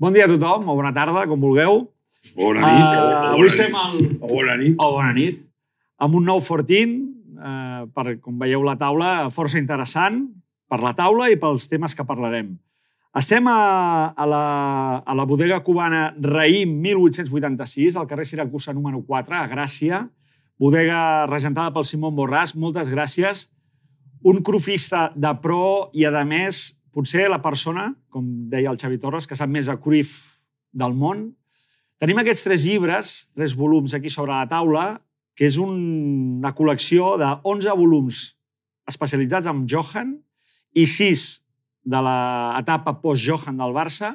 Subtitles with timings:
[0.00, 1.82] Bon dia a tothom, o bona tarda, com vulgueu.
[2.32, 2.84] Bona nit.
[2.88, 3.98] Uh, avui bona estem al...
[4.16, 4.78] O bona nit.
[4.80, 5.42] O bona nit.
[6.00, 6.94] Amb un nou Fortin,
[7.36, 10.22] uh, per, com veieu la taula, força interessant
[10.72, 12.54] per la taula i pels temes que parlarem.
[13.20, 13.58] Estem a,
[14.16, 14.42] a, la,
[15.04, 20.06] a la bodega cubana Raïm 1886, al carrer Siracusa número 4, a Gràcia.
[20.56, 22.56] Bodega regentada pel Simón Borràs.
[22.56, 23.50] Moltes gràcies.
[24.24, 29.28] Un crufista de pro i, a més, potser la persona, com deia el Xavi Torres,
[29.28, 30.34] que sap més a Cruyff
[30.72, 31.28] del món.
[32.00, 34.86] Tenim aquests tres llibres, tres volums aquí sobre la taula,
[35.36, 35.76] que és un,
[36.40, 38.24] una col·lecció de 11 volums
[38.90, 40.16] especialitzats en Johan
[40.76, 41.28] i 6
[41.90, 44.14] de l'etapa post-Johan del Barça,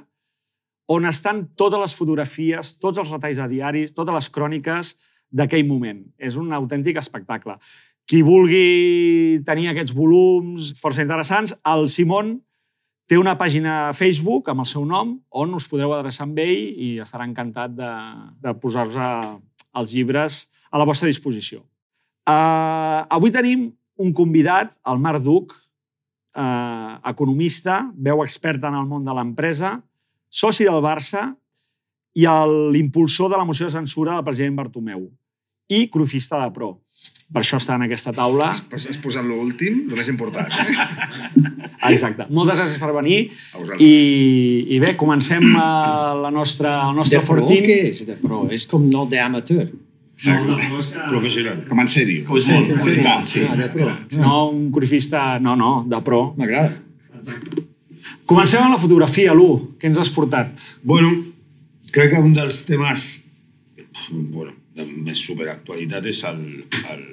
[0.92, 4.94] on estan totes les fotografies, tots els retalls de diaris, totes les cròniques
[5.34, 6.04] d'aquell moment.
[6.22, 7.58] És un autèntic espectacle.
[8.06, 12.36] Qui vulgui tenir aquests volums força interessants, el Simon
[13.10, 16.62] té una pàgina a Facebook amb el seu nom on us podreu adreçar amb ell
[16.88, 17.92] i estarà encantat de,
[18.42, 18.98] de posar-vos
[19.76, 21.62] els llibres a la vostra disposició.
[22.26, 23.68] Uh, avui tenim
[24.02, 29.78] un convidat, el Marc Duc, uh, economista, veu experta en el món de l'empresa,
[30.30, 31.30] soci del Barça
[32.16, 35.06] i l'impulsor de la moció de censura del president Bartomeu
[35.70, 36.76] i crufista de pro.
[37.34, 38.52] Per això està en aquesta taula.
[38.54, 40.46] Has, has posat l'últim, el més important.
[40.46, 40.76] Eh?
[41.82, 42.28] Ah, Exacte.
[42.30, 43.18] Moltes gràcies per venir.
[43.82, 43.90] I,
[44.76, 47.66] I bé, comencem uh, la nostra, el nostre De pro, fortín.
[47.66, 48.44] què és de pro?
[48.54, 49.66] És com no d'amateur.
[50.16, 51.66] Professional.
[51.68, 52.24] Com en sèrio.
[52.30, 52.96] Com sí, sí, sí,
[53.28, 53.46] sí.
[53.50, 53.90] Ah, de pro.
[54.22, 56.22] No un crufista, no, no, de pro.
[56.38, 56.78] M'agrada.
[58.30, 59.50] Comencem amb la fotografia, Lu.
[59.82, 60.62] Què ens has portat?
[60.86, 61.12] Bueno,
[61.92, 63.10] crec que un dels temes
[64.10, 66.42] bueno, de més superactualitat és el,
[66.92, 67.04] el,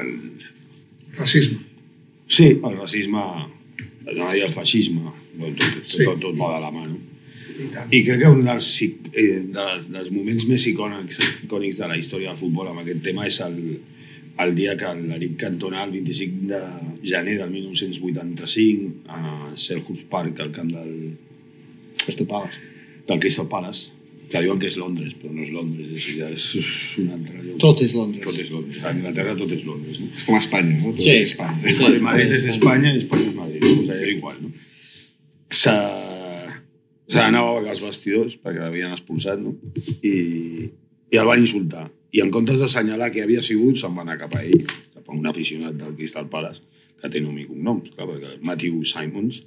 [0.00, 0.10] el...
[1.16, 1.62] Racisme.
[2.28, 3.22] Sí, el racisme,
[4.06, 6.04] dir el feixisme, tot, tot, Sí.
[6.04, 6.98] tot, tot va de la mà, no?
[7.56, 7.92] I tant.
[7.94, 9.26] I crec que un dels, eh,
[9.56, 13.38] de, dels moments més icònics, icònics de la història del futbol amb aquest tema és
[13.46, 13.56] el,
[14.44, 16.60] el dia que l'Eric Cantona, el 25 de
[17.14, 21.16] gener del 1985, a Selhurst Park, al camp del,
[22.04, 22.60] Crystal Palace.
[23.08, 23.92] del Crystal Palace,
[24.30, 26.46] que diuen que és Londres, però no és Londres, és, ja és
[27.02, 27.58] un altre lloc.
[27.62, 28.24] Tot és Londres.
[28.26, 28.80] Tot és Londres.
[28.84, 30.00] A Anglaterra tot és Londres.
[30.02, 30.08] No?
[30.16, 30.92] És com Espanya, no?
[30.94, 31.10] Tot Sí.
[31.14, 31.74] és Espanya.
[31.76, 32.00] Sí.
[32.02, 33.62] Madrid és Espanya i Espanya és Madrid.
[33.64, 34.50] O sigui, igual, no?
[35.50, 35.76] S'ha
[37.06, 39.54] s'ha d'anar a els vestidors perquè l'havien expulsat, no?
[40.02, 40.16] I,
[41.12, 41.84] I el van insultar.
[42.16, 44.64] I en comptes d'assenyalar que havia sigut, se'n va anar cap a ell,
[44.94, 46.62] cap a un aficionat del Crystal Palace,
[47.00, 49.44] que té nom i cognoms, clar, perquè Matthew Simons,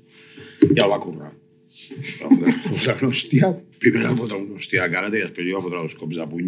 [0.69, 1.33] i el va currar.
[1.69, 3.49] Va fotre una hòstia,
[3.81, 6.25] primer va fotre una hòstia a cara i després li va fotre dos cops de
[6.31, 6.47] puny.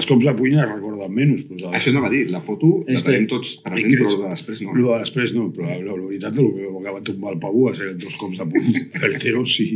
[0.00, 3.02] Els cops de puny es recorden menys, però Això no va dir, la foto la
[3.04, 4.76] tenim tots present, però el de després no.
[4.78, 7.74] lo de després no, però la, la veritat el que va tombar el Pavú va
[7.76, 9.70] ser dos cops de puny certeros i,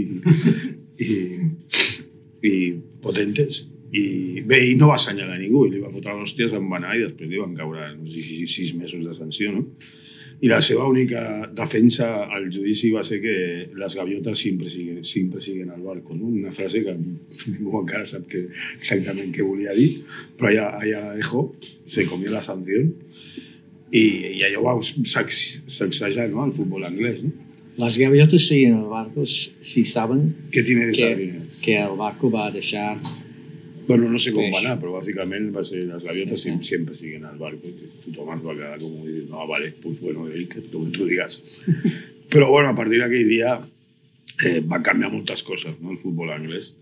[1.08, 1.10] i,
[2.48, 2.56] i
[3.04, 3.66] potentes.
[3.90, 6.96] I bé, ell no va assenyalar ningú, i li va fotre l'hòstia, se'n va anar
[6.96, 9.66] i després li van caure no sé, si sis mesos de sanció, no?
[10.40, 11.20] I la seva única
[11.52, 13.34] defensa al judici va ser que
[13.76, 16.30] les gaviotes sempre siguen, sempre siguen al barco, no?
[16.32, 18.46] Una frase que ningú encara sap que,
[18.78, 19.90] exactament què volia dir,
[20.38, 21.42] però allà, allà la dejo,
[21.84, 22.80] se comió la sanció
[23.92, 24.04] i,
[24.38, 25.34] i allò va sac-
[25.66, 27.20] sacsejar no, el futbol anglès.
[27.26, 27.32] No?
[27.80, 31.60] Las gaviotas siguen el barco si saben que, sardines?
[31.60, 32.96] que el barco va deixar...
[33.90, 34.54] Bueno, no sé com Peix.
[34.54, 36.70] va anar, però bàsicament va ser les gaviotes Sí, sí.
[36.74, 37.70] sempre siguen al barco.
[38.06, 41.40] Tothom es va quedar com dir, no, vale, pues bueno, Eric, lo que tu digues.
[42.30, 43.56] però bueno, a partir d'aquell dia
[44.46, 46.74] eh, va canviar moltes coses, no, el futbol anglès.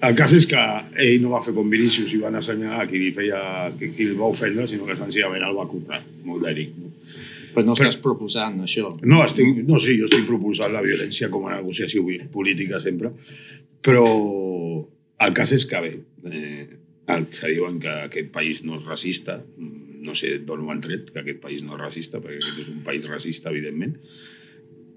[0.00, 0.60] El cas és que
[1.04, 3.40] ell no va fer com Vinícius i van assenyalar qui, li feia,
[3.76, 6.70] qui, qui el va ofendre, sinó que senzillament el va currar, molt d'Eric.
[6.80, 6.92] No?
[7.54, 8.94] Però no estàs proposant això.
[9.02, 13.10] No, estic, no, sí, jo estic proposant la violència com a negociació política sempre,
[13.84, 14.06] però
[15.20, 15.92] el cas és que bé,
[16.24, 16.66] eh,
[17.10, 20.82] el que diuen que aquest país no és racista, mm, no sé d'on ho han
[20.84, 23.96] tret, que aquest país no és racista, perquè aquest és un país racista, evidentment.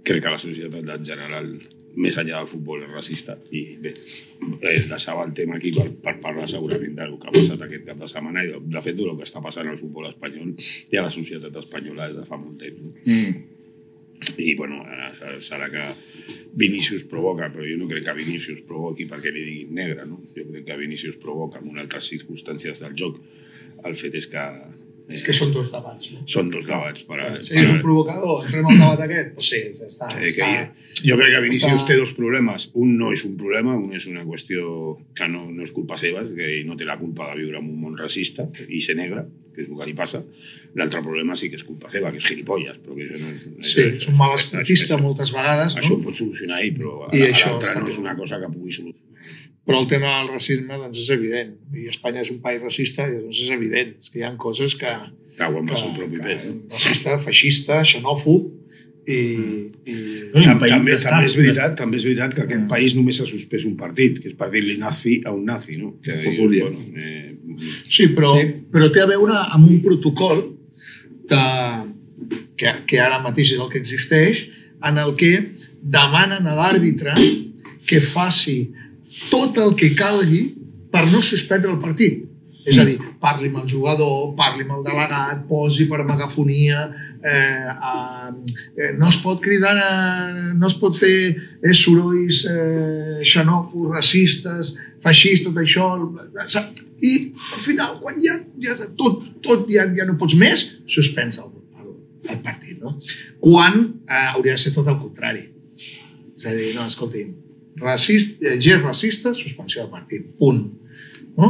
[0.04, 1.50] Crec que la societat en general,
[1.96, 3.38] més enllà del futbol, és racista.
[3.52, 7.62] I bé, eh, deixava el tema aquí per, per parlar segurament del que ha passat
[7.62, 10.56] aquest cap de setmana i de, de fet del que està passant al futbol espanyol
[10.92, 12.84] i a la societat espanyola des de fa molt temps.
[13.06, 13.53] Mm.
[14.38, 15.84] I bueno, eh, serà que
[16.56, 20.22] Vinícius provoca, però jo no crec que Vinícius provoqui perquè li diguin negre, no?
[20.36, 23.20] Jo crec que Vinícius provoca en altres circumstàncies del joc.
[23.84, 24.40] El fet és que...
[24.40, 24.80] Eh,
[25.14, 26.22] És que són dos debats, no?
[26.32, 27.02] són dos debats.
[27.04, 31.02] Per, Si és un provocador, entrem al debat aquest, pues sí, està, que, està, que,
[31.10, 32.70] jo crec que Vinícius està- té dos problemes.
[32.80, 34.64] Un no és un problema, un és una qüestió
[35.14, 37.82] que no, no és culpa seva, que no té la culpa de viure en un
[37.84, 40.24] món racista i ser negre, que és el que li passa.
[40.76, 43.72] L'altre problema sí que és culpa seva, que és gilipolles, però que això no és...
[43.74, 46.04] Sí, és un mal esportista moltes vegades, Això ho no?
[46.10, 48.72] pot solucionar ell, però I a- a això està- no és una cosa que pugui
[48.72, 49.10] solucionar.
[49.64, 51.54] Però el tema del racisme doncs, és evident.
[51.74, 53.94] I Espanya és un país racista i doncs és evident.
[54.02, 54.92] És que hi ha coses que...
[55.38, 56.44] Cauen pel seu propi pes.
[56.46, 56.60] No?
[56.70, 58.50] racista, feixista, xenòfob
[59.08, 59.20] i...
[59.86, 59.96] i
[60.34, 62.96] No, i un Tam, també, d'estat, també, és veritat, també és veritat que aquest país
[62.98, 65.96] només s'ha suspès un partit, que és per dir-li nazi a un nazi, no?
[66.02, 66.66] Que, Fotúlia.
[66.66, 67.34] bueno, eh,
[67.90, 68.48] Sí, però, sí.
[68.74, 70.42] però té a veure amb un protocol
[71.30, 71.44] de,
[72.58, 74.48] que, que ara mateix és el que existeix,
[74.84, 75.34] en el que
[75.84, 77.14] demanen a l'àrbitre
[77.88, 78.58] que faci
[79.30, 80.44] tot el que calgui
[80.94, 82.24] per no suspendre el partit.
[82.64, 86.86] És a dir, parli amb el jugador, parli amb el delegat, posi per megafonia,
[87.20, 87.72] eh,
[88.78, 94.74] eh, no es pot cridar, eh, no es pot fer eh, sorolls eh, xenòfobs, racistes,
[95.04, 95.90] feixistes, tot això.
[97.04, 101.52] I al final, quan ja, ja tot, tot ja, ja no pots més, suspens el,
[101.82, 101.90] el,
[102.32, 102.80] el partit.
[102.80, 102.96] No?
[103.44, 105.50] Quan eh, hauria de ser tot el contrari.
[106.34, 107.36] És a dir, no, escolti'm,
[107.84, 110.32] racist, eh, gest racista, suspensió del partit.
[110.40, 110.64] Punt.
[111.38, 111.50] No?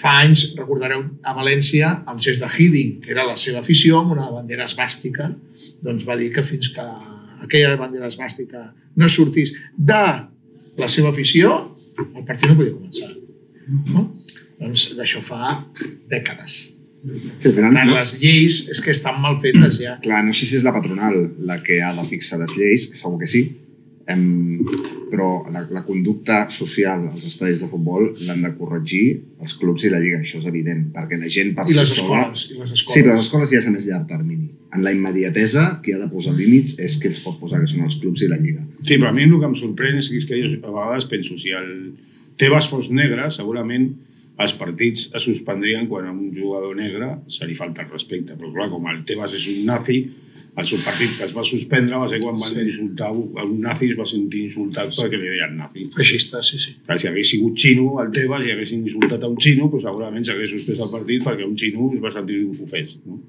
[0.00, 4.16] Fa anys, recordareu, a València, el gest de Hiddink, que era la seva afició, amb
[4.16, 5.28] una bandera esbàstica,
[5.84, 6.86] doncs va dir que fins que
[7.44, 8.66] aquella bandera esbàstica
[8.98, 10.02] no sortís de
[10.80, 11.54] la seva afició,
[12.00, 13.10] el partit no podia començar.
[13.94, 14.08] No?
[14.60, 15.56] Doncs d'això fa
[16.10, 16.58] dècades.
[17.00, 19.94] Sí, al final, Per tant, no, les lleis és que estan mal fetes ja.
[20.04, 21.16] clar, no sé si és la patronal
[21.48, 23.40] la que ha de fixar les lleis, segur que sí,
[24.12, 24.60] em,
[25.10, 29.04] però la, la conducta social als estadis de futbol l'han de corregir
[29.40, 32.26] els clubs i la Lliga, això és evident, perquè la gent per I les sola-
[32.30, 32.46] escoles.
[32.50, 32.94] I les escoles.
[32.94, 34.48] Sí, però les escoles ja és a més llarg termini.
[34.74, 37.82] En la immediatesa, qui ha de posar límits és qui els pot posar, que són
[37.88, 38.62] els clubs i la Lliga.
[38.86, 41.50] Sí, però a mi el que em sorprèn és que jo a vegades penso, si
[41.56, 41.72] el
[42.40, 43.90] Tebas fos negre, segurament
[44.40, 48.32] els partits es suspendrien quan a un jugador negre se li falta el respecte.
[48.38, 49.98] Però clar, com el Tebas és un nazi,
[50.58, 52.62] el seu partit que es va suspendre va ser quan van sí.
[52.64, 55.86] insultar un nazi es va sentir insultat perquè li deien nazi.
[55.94, 56.74] Feixistes, sí, sí.
[56.86, 60.26] Clar, si hagués sigut xino el Tebas i haguessin insultat a un xino, doncs segurament
[60.26, 62.98] s'hagués suspès el partit perquè un xino es va sentir ofès.
[63.06, 63.20] No?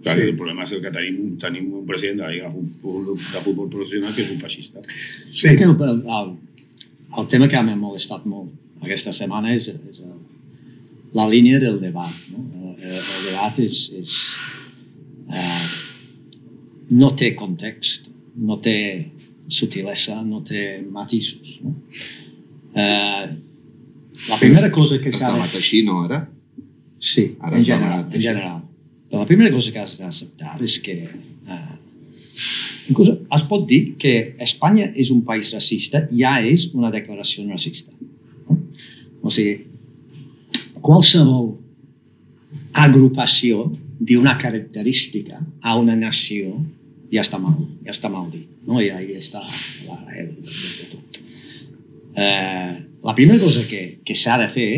[0.00, 0.26] Clar, sí.
[0.30, 3.70] El problema és que tenim, tenim un president de la Lliga de Futbol, de futbol
[3.76, 4.82] Professional que és un feixista.
[4.84, 5.44] sí.
[5.44, 6.34] Crec que el, el,
[7.20, 10.18] el tema que m'ha molestat molt aquesta setmana és, és el,
[11.14, 12.28] la línia del debat.
[12.32, 12.74] No?
[12.74, 14.20] El, el debat és, és
[15.30, 15.83] eh,
[16.90, 18.76] no té context, no té
[19.48, 21.58] sutilesa, no té matisos.
[21.64, 21.74] No?
[22.74, 23.26] Eh,
[24.28, 26.24] la primera cosa que s'ha debat així, no, ara?
[26.98, 28.60] Sí, Ara en general, en general.
[29.10, 31.74] Però la primera cosa que has d'acceptar és que eh,
[32.90, 37.92] inclús es pot dir que Espanya és un país racista, ja és una declaració racista.
[38.48, 38.58] No?
[39.22, 39.66] O sigui,
[40.84, 41.54] qualsevol
[42.74, 46.58] agrupació d'una característica a una nació
[47.12, 48.48] ja està mal, ja està mal dit.
[48.66, 48.80] No?
[48.82, 49.42] I ahí està
[49.86, 51.20] l'arrel de tot.
[52.14, 52.74] Eh,
[53.04, 54.70] la primera cosa que, que s'ha de fer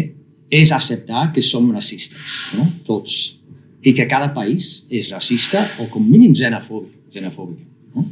[0.50, 2.66] és acceptar que som racistes, no?
[2.86, 3.38] tots,
[3.86, 6.92] i que cada país és racista o com mínim xenofòbic.
[7.12, 7.58] xenofòbic
[7.94, 8.06] no?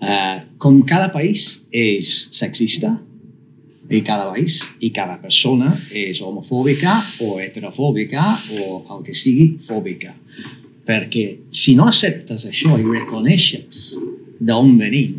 [0.00, 2.94] eh, com cada país és sexista,
[3.90, 6.94] i cada país i cada persona és homofòbica
[7.26, 10.14] o heterofòbica o el que sigui fòbica.
[10.86, 13.96] Perquè si no acceptes això i reconeixes
[14.38, 15.18] d'on venim,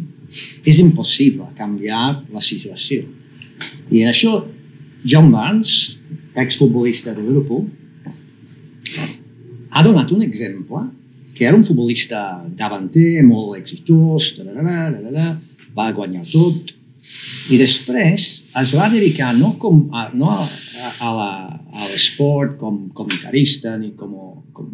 [0.63, 3.04] és impossible canviar la situació.
[3.92, 4.40] I en això,
[5.04, 5.99] John Barnes,
[6.40, 7.68] exfutbolista de Liverpool,
[9.71, 10.85] ha donat un exemple
[11.35, 14.35] que era un futbolista davanter, molt exitós,
[15.75, 16.71] va guanyar tot,
[17.50, 18.28] i després
[18.62, 21.31] es va dedicar no, com a, no a, a, la,
[21.74, 24.14] a l'esport com comentarista ni com,
[24.54, 24.69] com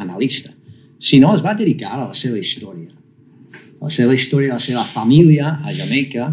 [0.00, 0.52] analista,
[0.98, 2.90] sinó es va dedicar a la seva història.
[3.80, 6.32] A la seva història, a la seva família a Jamaica,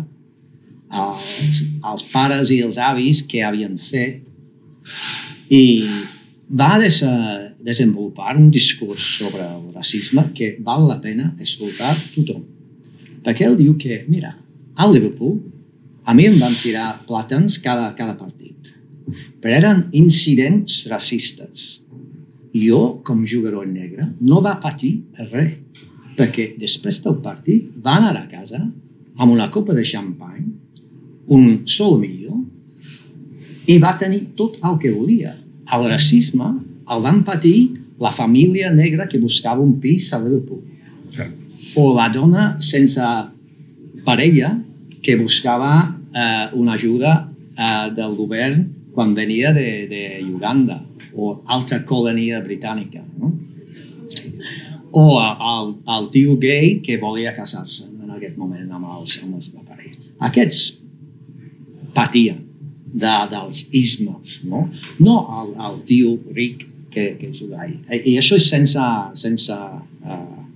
[0.88, 4.28] als, als pares i els avis que havien fet
[5.52, 5.84] i
[6.48, 7.02] va des,
[7.60, 12.44] desenvolupar un discurs sobre el racisme que val la pena escoltar tothom.
[13.24, 14.36] Perquè ell diu que, mira,
[14.78, 15.40] al Liverpool
[16.08, 18.70] a mi em van tirar plàtans cada, cada partit.
[19.42, 21.82] Però eren incidents racistes.
[22.56, 24.94] Jo, com jugador negre, no va patir
[25.34, 25.58] res.
[26.18, 30.46] Perquè després del partit va anar a casa amb una copa de xampany,
[31.36, 32.40] un sol millor,
[33.68, 35.36] i va tenir tot el que volia.
[35.76, 36.54] El racisme
[36.88, 37.58] el van patir
[38.00, 40.64] la família negra que buscava un pis a Liverpool.
[41.76, 43.04] O la dona sense
[44.08, 44.54] parella
[45.08, 45.72] que buscava
[46.12, 50.82] eh, una ajuda eh, del govern quan venia de, de Uganda
[51.16, 53.06] o altra colònia britànica.
[53.16, 53.32] No?
[54.92, 59.48] O el, el tio gay que volia casar-se en aquest moment amb els, amb els
[59.64, 59.96] parella.
[60.28, 60.60] Aquests
[61.96, 62.44] patien
[62.92, 64.66] de, dels ismes, no?
[65.00, 67.80] No el, el tio ric que, que juga ahí.
[67.88, 70.47] I, I això és sense, sense uh,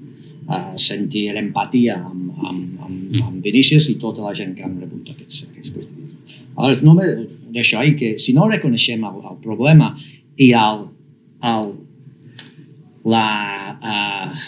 [0.79, 5.45] sentir empatia amb, amb, amb, amb Vinícius i tota la gent que han rebut aquests,
[5.49, 6.39] aquests crítics.
[6.55, 7.13] Aleshores, només
[7.55, 9.91] d'això, i que si no reconeixem el, el problema
[10.39, 10.83] i el,
[11.51, 11.69] el,
[13.11, 13.27] la,
[13.77, 14.41] uh,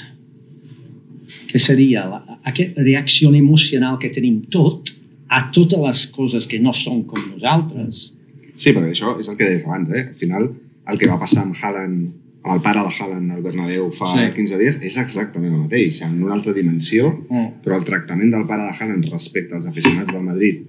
[1.52, 4.94] què seria la, aquesta reacció emocional que tenim tot
[5.34, 8.12] a totes les coses que no són com nosaltres.
[8.54, 10.10] Sí, perquè això és el que deies abans, eh?
[10.12, 10.52] Al final,
[10.90, 12.12] el que va passar amb Haaland,
[12.44, 14.20] amb el pare de Haaland al Bernabéu fa Sí.
[14.20, 14.32] sí.
[14.36, 17.62] 15 dies, és exactament el mateix, en una altra dimensió, Mm.
[17.64, 20.62] però el tractament del pare de Haaland respecte als aficionats del Madrid,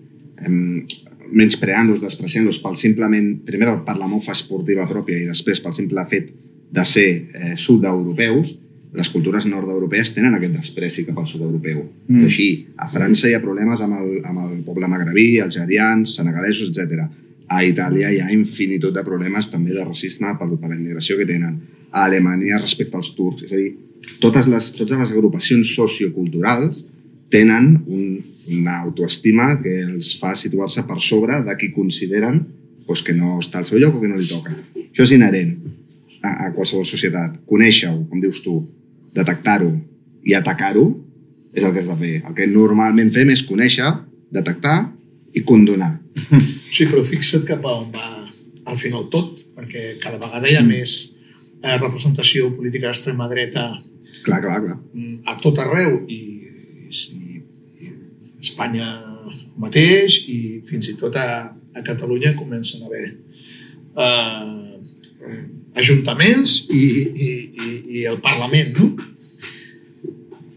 [0.47, 0.85] em,
[1.33, 6.31] menyspreant-los, despreciant-los pel simplement, primer per la mofa esportiva pròpia i després pel simple fet
[6.71, 8.59] de ser eh, sud-europeus,
[8.95, 11.81] les cultures nord-europees tenen aquest despreci cap al sud-europeu.
[12.07, 12.17] Mm.
[12.17, 12.67] És així.
[12.79, 17.09] A França hi ha problemes amb el, amb el poble magrebí, algerians, senegalesos, etc.
[17.55, 21.29] A Itàlia hi ha infinitud de problemes també de racisme per, per la immigració que
[21.29, 21.61] tenen.
[21.95, 23.45] A Alemanya respecte als turcs.
[23.47, 23.71] És a dir,
[24.23, 26.85] totes les, totes les agrupacions socioculturals
[27.31, 28.19] tenen un,
[28.51, 32.43] una autoestima que els fa situar-se per sobre de qui consideren
[32.85, 34.55] doncs, que no està al seu lloc o que no li toca.
[34.91, 35.55] Això és inherent
[36.21, 37.39] a, a qualsevol societat.
[37.49, 38.59] Conèixer-ho, com dius tu,
[39.15, 39.71] detectar-ho
[40.25, 40.89] i atacar-ho
[41.55, 42.15] és el que has de fer.
[42.27, 43.89] El que normalment fem és conèixer,
[44.35, 44.94] detectar
[45.35, 45.97] i condonar.
[46.75, 48.09] Sí, però fixa't cap a on va
[48.67, 50.95] al final tot, perquè cada vegada hi ha més
[51.63, 53.69] eh, representació política d'extrema dreta
[54.25, 54.79] Clar, clar, clar.
[54.91, 56.19] mm, a tot arreu i,
[56.89, 57.43] i,
[57.85, 57.93] i
[58.43, 58.89] Espanya
[59.61, 63.07] mateix i fins i tot a, a Catalunya comencen a haver
[64.03, 64.75] eh,
[65.79, 66.85] ajuntaments i,
[67.29, 67.69] i, i,
[68.01, 68.91] i el Parlament, no?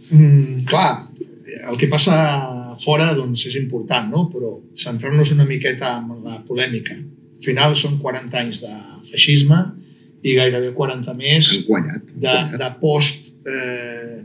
[0.09, 1.09] Mm, clar,
[1.67, 2.15] el que passa
[2.81, 4.27] fora doncs, és important, no?
[4.31, 6.97] però centrar-nos una miqueta en la polèmica.
[6.97, 8.73] Al final són 40 anys de
[9.09, 9.59] feixisme
[10.25, 12.15] i gairebé 40 més Enquallat.
[12.15, 13.31] de, de post...
[13.47, 14.23] Eh,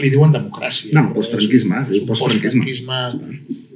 [0.00, 0.94] li diuen democràcia.
[0.96, 3.00] No, postfranquisme, és un postfranquisme.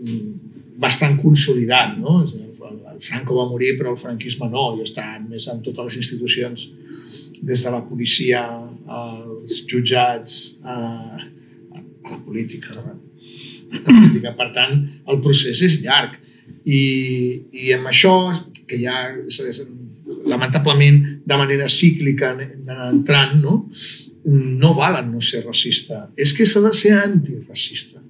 [0.01, 2.23] mm, bastant consolidat, no?
[2.25, 2.49] És El
[2.99, 6.65] el Franco va morir, però el franquisme no, i està més en totes les institucions,
[7.39, 8.43] des de la policia,
[8.99, 12.75] als jutjats, a, a, a la política.
[13.73, 14.35] La política.
[14.39, 16.17] Per tant, el procés és llarg.
[16.69, 16.83] I,
[17.53, 18.15] i amb això,
[18.69, 19.09] que ja
[20.29, 23.63] lamentablement de manera cíclica anem entrant, no?
[24.29, 26.07] no valen no ser racista.
[26.17, 28.03] És que s'ha de ser antiracista.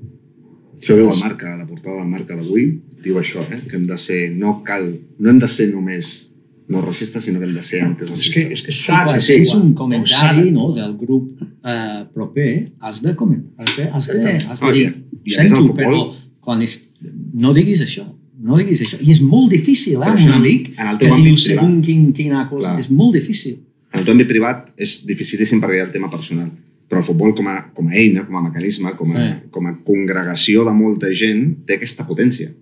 [0.78, 2.70] Això diu el Marca, la portada del Marca d'avui,
[3.02, 3.60] diu això, eh?
[3.66, 4.88] que hem de ser, no cal,
[5.18, 6.27] no hem de ser només
[6.68, 9.54] no racistes, sinó que hem de ser És que, és que de Quan ser fes
[9.54, 11.30] un comentari no, de- del grup
[11.64, 14.86] eh, proper, has de comentar, has de, has de, has de dir,
[15.24, 16.02] més sento, però
[16.40, 16.76] quan és,
[17.34, 18.04] no diguis això,
[18.40, 18.98] no diguis això.
[19.00, 21.82] I és molt difícil, eh, un amic en el que diu privat.
[21.82, 22.78] quin, quina cosa, Clar.
[22.80, 23.58] és molt difícil.
[23.92, 26.50] En el teu àmbit privat és dificilíssim perquè hi ha el tema personal.
[26.88, 29.48] Però el futbol com a, com a eina, com a mecanisme, com a, Sí.
[29.50, 32.52] com a congregació de molta gent, té aquesta potència.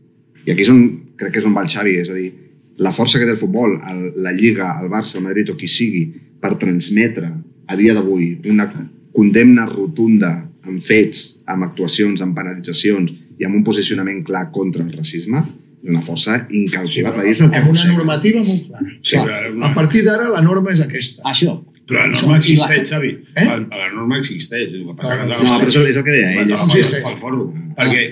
[0.47, 0.81] I aquí és on,
[1.17, 2.33] crec que és on va el Xavi, és a dir,
[2.78, 5.68] la força que té el futbol, el, la Lliga, el Barça, el Madrid o qui
[5.68, 6.04] sigui,
[6.40, 7.30] per transmetre
[7.66, 8.66] a dia d'avui una
[9.16, 10.33] condemna rotunda
[10.66, 15.40] amb fets, amb actuacions, amb penalitzacions i amb un posicionament clar contra el racisme,
[15.87, 17.25] és una força incalculable.
[17.28, 18.87] I és el que amb una normativa molt clara.
[19.02, 21.23] Sí, però, A partir d'ara la norma és aquesta.
[21.30, 21.54] Això.
[21.87, 23.11] però la Això, norma la- existeix, Xavi.
[23.37, 23.45] Eh?
[23.47, 24.73] La, la norma existeix.
[24.75, 26.50] El que passa No, que no, No, però és el, que deia ell.
[26.50, 27.02] Existeix.
[27.04, 27.52] pel foro.
[27.78, 28.02] Perquè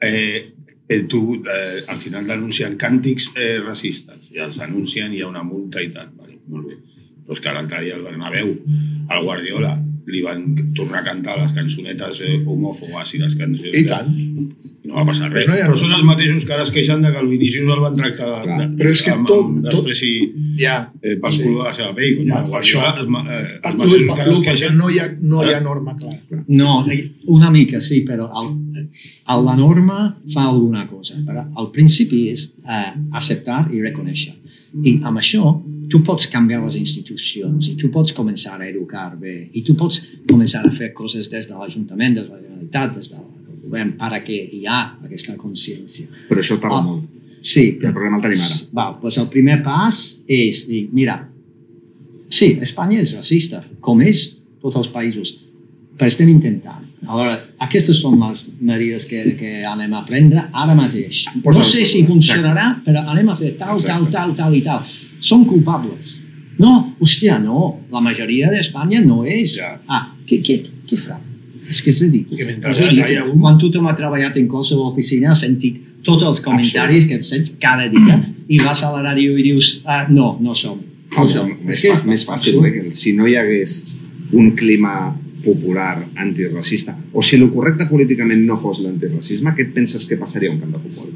[0.00, 0.52] eh,
[0.88, 5.44] eh, tu eh, al final denuncien càntics eh, racistes i els anuncien hi ha una
[5.46, 6.10] multa i tal.
[6.18, 6.78] Vale, molt bé.
[7.24, 8.50] Però és que l'altre dia al Bernabéu,
[9.08, 9.72] al Guardiola,
[10.06, 13.72] li van tornar a cantar les cançonetes eh, homòfobes i les cançons...
[13.74, 14.10] I tant.
[14.14, 15.46] I no va passar res.
[15.48, 17.80] No ha- Però són els mateixos que ara es queixen de que el Vinícius el
[17.80, 18.58] van tractar de, Clar.
[18.60, 20.10] de, Però és que amb, tot- amb tot- despreci
[20.60, 20.74] Ja.
[21.02, 21.40] eh, pel Sí.
[21.42, 22.20] cul de la seva pell.
[22.20, 22.82] El per això.
[22.92, 24.76] els, eh, Per els mateixos que per ara es queixen...
[24.78, 26.44] no hi ha, no hi ha norma clara.
[26.48, 26.84] No,
[27.28, 28.52] una mica sí, però el,
[28.84, 29.98] el, la norma
[30.34, 31.16] fa alguna cosa.
[31.24, 34.34] Però al principi és eh, acceptar i reconèixer.
[34.84, 35.48] I amb això
[35.90, 40.00] tu pots canviar les institucions i tu pots començar a educar bé i tu pots
[40.30, 43.24] començar a fer coses des de l'Ajuntament, des de la Generalitat, des del
[43.64, 46.06] govern, perquè hi ha aquesta consciència.
[46.28, 46.82] Però això tarda Ah.
[46.82, 47.04] molt.
[47.44, 48.56] Sí, I el problema el tenim ara.
[48.72, 51.28] Val, doncs el primer pas és dir, mira,
[52.30, 55.34] sí, Espanya és racista, com és tots els països,
[55.98, 56.80] però estem intentant.
[57.06, 61.26] Aleshores, aquestes són les mesures que, que anem a prendre ara mateix.
[61.44, 64.80] No sé si funcionarà, però anem a fer tal, tal, tal, tal i tal.
[65.24, 66.18] Som culpables.
[66.60, 67.80] No, hòstia, no.
[67.90, 69.56] La majoria d'Espanya no és.
[69.58, 69.72] Ja.
[69.90, 71.32] Ah, què, què, què frase?
[71.70, 72.36] És que és ridícul.
[72.36, 73.16] Que És ridícul.
[73.18, 77.14] ha un- Quan tothom ha treballat en qualsevol oficina, has sentit tots els comentaris que
[77.16, 80.78] et sents cada dia i vas a la ràdio i dius, ah, no, no som.
[81.16, 81.48] No som.
[81.64, 83.88] més, És que fa, més fàcil, perquè si no hi hagués
[84.32, 90.04] un clima popular antiracista, o si el correcte políticament no fos l'antiracisme, què et penses
[90.04, 91.08] que passaria a un camp de futbol?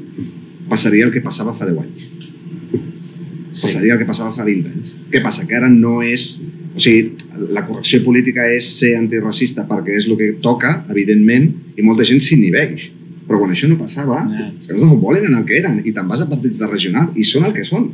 [0.69, 2.09] Passaria el que passava fa 10 anys.
[3.67, 4.95] Passaria el que passava fa 20 anys.
[5.11, 5.45] Què passa?
[5.47, 6.39] Que ara no és...
[6.75, 7.15] O sigui,
[7.51, 12.21] la correcció política és ser antiracista perquè és el que toca, evidentment, i molta gent
[12.23, 12.91] s'inhibeix.
[13.27, 14.45] Però quan això no passava, Ja.
[14.53, 17.09] els camps de futbol eren el que eren, i te'n vas a partits de regional,
[17.15, 17.89] i són el que són.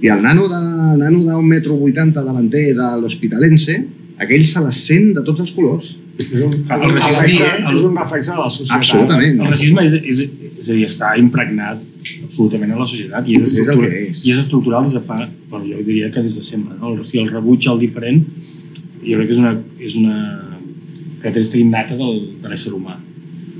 [0.00, 0.58] I el nano de,
[0.94, 3.76] el nano d'un metro 80 davanter de l'Hospitalense,
[4.18, 5.96] aquell se la sent de tots els colors.
[6.18, 8.76] És un, El és un, racisme- el- és un reflexe de la societat.
[8.78, 9.40] Absolutament.
[9.42, 10.24] El racisme és, és,
[10.58, 11.82] és a dir, està impregnat
[12.26, 14.24] absolutament a la societat i és, És el és.
[14.26, 15.18] i és estructural des de fa,
[15.50, 16.74] bueno, jo diria que des de sempre.
[16.80, 16.94] No?
[16.94, 18.24] O sigui, el rebuig al diferent
[19.04, 20.16] jo crec que és una, és una
[21.22, 22.96] característica innata del, de l'ésser humà.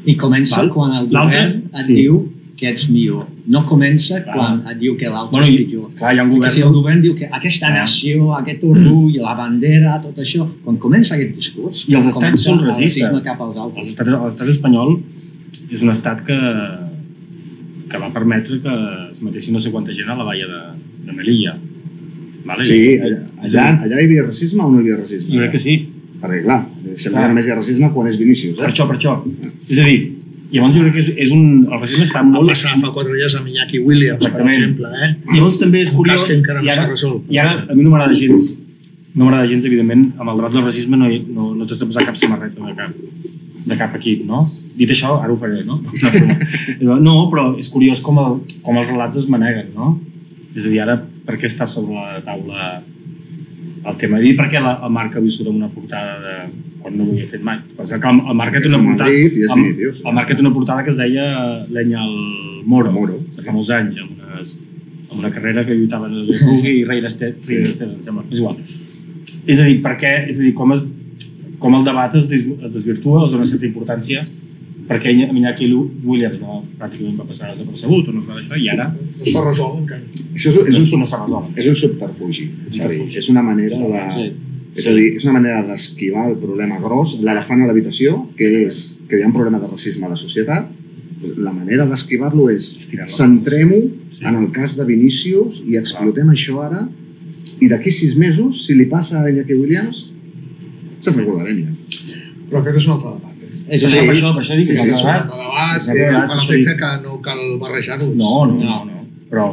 [0.09, 0.71] I comença Val.
[0.75, 1.95] quan el govern et sí.
[1.95, 2.21] diu
[2.59, 3.26] que ets millor.
[3.47, 4.35] No comença Clar.
[4.35, 5.93] quan et diu que l'altre Bueno, és pitjor.
[5.95, 7.78] clar, hi ha un govern- si el govern diu que aquesta Clar.
[7.81, 11.85] nació, aquest orgull, la bandera, tot això, quan comença aquest discurs...
[11.88, 13.02] I els estats són el racistes.
[13.09, 13.95] racisme cap als altres.
[14.26, 14.99] L'estat espanyol
[15.71, 16.38] és un estat que,
[17.88, 18.75] que va permetre que
[19.11, 20.61] es matessin no sé quanta gent a la valla de,
[21.07, 21.54] de Melilla.
[22.49, 22.64] Vale?
[22.64, 25.33] Sí, allà, allà, allà hi havia racisme o no hi havia racisme?
[25.35, 25.75] Jo crec que sí.
[26.18, 26.61] Perquè, clar,
[26.99, 27.25] sembla Clar.
[27.25, 28.71] que només hi ha racisme quan és Vinícius, Per eh?
[28.73, 29.12] això, per això.
[29.68, 29.99] És a dir,
[30.54, 31.42] llavors jo crec que és, és un...
[31.68, 32.49] El racisme està Va molt...
[32.50, 34.64] passar fa quatre dies amb Iñaki Williams, per Exactament.
[34.64, 34.90] exemple.
[35.04, 35.11] Eh?
[35.37, 36.23] Llavors també és Un curiós...
[36.25, 37.28] cas que encara no s'ha resolt.
[37.30, 38.50] I ara a mi no m'agrada gens,
[39.14, 42.07] no m'agrada gens, evidentment, amb el debat del racisme no, no, no t'has de posar
[42.09, 42.99] cap samarreta de cap,
[43.68, 44.42] de cap equip, no?
[44.78, 45.80] Dit això, ara ho faré, no?
[47.02, 49.97] No, però és curiós com, el, com els relats es maneguen, no?
[50.54, 50.94] És a dir, ara,
[51.26, 52.68] per què està sobre la taula
[53.88, 54.18] el tema?
[54.20, 56.37] He dit perquè la, el Marc avui surt amb una portada de
[56.82, 57.58] quan no ho havia fet mai.
[57.75, 59.11] Per exemple, el, el Marc té una portada...
[59.11, 60.02] Madrid i el- Vinicius.
[60.06, 61.26] El Marc té una portada que es deia
[61.75, 62.14] Lenya al
[62.70, 63.18] Moro, Moro.
[63.37, 64.55] de fa molts anys, amb, unes,
[65.11, 67.59] amb una carrera que lluitaven el Rugui i Rei d'Estet, sí.
[67.83, 68.59] em sembla, és igual.
[69.48, 70.87] És a dir, per què, és a dir, com, es,
[71.59, 74.26] com el debat es, es desvirtua, es dona certa importància,
[74.88, 75.68] perquè Iñaki
[76.05, 79.81] Williams no, pràcticament va passar desapercebut o no fa això, i ara No s'ha resolt
[79.83, 80.01] encara.
[80.35, 81.59] Això és, és, no, un, no resolt.
[81.59, 82.46] és un subterfugi.
[82.70, 82.79] Subterfugi.
[82.81, 83.18] Xavi.
[83.20, 84.05] És una manera de...
[84.14, 84.29] Sí.
[84.79, 88.98] És a dir, és una manera d'esquivar el problema gros, l'elefant a l'habitació, que és
[89.09, 90.68] que hi ha un problema de racisme a la societat.
[91.42, 92.68] La manera d'esquivar-lo és
[93.11, 94.22] centrem-ho Sí.
[94.24, 96.85] en el cas de Vinícius i explotem això ara
[97.61, 100.12] i d'aquí sis mesos, si li passa a Iñaki Williams,
[101.03, 101.72] se'n recordarem ja.
[102.48, 103.17] Però aquest és un altre?
[103.68, 105.12] És una, això, per això, per això dic Sí, que sí, és És un un
[105.12, 105.22] debat.
[105.22, 108.14] altre debat, És un eh, debat, per és a efecte dir- que no cal barrejar-los.
[108.16, 108.98] No, no, no, no.
[109.31, 109.46] Però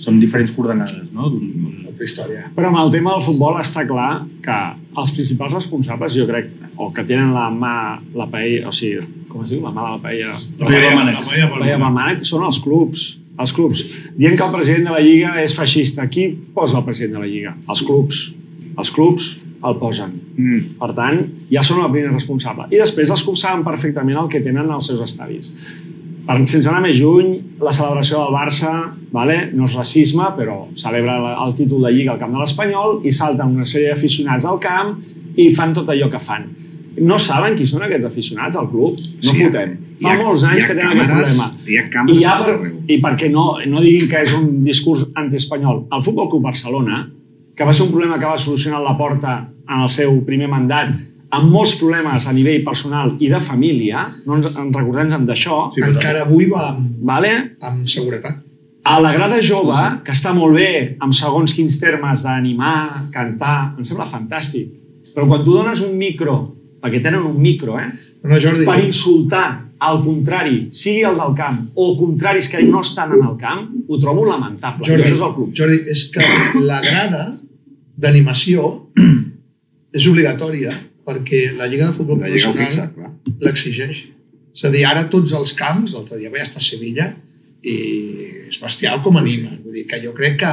[0.00, 1.28] són diferents coordenades, no?
[1.30, 2.50] d'un- d'un- Altra història.
[2.56, 4.58] Però amb el tema del futbol està clar que
[5.00, 9.44] els principals responsables, jo crec, o que tenen la mà, la paella, o sigui, com
[9.44, 10.32] es diu, la mà de la paella...
[10.58, 11.18] La paella pel mànec.
[11.20, 13.18] La paella pel mànec són els clubs.
[13.40, 13.84] Els clubs.
[14.16, 16.06] Dient que el president de la Lliga és feixista.
[16.08, 17.54] Qui posa el president de la Lliga?
[17.68, 18.34] Els clubs.
[18.78, 20.10] Els clubs el posen.
[20.36, 20.60] Mm.
[20.80, 21.20] Per tant,
[21.52, 22.66] ja són el primer responsable.
[22.72, 25.52] I després els clubs saben perfectament el que tenen als seus estadis.
[26.26, 28.72] Per, sense anar més lluny, la celebració del Barça
[29.12, 29.50] vale?
[29.52, 33.10] no és racisme, però celebra la- el títol de Lliga al camp de l'Espanyol i
[33.12, 34.96] salten una sèrie d'aficionats al camp
[35.36, 36.44] i fan tot allò que fan.
[37.00, 38.98] No saben qui són aquests aficionats al club?
[39.24, 39.76] No Sí, fotem.
[40.00, 41.46] Fa ha- molts anys que tenen aquest problema.
[41.66, 42.72] hi ha càmeres I, ja per.
[42.88, 45.86] I perquè no, no diguin que és un discurs antiespanyol.
[45.92, 47.10] El Futbol Club Barcelona,
[47.60, 49.34] que va ser un problema que va solucionar la porta
[49.68, 50.94] en el seu primer mandat,
[51.36, 55.82] amb molts problemes a nivell personal i de família, no ens, ens recordem d'això, Sí,
[55.84, 57.34] Encara avui va amb, vale?
[57.60, 58.38] amb seguretat.
[58.82, 63.84] a la grada jove, que està molt bé, amb segons quins termes d'animar, cantar, em
[63.84, 64.70] sembla fantàstic.
[65.12, 66.38] Però quan tu dones un micro,
[66.80, 67.90] perquè tenen un micro, eh?
[68.24, 69.44] No, Jordi, per insultar
[69.84, 73.98] al contrari, sigui el del camp, o contraris que no estan en el camp, ho
[74.00, 74.80] trobo lamentable.
[74.88, 75.52] I Jordi, això és el club.
[75.60, 76.24] Jordi, és que
[76.64, 77.22] la grada
[78.00, 78.70] d'animació
[79.96, 80.72] és obligatòria
[81.06, 84.04] perquè la Lliga de Futbol La Lliga Professional l'exigeix.
[84.50, 87.08] És a dir, ara tots els camps, l'altre dia vaig estar a Sevilla,
[87.66, 87.74] i
[88.48, 89.52] és bestial com anima.
[89.64, 90.52] Vull dir que jo crec que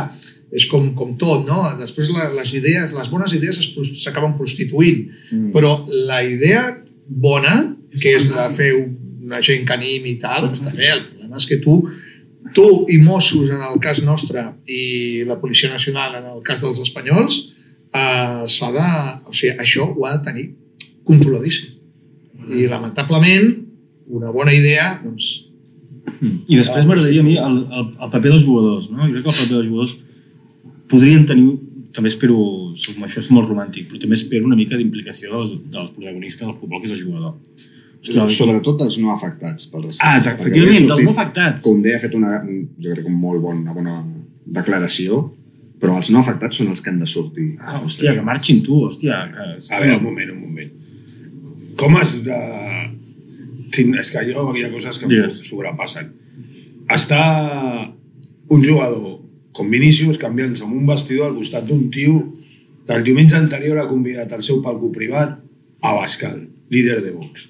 [0.57, 1.63] és com, com tot, no?
[1.79, 3.59] Després la, les idees, les bones idees
[4.01, 5.49] s'acaben prostituint, mm.
[5.55, 5.73] però
[6.07, 6.63] la idea
[7.07, 7.55] bona,
[7.97, 10.93] que és la de fer una gent que animi i tal, està bé.
[10.93, 11.81] El problema és que tu,
[12.57, 16.81] tu i Mossos en el cas nostre i la Policia Nacional en el cas dels
[16.83, 17.41] espanyols,
[17.93, 18.87] eh, s'ha de...
[19.29, 20.47] O sigui, això ho ha de tenir
[21.07, 21.75] controladíssim.
[22.47, 23.51] I lamentablement,
[24.17, 25.47] una bona idea, doncs,
[26.47, 29.03] I després m'agradaria a mi el, el, el paper dels jugadors, no?
[29.03, 29.95] Jo crec que el paper dels jugadors
[30.91, 31.47] podrien tenir,
[31.95, 32.37] també espero,
[32.77, 36.81] això és molt romàntic, però també espero una mica d'implicació del, del protagonista del futbol,
[36.81, 37.35] que és el jugador.
[38.01, 40.05] Ostres, Sobretot dels no afectats pel racisme.
[40.05, 41.63] Ah, exacte, efectivament, dels sortit- no afectats.
[41.65, 43.95] Condé ha fet una, jo crec que un molt bon, una bona
[44.45, 45.23] declaració,
[45.81, 47.47] però els no afectats són els que han de sortir.
[47.59, 49.17] Ah, hòstia, que marxin tu, hòstia.
[49.33, 49.47] Que...
[49.75, 50.71] A veure, un moment, un moment.
[51.77, 52.37] Com has de...
[53.77, 55.41] És que jo hi ha coses que em Digues.
[55.45, 56.07] sobrepassen.
[56.89, 57.19] Està
[58.49, 59.19] un jugador
[59.51, 62.21] com Vinícius canviant-se amb un vestidor al costat d'un tio
[62.87, 65.35] que el diumenge anterior ha convidat al seu palco privat
[65.81, 67.49] a Bascal, líder de Vox.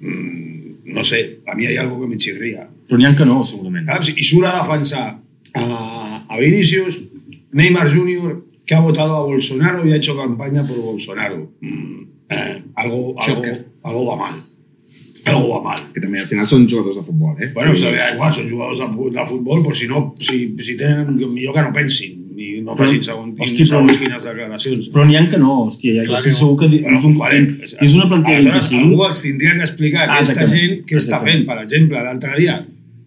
[0.00, 3.86] Mm, no sé, a mi hi ha algo que me n'hi ha que no, segurament.
[3.86, 4.14] Saps?
[4.16, 5.06] I surt a defensar
[5.54, 5.64] a,
[6.28, 7.00] a Vinicius,
[7.52, 11.52] Neymar Jr., que ha votado a Bolsonaro y ha hecho campaña por Bolsonaro.
[11.60, 13.42] Mm, eh, algo, algo,
[13.82, 14.44] algo va mal.
[15.24, 15.80] Algo va mal.
[15.94, 17.50] Que també al final són jugadors de futbol, eh?
[17.54, 21.16] Bueno, se da igual, són jugadors de, de futbol, però si no, si, si tenen,
[21.18, 24.88] millor que no pensin, ni no facin segons, Hosti, però- segons quines declaracions.
[24.94, 26.38] Però n'hi ha que no, hòstia, ja, Clar jo estic no.
[26.40, 27.40] segur que Bueno, és, un, vale,
[27.86, 28.86] és una plantilla aleshores, 25.
[28.88, 31.44] Algú els tindria que explicar a Ah, aquesta gent què està fent.
[31.46, 32.56] Per exemple, l'altre dia,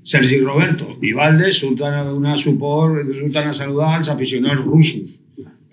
[0.03, 5.19] Sergi Roberto i Valdes surten a donar suport, surten a saludar els aficionats russos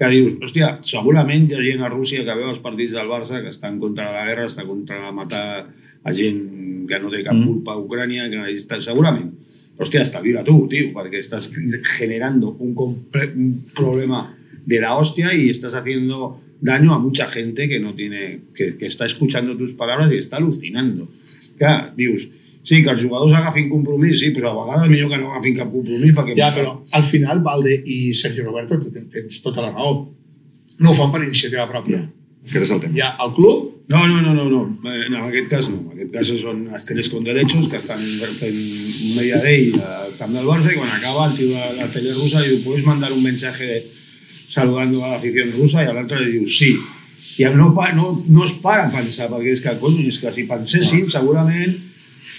[0.01, 3.43] que dius, hòstia, segurament hi ha gent a Rússia que veu els partits del Barça
[3.43, 5.67] que estan contra la guerra, està contra la matar
[6.05, 7.45] a gent que no té cap Mm.
[7.47, 9.29] culpa a Ucrània, que està, segurament.
[9.81, 11.49] Hòstia, espavila tu, tio, perquè estás
[11.97, 14.27] generando un, un problema
[14.67, 18.85] de la hostia y estás haciendo daño a mucha gente que no tiene, que, que
[18.87, 21.09] está escuchando tus palabras y está alucinando.
[21.57, 22.29] Clar, dius,
[22.63, 25.73] sí, que els jugadors agafin compromís, sí, però a vegades millor que no agafin cap
[25.73, 26.37] compromís perquè...
[26.37, 30.11] Ja, però al final Valde i Sergi Roberto ten- tens tota la raó.
[30.81, 32.05] No ho fan per iniciativa pròpia.
[32.51, 32.97] Aquest és el tema.
[32.99, 34.91] Hi ha el club, No, no, no, no, no.
[34.95, 35.81] En aquest cas no.
[35.91, 37.99] En aquest cas són teles con derechos que estan
[38.39, 38.61] fent
[39.17, 42.39] media day al camp del Barça y quan acaba el tío de la tele rusa
[42.41, 45.83] diu, ¿puedes mandar un mensaje saludando a la afición rusa?
[45.83, 46.71] I l'altre li diu, sí.
[47.43, 50.47] I no, no, no es para a pensar, perquè és que, cony, és que si
[50.47, 51.75] penséssim, segurament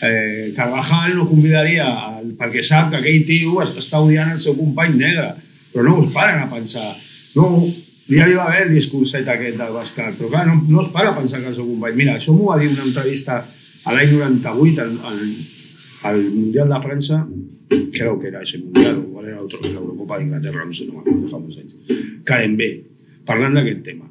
[0.08, 1.90] eh, Carvajal no convidaria,
[2.22, 5.34] el, perquè sap que aquell tio es- està odiant el seu company negre,
[5.74, 6.94] però no us paren a pensar.
[7.36, 7.68] No,
[8.12, 11.12] ja hi va haver el discurset aquest del Bascal, però clar, no, no es para
[11.12, 11.98] a pensar que el seu company...
[12.02, 15.24] Mira, això m'ho va dir una entrevista a l'any 98, al, al,
[16.12, 17.24] al Mundial de França,
[17.94, 21.60] creo que era ese Mundial, o era l'Eurocopa d'Inglaterra, no sé, no m'acordo, fa molts
[21.62, 21.78] anys.
[22.58, 22.70] B,
[23.26, 24.08] parlant d'aquest tema.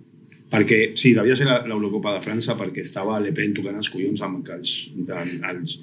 [0.50, 4.48] Perquè, sí, devia ser l'Eurocopa de França perquè estava Le Pen tocant els collons amb
[4.50, 4.72] els,
[5.52, 5.76] els,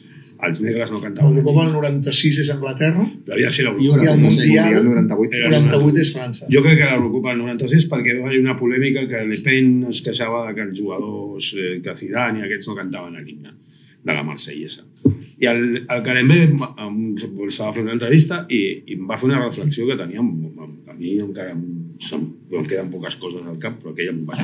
[0.46, 1.34] els negres no cantaven.
[1.34, 4.04] l'Eurocopa del 96 és Anglaterra, Devia ser I l'Eurocopa.
[4.04, 5.36] I el Mundial- Mundial 98.
[5.38, 6.46] Era 48 és França.
[6.54, 10.02] Jo crec que l'Eurocopa del 96 perquè va haver una polèmica que Le Pen es
[10.06, 13.54] queixava de que els jugadors, eh, que Zidane i aquests no cantaven a l'himne
[14.04, 14.84] de la Marsellesa.
[15.40, 17.16] I el, el Carembé em,
[17.50, 21.18] estava fent una entrevista i, i em va fer una reflexió que tenia, a mi
[21.22, 21.66] encara em,
[22.58, 24.38] em queden poques coses al cap, però aquella em va...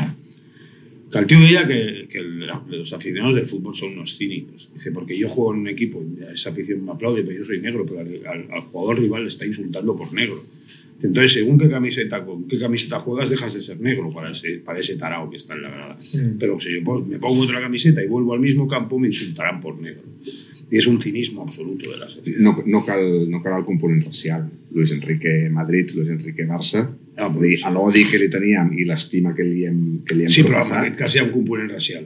[1.14, 4.72] Que el tío deia que, que el- los aficionados del fútbol son unos cínicos.
[4.74, 7.86] Dice, porque yo juego en un equipo, esa afición me aplaude, pero yo soy negro,
[7.86, 10.44] pero al, al- al jugador rival le está insultando por negro.
[11.02, 14.80] Entonces, según qué camiseta, con qué camiseta juegas, dejas de ser negro para ese, para
[14.80, 15.98] ese tarao que está en la grada.
[16.14, 16.38] Mm.
[16.40, 19.82] Pero si yo me pongo otra camiseta y vuelvo al mismo campo, me insultarán por
[19.82, 20.04] negro.
[20.72, 22.40] Y es un cinismo absoluto de la sociedad.
[22.40, 24.50] No, no, cal, no cal el component racial.
[24.72, 27.70] Luis Enrique Madrid, Luis Enrique Barça, Ah, vull dir, sí.
[27.70, 30.62] l'odi que li teníem i l'estima que li hem, que li hem Sí, però en
[30.64, 32.06] professat, aquest cas hi ha un component racial.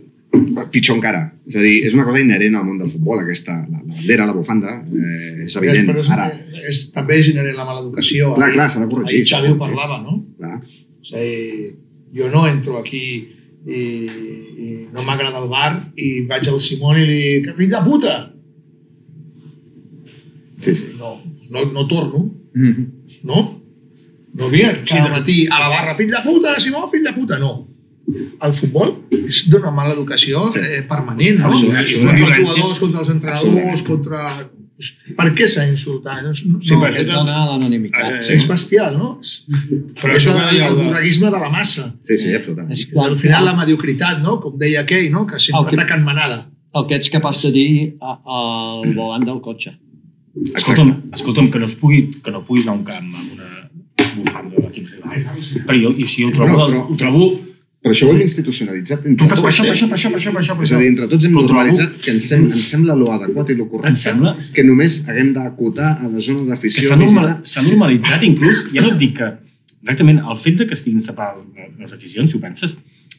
[0.72, 1.22] pitjor encara.
[1.48, 4.26] És a dir, és una cosa inherent al món del futbol, aquesta, la, la bandera,
[4.28, 5.88] la bufanda, eh, és evident.
[5.88, 6.28] Però és, Ara,
[6.68, 8.34] és, també és inherent la mala educació.
[8.36, 9.16] clar, clar, s'ha de corregir.
[9.16, 10.20] Ahir Xavi ho parlava, no?
[10.38, 10.60] Clar.
[11.02, 11.72] O sigui,
[12.18, 13.04] jo no entro aquí
[13.66, 13.82] i,
[14.60, 17.84] i no m'agrada el bar i vaig al Simón i li dic, que fill de
[17.88, 18.16] puta!
[20.62, 20.96] Sí, sí.
[21.00, 21.16] No,
[21.52, 22.94] no, no torno, Mm
[23.24, 23.57] no?
[24.38, 27.54] No vinc cada matí a la barra, fill de puta, Simó, fill de puta, no.
[28.46, 30.60] El futbol és d'una mala educació Sí.
[30.64, 31.48] eh, permanent, no?
[31.50, 31.98] Absolutament.
[31.98, 34.22] Contra els jugadors, contra els entrenadors, contra...
[35.18, 36.20] Per què s'ha insultat?
[36.22, 38.12] No, no, Sí, Que et dona l'anonimitat.
[38.20, 38.34] Eh, sí.
[38.38, 39.08] és bestial, no?
[39.26, 39.32] És,
[39.98, 41.88] Però és això el, el de- borreguisme de la massa.
[42.06, 42.72] Sí, sí, absolutament.
[42.78, 44.38] És Al quan, final la mediocritat, no?
[44.40, 45.26] Com deia aquell, no?
[45.26, 46.44] Que sempre que- ataquen manada.
[46.78, 49.72] el que ets capaç de dir al volant del cotxe.
[50.54, 53.37] Escolta'm, escolta'm, que no, es pugui, que no puguis anar a un camp amb
[54.80, 55.68] una bufanda de l'equip rival.
[55.68, 57.28] Però jo, i si ho trobo, Però- però- ho trobo...
[57.78, 59.48] Però això ho hem institucionalitzat Tu, entre per tots.
[59.48, 59.74] això, per eh?
[59.76, 61.92] això, per això, per això, per això, per És a dir, entre tots hem normalitzat
[62.02, 64.14] que ens, sem ens sembla lo adequat i lo correcte
[64.56, 67.30] que només haguem d'acotar a la zona d'afició s'ha normal,
[67.68, 69.30] normalitzat inclús, ja no et dic que
[69.84, 71.46] exactament el fet de que estiguin separades
[71.80, 72.76] les aficions, si ho penses,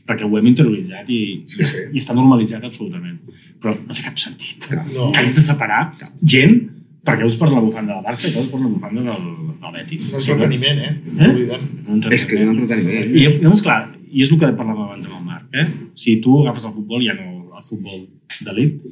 [0.09, 1.87] perquè ho hem interioritzat i, Sí, sí.
[1.95, 3.21] i està normalitzat absolutament.
[3.63, 4.67] Però no té cap sentit.
[4.97, 5.13] No.
[5.15, 5.95] Que hagis de separar
[6.25, 6.59] gent
[7.05, 9.29] perquè us per la bufanda del Barça i us per la bufanda del,
[9.63, 10.11] del Betis.
[10.13, 10.93] No és entreteniment, eh?
[11.05, 11.31] No ens Eh?
[11.31, 12.13] oblidem.
[12.13, 13.15] És que és un entreteniment.
[13.17, 13.79] I llavors, clar,
[14.11, 15.67] i és el que parlàvem abans amb el Marc, eh?
[15.95, 18.07] Si tu agafes el futbol, ja no el futbol
[18.45, 18.83] d'elit,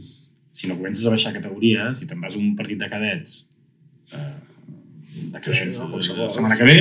[0.56, 3.48] si no comences a baixar categoria, si te'n vas a un partit de cadets,
[4.12, 4.34] eh,
[5.32, 6.30] de cadets Sí, no, la qualsevol.
[6.30, 6.78] setmana que ve,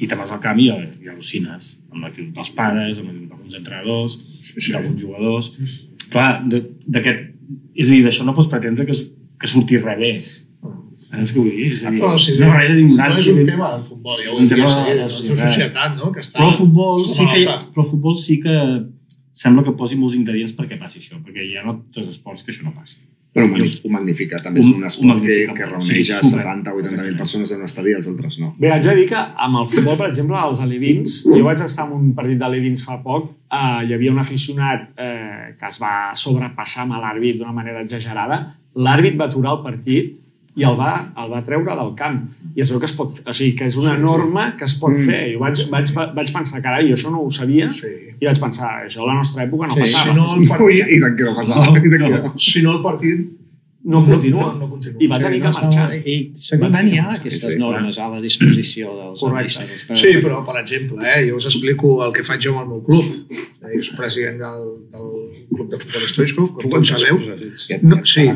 [0.00, 0.70] i te'n vas al camp i,
[1.04, 4.16] i al·lucines amb l'equip dels pares, amb l'equip d'alguns entrenadors,
[4.56, 4.72] sí.
[4.72, 5.52] d'alguns jugadors.
[6.10, 7.30] Clar, de- d'aquest...
[7.76, 8.94] És a dir, d'això no pots pretendre que,
[9.44, 10.12] que surti res bé.
[11.04, 11.68] Saps què vull dir?
[11.70, 13.20] És a dir, No, sí, és una barreja no d'ignorància.
[13.22, 15.06] és un tema del futbol, ja ho És un hem tema dit, de sí, la
[15.06, 15.96] és una societat.
[16.00, 16.10] no?
[16.12, 18.56] Que està Però el futbol sí que, però el futbol sí que
[19.34, 22.64] sembla que posi molts ingredients perquè passi això, perquè hi ha altres esports que això
[22.64, 22.98] no passa.
[23.34, 24.38] Però ho magni- ho magnifica.
[24.38, 26.42] També és un esport que, que reuneix Sí, a super.
[26.44, 28.52] 70 o 80.000 persones en un estadi i els altres no.
[28.58, 31.86] Bé, haig de dir que amb el futbol, per exemple, als alevins, jo vaig estar
[31.88, 36.12] en un partit d'alevins fa poc, eh, hi havia un aficionat eh, que es va
[36.14, 40.20] sobrepassar amb l'àrbit d'una manera exagerada, l'àrbit va aturar el partit
[40.56, 42.28] i el va, el va treure del camp.
[42.54, 44.74] I es veu que es pot fer, o sigui, que és una norma que es
[44.78, 45.06] pot Mm.
[45.06, 45.32] fer.
[45.34, 47.86] Jo vaig, vaig, vaig pensar, carai, jo això no ho sabia, Sí.
[48.20, 50.12] i vaig pensar, això a la nostra època no Sí, passava.
[50.12, 51.66] si no, el partit, i tant que no passava.
[51.66, 52.08] No, i no.
[52.22, 52.34] no.
[52.38, 53.30] si no el partit
[53.86, 54.54] No continua.
[54.54, 54.96] No, no continua.
[54.98, 56.08] I va Sí, tenir no que estava- marxar.
[56.08, 59.58] I segurament hi ha aquestes sí, normes a la disposició dels Correcte.
[59.60, 60.00] administradors.
[60.00, 62.82] Sí, però, per exemple, eh, jo us explico el que faig jo amb el meu
[62.82, 63.04] club.
[63.30, 67.18] Eh, Jo soc president del, del club de futbol Stoichkov, com tots sabeu.
[67.82, 68.26] No, no, sí.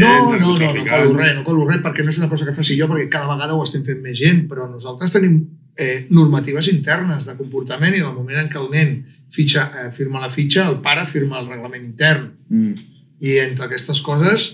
[0.00, 2.56] No, no, no, no colo res, no colo res, perquè no és una cosa que
[2.56, 5.40] faci jo, perquè cada vegada ho estem fent més gent, però nosaltres tenim
[5.76, 8.96] eh, normatives internes de comportament i en el moment en què el nen
[9.30, 12.30] fitxa, eh, firma la fitxa, el pare firma el reglament intern.
[12.48, 12.88] Mm.
[13.20, 14.50] I entre aquestes coses,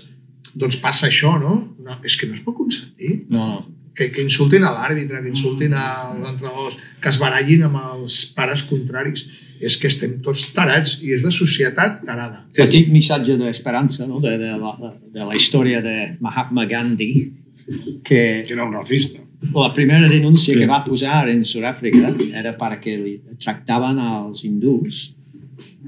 [0.57, 1.57] doncs passa això, no?
[1.83, 3.65] no és que no es pot consentir No, no.
[3.95, 8.65] que, que insultin a l'àrbitre, que insultin als entrenadors, que es barallin amb els pares
[8.69, 9.25] contraris.
[9.61, 12.43] És que estem tots tarats i és de societat tarada.
[12.55, 14.19] Petit missatge d'esperança no?
[14.21, 17.13] de, de, la, de la història de Mahatma Gandhi,
[18.03, 19.19] que Que era un racista.
[19.53, 20.59] la primera denúncia Sí.
[20.59, 25.13] que va posar en Sud-àfrica era perquè li tractaven als hindús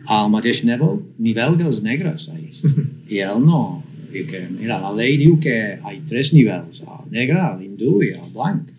[0.08, 2.30] al mateix nivell, nivell dels negres.
[2.34, 2.50] Ahí.
[3.14, 3.84] I ell no.
[4.14, 8.12] I que, mira, la llei diu que hi ha tres nivells, el negre, l'hindú i
[8.18, 8.72] el blanc.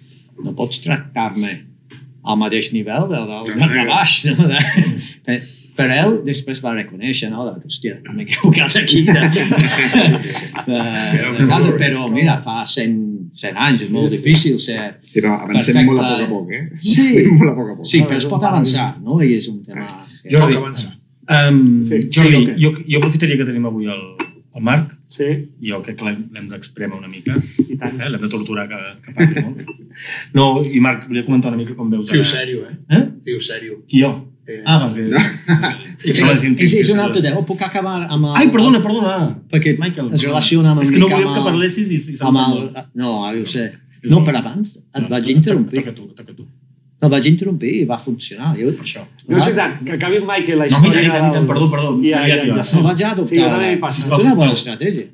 [0.43, 1.51] No pots tractar-me
[2.31, 4.15] al mateix nivell del, del, del de baix.
[4.31, 4.49] No?
[4.51, 5.41] De,
[5.81, 7.47] però ell després va reconèixer, no?
[7.47, 8.99] De, hòstia, m'he equivocat aquí.
[9.11, 9.15] De,
[10.67, 14.79] de, de casa, però mira, fa 100, 100 anys, és molt difícil ser...
[15.07, 15.87] Sí, però avancem Perfecte.
[15.89, 16.63] molt a poc a poc, eh?
[16.77, 17.07] Sí.
[17.39, 17.89] molt a poc a poc.
[17.89, 19.21] Sí, però es pot avançar, no?
[19.25, 19.87] I és un tema...
[20.23, 20.55] que- Jordi.
[20.57, 20.93] Toca avançar.
[21.31, 22.01] Um, Sí.
[22.13, 22.57] Jordi, Sí, ok.
[22.61, 24.05] jo, jo aprofitaria que tenim avui el,
[24.59, 25.27] el Marc, Sí,
[25.67, 27.35] jo crec que l'hem d'expremar una mica,
[27.67, 27.97] i tant.
[27.99, 28.09] eh?
[28.13, 29.65] l'hem de torturar que, que parli molt.
[30.39, 32.77] No, i Marc, volia comentar una mica com veus Tio sèrio, eh?
[32.95, 33.01] Eh?
[33.27, 33.81] Tio sèrio.
[33.91, 34.11] Qui jo?
[34.47, 35.09] Eh, Ah, vas bé.
[35.11, 36.23] És,
[36.65, 38.37] és, és un altre tema, puc acabar amb el...
[38.39, 39.17] Ai, perdona, perdona.
[39.51, 42.41] Perquè Michael, es relaciona amb És que no volíem amb que parlessis i, i amb
[42.47, 42.65] el...
[43.03, 43.67] No, ara ho sé.
[44.07, 45.83] No, per abans et vaig interrompir.
[45.83, 46.47] Toca tu, toca tu.
[47.01, 48.51] El vaig interrompir i va funcionar.
[48.59, 49.03] Jo, Per això.
[49.27, 50.93] No és veritat, que acabi el Michael la No, i història...
[50.93, 51.93] tant, i tant, i tant, perdó, perdó.
[52.05, 53.27] Ja, ja, Ja, el vaig adoptar.
[53.31, 54.03] Sí, jo també hi passa.
[54.05, 55.07] És una bona estratègia.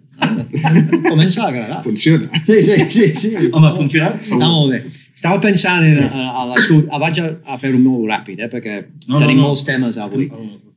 [1.07, 1.83] Comença a agradar.
[1.85, 2.42] Funciona.
[2.44, 3.07] Sí, sí, sí.
[3.16, 3.33] sí.
[3.53, 4.18] Home, ha funcionat?
[4.27, 4.83] Està molt bé.
[5.16, 6.88] Estava pensant en, a, a l'escut.
[6.90, 9.46] Ah, Vaig a, a fer-ho molt ràpid, eh, perquè No, no, tenim no.
[9.49, 10.27] molts temes avui.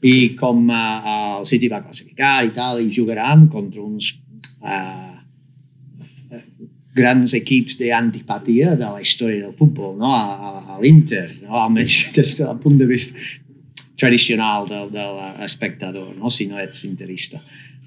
[0.06, 4.14] I com uh, el City va classificar i tal, i jugaran contra uns
[4.62, 5.19] uh,
[6.96, 10.14] grans equips d'antipatia de la història del futbol, no?
[10.16, 11.58] a, a, a l'Inter, no?
[11.62, 13.14] almenys des del punt de vista
[14.00, 15.06] tradicional del, de
[15.42, 16.30] l'espectador, no?
[16.32, 17.42] si no ets interista.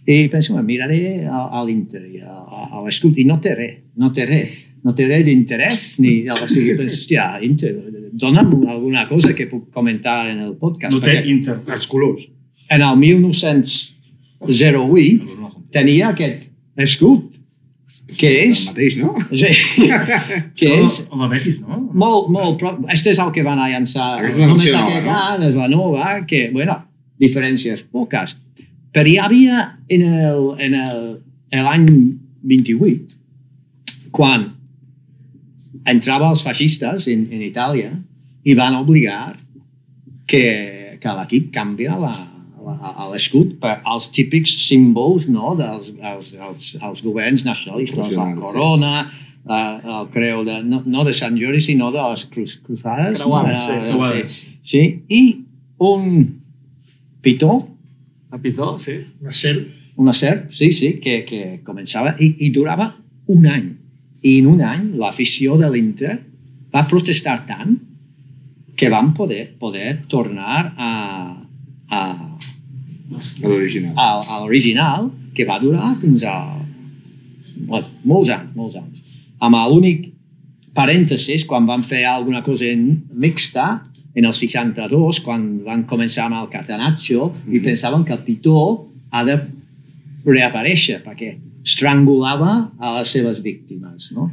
[0.04, 3.76] I penso, "Me miraré a, a l'Inter i a, a, l'escut i no té res,
[3.96, 7.70] no té res, no té res d'interès, ni, o sigui, hòstia, Inter,
[8.12, 10.94] dona'm alguna cosa que puc comentar en el podcast.
[10.94, 11.60] No té Inter.
[11.70, 12.28] Els colors.
[12.68, 15.26] en el 1908
[15.70, 17.41] tenia aquest escut,
[18.18, 18.62] que és...
[18.66, 19.12] El mateix, no?
[19.31, 19.51] Sí,
[20.59, 21.81] que és El del Betis, no?
[21.92, 22.57] molt, molt...
[22.61, 22.75] Pro...
[22.92, 24.14] Este és el que van a llançar.
[24.20, 26.79] Aquesta Només versió aquest nova, any és la nova, que, bueno,
[27.22, 28.37] diferències poques.
[28.92, 31.05] Però hi havia en el, en el,
[31.64, 31.87] l'any
[32.48, 33.16] 28,
[34.12, 34.51] quan
[35.88, 37.92] entrava els feixistes en, en Itàlia
[38.44, 39.33] i van obligar
[40.29, 42.14] que, que l'equip canvia la,
[42.70, 48.92] a l'escut per als típics símbols no, dels els, els, els governs nacionalistes, la corona,
[49.44, 49.61] la,
[50.01, 53.20] el creu de, no, no de Sant Jordi, sinó de les cruz, cruzades.
[53.20, 54.37] Creuades, sí, Eh, creuades.
[54.62, 54.83] sí.
[55.09, 55.22] I
[55.79, 56.40] un
[57.20, 57.68] pitó,
[58.33, 58.92] A Pitó, sí.
[59.20, 59.66] Una serp.
[59.96, 62.87] una serp, sí, sí, que, que començava i, i durava
[63.29, 63.66] un any.
[64.25, 66.14] I en un any l'afició de l'Inter
[66.72, 67.75] va protestar tant
[68.75, 70.92] que van poder, poder tornar a,
[71.92, 72.01] a,
[73.18, 73.94] A l'original.
[73.96, 76.62] a, a l'original que va durar fins al
[77.68, 79.03] bueno, molts anys, molts anys.
[79.42, 80.11] Amb l'únic
[80.75, 83.83] parèntesis, quan van fer alguna cosa en- mixta,
[84.14, 88.57] en el 62, quan van començar amb el catenaccio, i pensaven que el pitó
[89.11, 89.38] ha de
[90.25, 94.31] reaparèixer, perquè estrangulava a les seves víctimes, no?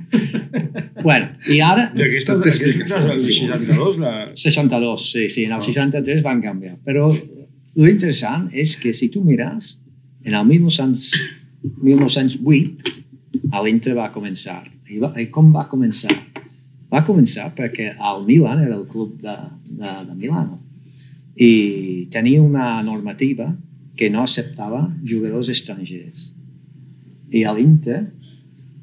[1.05, 1.89] bueno, i ara...
[1.95, 3.35] I aquesta, Tot aquesta explica, és el sí.
[3.45, 4.13] 62, la...
[4.35, 6.75] 62, sí, sí, en el 63 van canviar.
[6.85, 7.07] Però
[7.75, 9.77] lo interessant és que si tu mires,
[10.25, 11.11] en el 1900,
[11.83, 12.95] 1908,
[13.63, 14.63] l'Inter va començar.
[14.89, 16.15] I, va, I com va començar?
[16.89, 19.35] Va començar perquè el Milan era el club de,
[19.69, 20.57] de, de Milano
[21.39, 23.51] i tenia una normativa
[23.95, 26.31] que no acceptava jugadors estrangers.
[27.31, 28.01] I a l'Inter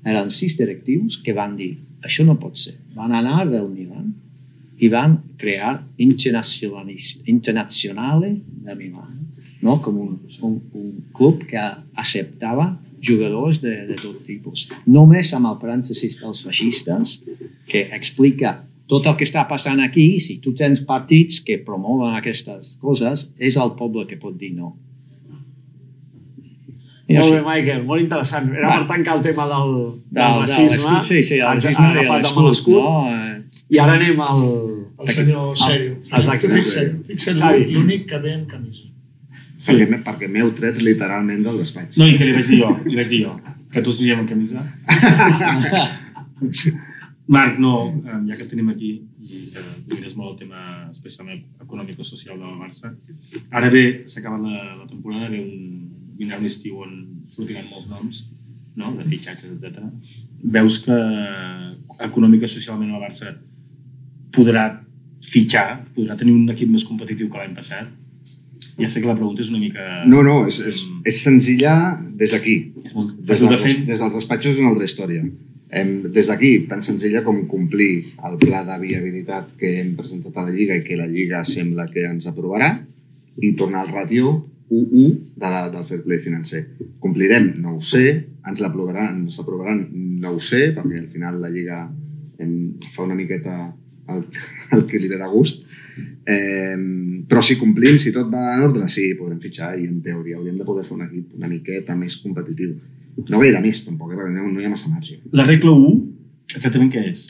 [0.06, 1.74] eren sis directius que van dir
[2.06, 2.76] això no pot ser.
[2.94, 4.05] Van anar del Milan
[4.78, 8.34] i van crear Internacionalis- Internazionale
[8.66, 9.26] de Milano,
[9.62, 9.78] no?
[9.80, 11.58] com un, un, un club que
[11.94, 14.68] acceptava jugadors de, de tipus.
[14.86, 17.20] Només amb el parèntesis dels feixistes,
[17.68, 22.76] que explica tot el que està passant aquí, si tu tens partits que promouen aquestes
[22.82, 24.74] coses, és el poble que pot dir no.
[27.06, 28.48] I Molt bé, Michael, molt interessant.
[28.50, 28.78] Era Va.
[28.80, 31.02] per tancar el tema del, del, Del, racisme.
[31.06, 32.80] sí, sí, el racisme i l'escut, l'escut.
[32.82, 33.04] no?
[33.70, 34.42] I ara anem al...
[34.96, 35.96] El senyor Sèrio.
[36.16, 36.48] exacte.
[37.08, 37.40] Fixa't,
[37.72, 38.86] l'únic que ve en camisa.
[39.66, 41.96] Perquè, m'he- perquè m'heu tret literalment del despatx.
[42.00, 43.32] No, i que li vaig dir jo, li vaig dir jo,
[43.72, 44.62] que tots anirem en camisa.
[47.26, 47.72] Marc, no,
[48.06, 48.92] eh, ja que tenim aquí,
[49.26, 50.60] i que domines molt el tema
[50.92, 52.92] especialment econòmic-social del Barça,
[53.50, 55.88] ara bé, s'ha acabat la, la temporada, ve un,
[56.20, 56.92] vindrà un estiu on
[57.26, 58.14] sortiran molts noms,
[58.78, 58.92] no?
[59.00, 59.82] de fitxatges, etc.
[60.56, 60.96] Veus que
[62.06, 63.34] econòmica-socialment el Barça
[64.34, 64.66] podrà
[65.26, 67.88] fitxar, podrà tenir un equip més competitiu que l'any passat?
[68.76, 69.84] Ja sé que la pregunta és una mica...
[70.04, 71.74] No, no, és, és, és senzilla
[72.12, 72.56] des d'aquí.
[72.92, 73.72] Molt Des, de fer.
[73.88, 75.24] des dels despatxos és una altra història.
[75.76, 80.44] Hem, des d'aquí, tan senzilla com complir el pla de viabilitat que hem presentat a
[80.46, 82.68] la Lliga i que la Lliga sembla que ens aprovarà
[83.40, 84.34] i tornar al ràtio
[84.68, 86.66] 1-1 de la, del fair play financer.
[87.00, 87.54] Complirem?
[87.62, 88.04] No ho sé.
[88.46, 89.24] Ens l'aprovaran?
[89.24, 89.86] Ens aprovaran?
[90.20, 91.80] No ho sé, perquè al final la Lliga
[92.38, 93.72] em, fa una miqueta
[94.12, 94.26] el,
[94.76, 95.64] el que li ve de gust.
[96.26, 96.76] Eh,
[97.30, 100.58] però si complim, si tot va en ordre, sí, podrem fitxar i en teoria hauríem
[100.58, 102.74] de poder fer un equip una miqueta més competitiu.
[103.30, 105.20] No gaire més, tampoc, eh, perquè no, no hi ha massa marge.
[105.32, 105.96] La regla 1,
[106.56, 107.26] exactament què és?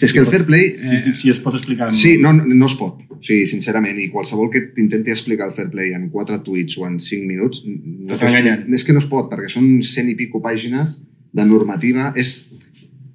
[0.00, 0.74] És que el fair play...
[0.78, 1.90] Si, si, si es pot explicar.
[1.94, 3.00] Sí, no, no es pot.
[3.10, 6.86] O sigui, sincerament, i qualsevol que t'intenti explicar el fair play en quatre tuits o
[6.88, 7.64] en cinc minuts...
[7.66, 8.64] No T'està enganyant.
[8.72, 11.00] És que no es pot, perquè són cent i pico pàgines
[11.36, 12.10] de normativa.
[12.18, 12.49] És,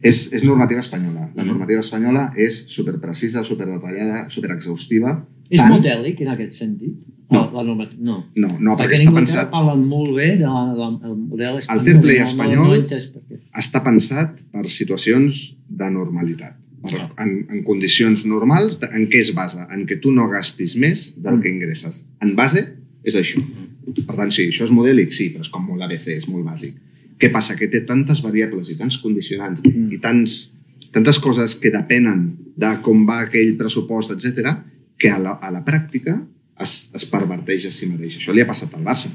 [0.05, 1.27] és, és normativa espanyola.
[1.35, 5.15] La normativa espanyola és superprecisa, superdetallada, superexhaustiva.
[5.49, 6.95] És tant- modèlic en aquest sentit?
[7.31, 7.39] No.
[7.41, 8.17] La, la normativa, no.
[8.37, 11.85] No, no, perquè perquè està pensat, parlen molt bé del de, de, model espanyol.
[11.87, 16.59] fair play espanyol- No, no està pensat per situacions de normalitat.
[16.85, 19.65] Per, en, en condicions normals, en què es basa?
[19.73, 22.03] En què tu no gastis més del que ingresses.
[22.21, 22.61] En base,
[23.03, 23.41] és això.
[24.05, 26.75] Per tant, sí, això és modèlic, sí, però és com molt ABC, és molt bàsic.
[27.19, 27.55] Què passa?
[27.55, 29.91] Que té tantes variables i tants condicionants Mm.
[29.93, 30.53] i tants,
[30.91, 34.57] tantes coses que depenen de com va aquell pressupost, etc
[34.97, 36.15] que a la, a la pràctica
[36.61, 38.17] es, es perverteix a si mateix.
[38.19, 39.11] Això li ha passat al Barça.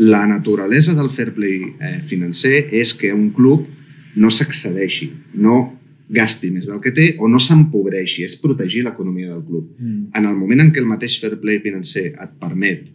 [0.00, 3.66] La naturalesa del fair play eh, financer és que un club
[4.16, 5.10] no s'excedeixi,
[5.42, 5.58] no
[6.10, 9.68] gasti més del que té o no s'empobreixi, és protegir l'economia del club.
[9.78, 10.10] Mm.
[10.18, 12.88] En el moment en què el mateix fair play financer et permet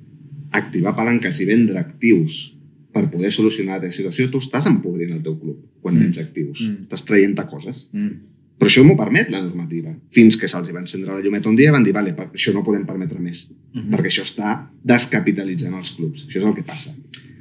[0.55, 2.54] activar palanques i vendre actius
[2.95, 5.99] per poder solucionar aquesta situació, tu estàs empobrint el teu club quan Mm.
[6.05, 6.61] vens actius.
[6.63, 6.85] Mm.
[6.87, 7.89] Estàs traient coses.
[7.91, 8.11] Mm.
[8.57, 9.91] Però això m'ho permet la normativa.
[10.15, 12.53] Fins que se'ls va encendre la llumeta un dia i van dir, vale, per- això
[12.53, 13.91] no podem permetre més, Mhm.
[13.91, 16.25] perquè això està descapitalitzant els clubs.
[16.27, 16.95] Això és el que passa.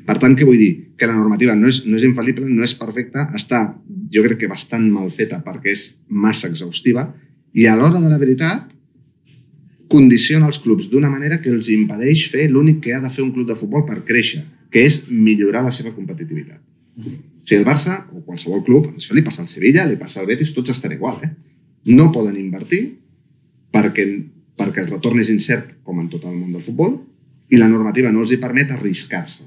[0.04, 0.88] Per tant, què vull dir?
[0.98, 3.78] Que la normativa no és, no és infal·lible, no és perfecta, està,
[4.10, 7.14] jo crec que bastant mal feta perquè és massa exhaustiva
[7.54, 8.68] i a l'hora de la veritat
[9.88, 13.32] condiciona els clubs d'una manera que els impedeix fer l'únic que ha de fer un
[13.32, 14.42] club de futbol per créixer,
[14.74, 16.58] que és millorar la seva competitivitat.
[16.98, 20.26] O sigui, el Barça, o qualsevol club, això li passa al Sevilla, li passa al
[20.26, 21.30] Betis, tots estan igual, eh?
[21.94, 22.82] No poden invertir
[23.74, 24.06] perquè,
[24.58, 26.96] perquè el retorn és incert, com en tot el món del futbol,
[27.52, 29.46] i la normativa no els hi permet arriscar-se.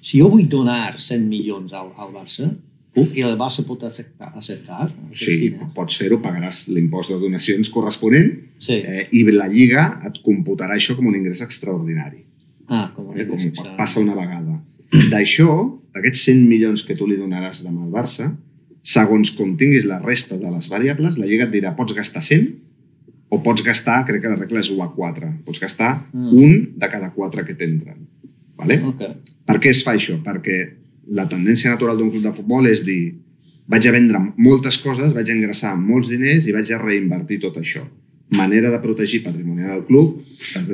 [0.00, 2.48] Si jo vull donar 100 milions al, al Barça,
[2.94, 4.30] puc, i el Barça pot acceptar?
[4.32, 8.80] acceptar Sí, pots fer-ho, pagaràs l'impost de donacions corresponent sí.
[8.80, 12.24] eh, i la Lliga et computarà això com un ingrés extraordinari.
[12.68, 14.47] Ah, com eh, com a passa una vegada.
[15.12, 15.48] D'això,
[15.94, 18.30] d'aquests 100 milions que tu li donaràs demà al Barça,
[18.82, 22.46] segons com tinguis la resta de les variables, la Lliga et dirà pots gastar 100
[23.28, 26.30] o pots gastar, crec que la regla és 1 a 4, pots gastar Mm.
[26.32, 27.98] un de cada 4 que t'entren.
[28.56, 28.80] Vale?
[28.88, 29.02] Ok.
[29.46, 30.16] Per què es fa això?
[30.24, 30.56] Perquè
[31.12, 33.14] la tendència natural d'un club de futbol és dir
[33.68, 37.56] vaig a vendre moltes coses, vaig a ingressar molts diners i vaig a reinvertir tot
[37.60, 37.82] això.
[38.30, 40.22] Manera de protegir patrimonial el club,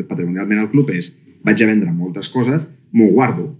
[0.08, 3.56] patrimonialment el club és vaig a vendre moltes coses, m'ho guardo,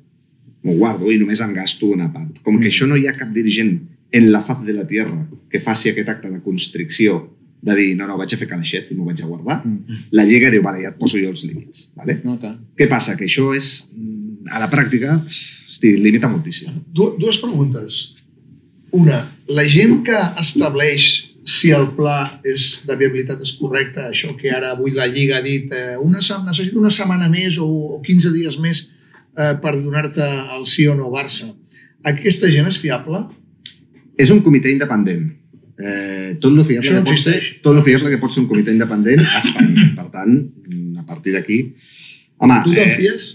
[0.65, 2.41] m'ho guardo i només en gasto una part.
[2.45, 3.77] Com que això no hi ha cap dirigent
[4.15, 7.21] en la faz de la tierra que faci aquest acte de constricció
[7.65, 9.63] de dir, no, no, vaig a fer calaixet i m'ho vaig a guardar,
[10.13, 11.87] la Lliga diu, vale, ja et poso jo els límits.
[11.97, 12.19] Vale?
[12.21, 12.59] No, clar.
[12.77, 13.15] Què passa?
[13.17, 16.75] Que això és, mm, a la pràctica, hosti, limita moltíssim.
[16.93, 18.03] Du dues preguntes.
[18.93, 24.53] Una, la gent que estableix si el pla és, de viabilitat és correcte, això que
[24.53, 28.33] ara avui la Lliga ha dit, eh, una, necessito una setmana més o, o 15
[28.33, 28.91] dies més
[29.37, 30.27] eh, per donar-te
[30.57, 31.49] el sí o no Barça.
[32.05, 33.23] Aquesta gent és fiable?
[34.21, 35.31] És un comitè independent.
[35.75, 38.75] Eh, tot lo fiable, que pot ser, tot lo fiable que pot ser un comitè
[38.75, 39.89] independent a Espanya.
[39.99, 40.37] Per tant,
[41.01, 41.65] a partir d'aquí...
[42.45, 43.27] Home, Tu te'n eh, fies?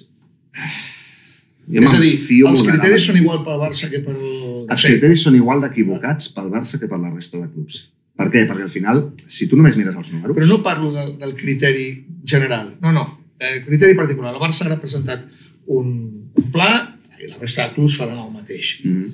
[1.70, 2.14] jo és a dir,
[2.50, 4.18] els criteris són igual pel Barça que pel...
[4.66, 7.84] Els criteris són igual d'equivocats pel Barça que per la resta de clubs.
[8.20, 8.44] Per què?
[8.50, 10.36] Perquè al final, si tu només mires els números...
[10.36, 11.86] Però no parlo del, del criteri
[12.28, 12.74] general.
[12.84, 13.06] No, no.
[13.40, 14.34] Eh, criteri particular.
[14.34, 15.24] El Barça ara ha presentat
[15.76, 15.88] un,
[16.36, 16.72] un pla
[17.20, 18.80] i la resta de clubs faran el mateix.
[18.88, 19.10] Mm.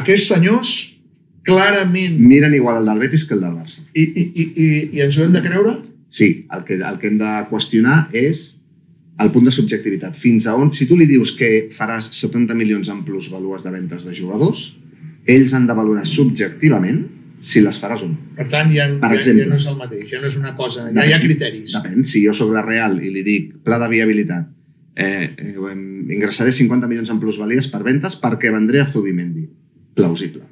[0.00, 0.72] Aquests senyors
[1.46, 3.80] clarament Miren igual el del Betis que el del Barça.
[3.96, 4.66] i, i, i, i,
[4.98, 5.76] i ens ho hem de creure
[6.10, 8.40] Sí, el que, el que hem de qüestionar és
[9.22, 10.16] el punt de subjectivitat.
[10.18, 14.02] Fins a on, si tu li dius que faràs 70 milions en plusvalues de ventes
[14.08, 14.64] de jugadors,
[15.30, 17.04] ells han de valorar subjectivament
[17.40, 18.18] si les faràs o no.
[18.36, 19.44] per tant ja, Per ja, exemple.
[19.44, 22.02] ja no és el mateix ja no és una cosa, ja hi ha criteris Depèn.
[22.04, 24.50] Si jo sóc la Real i li dic pla de viabilitat,
[24.96, 25.74] eh, eh,
[26.14, 29.48] ingressaré 50 milions en plusvalies per ventes perquè vendré a Zubimendi.
[29.94, 30.46] Plausible.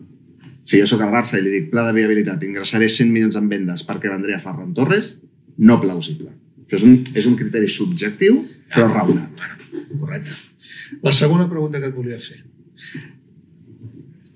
[0.68, 3.48] Si jo sóc el Barça i li dic pla de viabilitat, ingressaré 100 milions en
[3.48, 5.14] vendes perquè vendré a Ferran Torres,
[5.58, 6.34] no plausible.
[6.66, 8.42] Això és un, és un criteri subjectiu,
[8.74, 9.48] però raonat.
[9.98, 10.48] correcte
[11.02, 12.40] la segona pregunta que et volia fer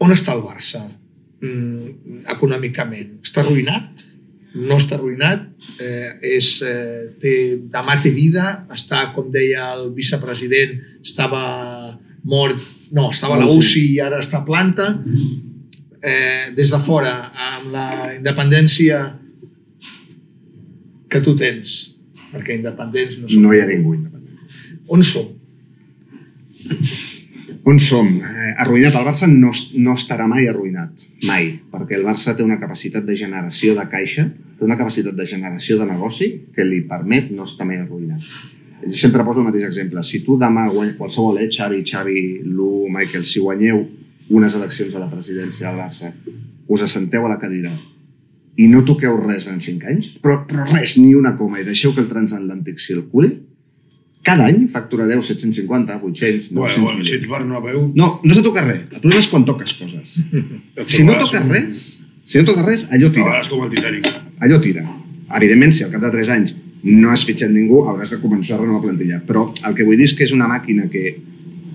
[0.02, 4.04] on està el Barça mm, econòmicament està arruïnat?
[4.54, 5.46] No està arruïnat?
[5.80, 7.34] Eh, és, eh, té,
[7.72, 11.42] demà té vida està, com deia el vicepresident estava
[12.28, 12.60] mort
[12.92, 14.90] no, estava a la UCI i ara està a planta
[16.02, 17.14] eh, des de fora
[17.54, 17.88] amb la
[18.18, 19.00] independència
[21.08, 21.94] que tu tens
[22.32, 24.38] perquè independents no som No hi ha ningú independent.
[24.88, 25.30] on som?
[27.64, 28.08] On som?
[28.08, 28.96] Eh, arruïnat.
[28.98, 31.04] El Barça no, no estarà mai arruïnat.
[31.28, 31.52] Mai.
[31.70, 34.26] Perquè el Barça té una capacitat de generació de caixa,
[34.58, 38.26] té una capacitat de generació de negoci que li permet no estar mai arruïnat.
[38.82, 40.02] Jo sempre poso el mateix exemple.
[40.02, 40.66] Si tu demà
[40.98, 42.18] qualsevol, eh, Xavi, Xavi,
[42.50, 43.84] Lu, Michael, si guanyeu
[44.30, 46.10] unes eleccions a la presidència del Barça,
[46.66, 47.70] us assenteu a la cadira
[48.56, 51.94] i no toqueu res en 5 anys, però, però res, ni una coma, i deixeu
[51.94, 53.30] que el transatlàntic circuli,
[54.22, 57.12] cada any facturareu 750, 800, 900 Bueno, bueno, si milions.
[57.18, 57.92] ets Bernabéu...
[57.96, 58.84] No, no se toca res.
[58.92, 60.18] El problema és quan toques coses.
[60.86, 61.80] Si no toques res,
[62.24, 63.40] si no toques res, allò tira.
[63.50, 64.06] com el Titanic.
[64.40, 64.84] Allò tira.
[65.36, 66.54] Evidentment, si al cap de 3 anys
[66.84, 69.20] no has fitxat ningú, hauràs de començar a renovar plantilla.
[69.26, 71.16] Però el que vull dir és que és una màquina que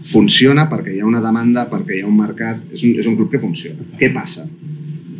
[0.07, 3.15] funciona perquè hi ha una demanda, perquè hi ha un mercat, és un, és un
[3.19, 3.83] club que funciona.
[3.99, 4.47] Què passa?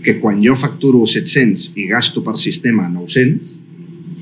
[0.03, 3.55] Que quan jo facturo 700 i gasto per sistema 900,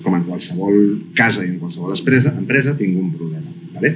[0.05, 0.75] com en qualsevol
[1.17, 3.49] casa i en qualsevol empresa, empresa tinc un problema.
[3.73, 3.95] Vale?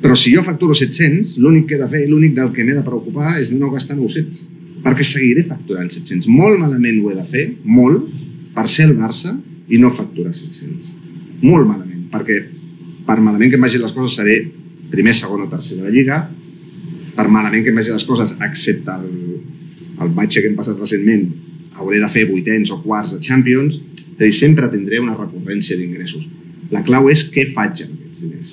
[0.00, 2.84] Però si jo facturo 700, l'únic que he de fer, l'únic del que m'he de
[2.84, 4.46] preocupar és de no gastar 900.
[4.84, 6.28] Perquè seguiré facturant 700.
[6.32, 8.08] Molt malament ho he de fer, molt,
[8.56, 9.34] per ser el Barça
[9.70, 10.96] i no facturar 700.
[11.44, 12.40] Molt malament, perquè
[13.06, 14.40] per malament que em vagin les coses seré
[14.90, 16.24] primer, segon o tercer de la Lliga,
[17.14, 19.38] per malament que em vagin les coses, excepte el,
[20.00, 21.28] el batxe que hem passat recentment,
[21.80, 23.78] hauré de fer vuitens o quarts de Champions,
[24.20, 26.26] és a dir, sempre tindré una recurrència d'ingressos.
[26.70, 28.50] La clau és què faig amb aquests diners,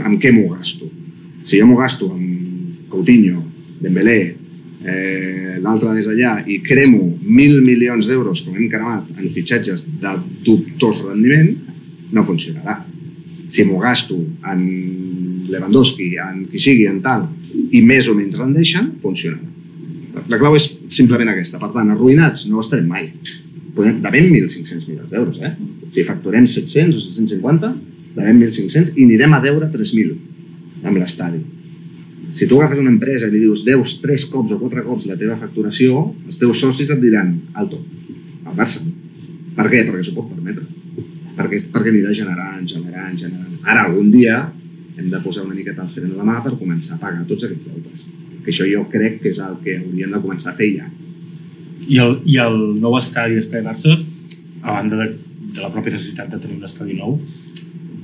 [0.00, 0.88] amb què m'ho gasto.
[1.46, 3.44] Si jo m'ho gasto amb Coutinho,
[3.78, 4.34] Dembélé,
[4.82, 10.16] eh, l'altre més allà, i cremo mil milions d'euros, com hem cremat, en fitxatges de
[10.42, 11.54] dubtós rendiment,
[12.10, 12.80] no funcionarà.
[13.48, 14.18] Si m'ho gasto
[14.50, 14.66] en
[15.46, 17.28] Lewandowski, en qui sigui, en tal,
[17.70, 19.54] i més o menys rendeixen, funcionarà.
[20.32, 21.60] La clau és simplement aquesta.
[21.62, 23.12] Per tant, arruïnats no estarem mai.
[23.76, 25.52] Podem, devem 1.500 milions d'euros, eh?
[25.92, 27.74] Si facturem 700 o 750,
[28.16, 30.16] devem 1.500 i anirem a deure 3.000
[30.86, 31.42] amb l'estadi.
[32.36, 35.16] Si tu agafes una empresa i li dius deus 3 cops o 4 cops la
[35.20, 37.82] teva facturació, els teus socis et diran alto,
[38.44, 38.82] al Barça.
[39.56, 39.84] Per què?
[39.86, 40.66] Perquè s'ho pot permetre.
[41.36, 43.56] Perquè, perquè anirà generant, generant, generant.
[43.64, 44.40] Ara, algun dia,
[44.96, 47.44] hem de posar una miqueta el fren a la mà per començar a pagar tots
[47.46, 48.06] aquests deutes.
[48.44, 50.88] Que això jo crec que és el que hauríem de començar a fer ja.
[51.88, 53.94] I el, i el nou estadi Espai Barça,
[54.62, 55.10] a banda de,
[55.54, 57.18] de la pròpia necessitat de tenir un estadi nou,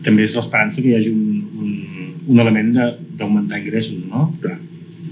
[0.06, 1.72] també és l'esperança que hi hagi un, un,
[2.34, 4.28] un element de- d'augmentar ingressos, no?
[4.42, 4.58] Clar.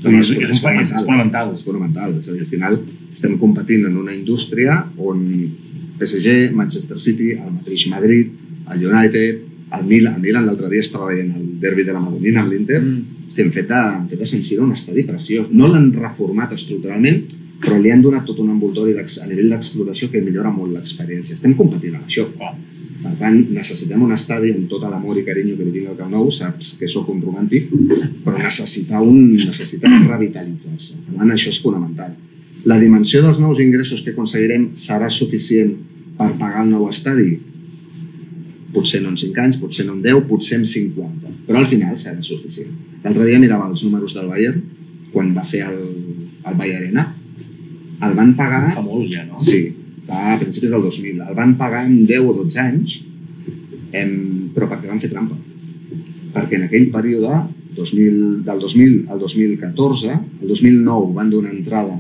[0.01, 1.53] És, és, és, és, és fonamental.
[1.55, 2.15] És fonamental.
[2.19, 2.79] És a dir, al final
[3.13, 5.21] estem competint en una indústria on
[6.01, 8.31] PSG, Manchester City, el mateix Madrid,
[8.73, 9.43] el United,
[9.77, 12.81] el Milan, el Milan l'altre dia estava veient el derbi de la Madonina amb l'Inter,
[12.81, 13.35] mm.
[13.37, 15.51] hem fet de, hem fet de Sant Siro un estadi preciós.
[15.53, 17.21] No l'han reformat estructuralment,
[17.61, 21.37] però li han donat tot un envoltori a nivell d'explotació que millora molt l'experiència.
[21.37, 22.27] Estem competint en això.
[23.01, 26.11] Per tant, necessitem un estadi amb tot l'amor i carinyo que li tinc al Camp
[26.13, 27.71] Nou, saps que sóc un romàntic,
[28.25, 30.99] però necessita, un, necessita revitalitzar-se.
[31.07, 32.17] Per tant, això és fonamental.
[32.69, 35.73] La dimensió dels nous ingressos que aconseguirem serà suficient
[36.19, 37.39] per pagar el nou estadi?
[38.75, 41.97] Potser no en 5 anys, potser no en 10, potser en 50, però al final
[42.01, 42.77] serà suficient.
[43.01, 44.61] L'altre dia mirava els números del Bayern,
[45.15, 45.81] quan va fer el,
[46.45, 47.07] el Bayern Arena,
[48.07, 48.65] el van pagar...
[48.75, 49.41] Fa molt ja, no?
[49.43, 49.61] Sí,
[50.09, 51.23] fa a principis del 2000.
[51.29, 52.99] El van pagar en 10 o 12 anys,
[53.97, 54.13] em,
[54.55, 55.37] però perquè van fer trampa.
[56.35, 57.43] Perquè en aquell període,
[57.77, 61.97] 2000, del 2000 al 2014, el 2009 van donar entrada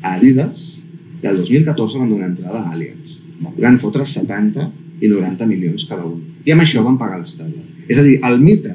[0.00, 0.80] a Adidas
[1.20, 3.18] i el 2014 van donar entrada a Allianz.
[3.60, 4.68] Van fotre 70
[5.00, 6.22] i 90 milions cada un.
[6.44, 7.60] I amb això van pagar l'estadi.
[7.90, 8.72] És a dir, el mite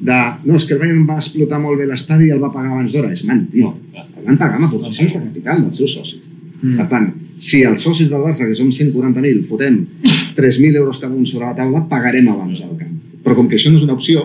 [0.00, 2.72] de no, és que el Bayern va explotar molt bé l'estadi i el va pagar
[2.72, 3.70] abans d'hora, és mentida.
[3.70, 6.24] No, el van pagar amb aportacions de capital dels seus socis.
[6.60, 6.76] Mm.
[6.80, 9.80] Per tant, si els socis del Barça, que som 140.000, fotem
[10.36, 12.94] 3.000 euros cada un sobre la taula, pagarem abans al camp.
[13.24, 14.24] Però com que això no és una opció,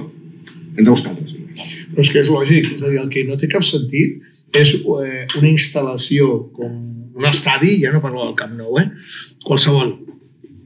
[0.76, 1.72] hem de buscar altres vies.
[1.92, 4.22] Però és que és lògic, és a dir, el que no té cap sentit
[4.56, 6.78] és eh, una instal·lació com
[7.20, 8.88] un estadi, ja no parlo del Camp Nou, eh?
[9.46, 9.96] qualsevol,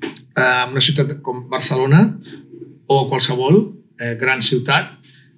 [0.06, 2.06] eh, una ciutat com Barcelona
[2.88, 3.64] o qualsevol
[4.00, 4.92] eh, gran ciutat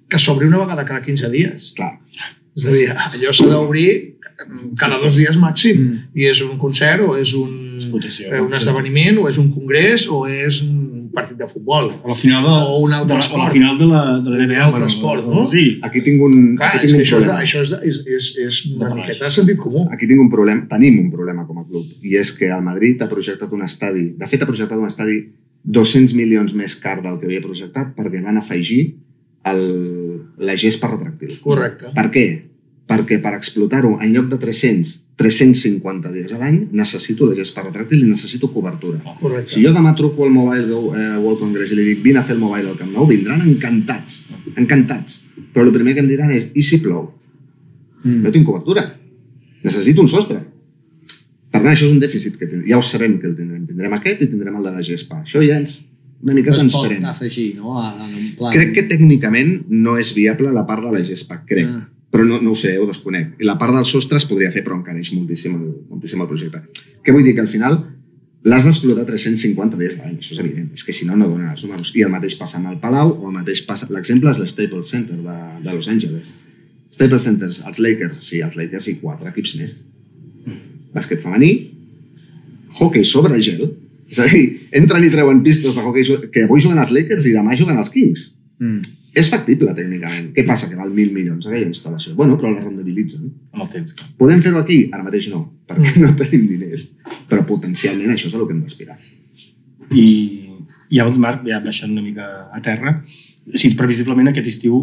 [0.08, 1.72] que s'obri una vegada cada 15 dies.
[1.76, 1.96] Clar.
[2.56, 4.16] És a dir, allò s'ha d'obrir
[4.78, 5.88] cada dos dies màxim.
[5.88, 6.04] Mm.
[6.16, 10.24] I és un concert o és un, eh, un esdeveniment o és un congrés o
[10.28, 11.88] és un partit de futbol.
[12.02, 13.42] O la final de, o un altre de, esport.
[13.42, 14.56] O la final de la, de la NBA.
[14.56, 15.46] Un altre esport, no?
[15.48, 15.64] Sí.
[15.88, 17.46] Aquí tinc un, Clar, aquí és tinc un això, és, problema.
[17.46, 19.86] això és, és, és, és una miqueta de sentit comú.
[19.96, 23.00] Aquí tinc un problema, tenim un problema com a club, i és que el Madrid
[23.02, 25.20] ha projectat un estadi, de fet ha projectat un estadi
[25.66, 28.82] 200 milions més car del que havia projectat perquè van afegir
[29.50, 29.62] el,
[30.38, 31.38] la gespa retractil.
[31.42, 31.90] Correcte.
[31.94, 32.26] Per què?
[32.86, 38.04] Perquè per explotar-ho, en lloc de 300, 350 dies a l'any, necessito la gespa retràctil
[38.04, 39.00] i necessito cobertura.
[39.18, 39.56] Correcte.
[39.56, 42.36] Si jo demà truco al Mobile eh, World Congress i li dic vine a fer
[42.36, 45.24] el Mobile al Camp Nou, vindran encantats, encantats.
[45.54, 47.08] Però el primer que em diran és, i si plou?
[48.04, 48.22] Mm.
[48.22, 48.86] No tinc cobertura.
[49.66, 50.44] Necessito un sostre.
[51.56, 52.68] Per tant, això és un dèficit que tindrem.
[52.70, 53.66] Ja ho sabem que el tindrem.
[53.68, 55.22] Tindrem aquest i tindrem el de la gespa.
[55.24, 55.78] Això ja ens
[56.22, 57.04] una mica es pot transparent.
[57.04, 57.76] afegir, no?
[57.82, 58.54] En un plan...
[58.54, 61.68] Crec que tècnicament no és viable la part de la gespa, crec.
[61.68, 61.84] Ah.
[62.12, 63.34] Però no, no ho sé, ho desconec.
[63.42, 66.62] I la part del sostre es podria fer, però encareix moltíssim el, moltíssim el projecte.
[67.04, 67.34] Què vull dir?
[67.36, 67.76] Que al final
[68.46, 70.70] l'has d'explotar 350 dies l'any, això és evident.
[70.72, 71.92] És que si no, no donen els números.
[71.98, 73.90] I el mateix passa amb el Palau, o el mateix passa...
[73.92, 75.36] L'exemple és l'Staples Center de,
[75.66, 76.36] de Los Angeles.
[76.96, 79.76] Staples Centers, els Lakers, sí, els Lakers i quatre equips més.
[80.96, 81.50] Bàsquet femení,
[82.80, 83.66] hockey sobre gel,
[84.10, 84.44] és a dir,
[84.78, 87.92] entren i treuen pistes de hockey que avui juguen els Lakers i demà juguen els
[87.92, 88.30] Kings.
[88.62, 88.96] Mm.
[89.16, 90.28] És factible, tècnicament.
[90.36, 90.68] Què passa?
[90.68, 92.12] Que val mil milions aquella instal·lació.
[92.18, 93.30] Bueno, però la rendibilitzen.
[93.54, 94.10] Amb el temps.
[94.20, 94.82] Podem fer-ho aquí?
[94.92, 96.90] Ara mateix no, perquè no tenim diners.
[97.30, 98.98] Però potencialment això és el que hem d'aspirar.
[99.88, 102.98] I, I llavors, Marc, ja baixant una mica a terra,
[103.46, 104.82] o sigui, previsiblement aquest estiu,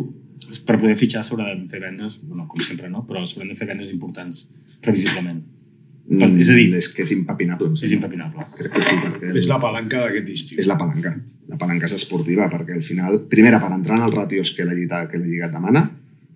[0.66, 3.03] per poder fitxar s'hauran de fer vendes, bueno, com sempre, no?
[3.07, 4.47] però s'hauran de fer vendes importants,
[4.82, 5.43] previsiblement.
[6.04, 7.68] Per- és a dir- Mm, és que és impepinable.
[7.68, 7.95] em És sembla.
[7.95, 8.45] impepinable.
[8.58, 10.60] Crec que sí, perquè És la palanca d'aquest estiu.
[10.60, 11.16] és la palanca.
[11.47, 14.74] La palanca és esportiva, perquè al final, primera, per entrar en els ràtios que la
[14.74, 15.91] Lliga, que la Lliga et demana,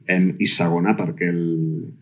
[0.07, 1.93] em, i segona, perquè el...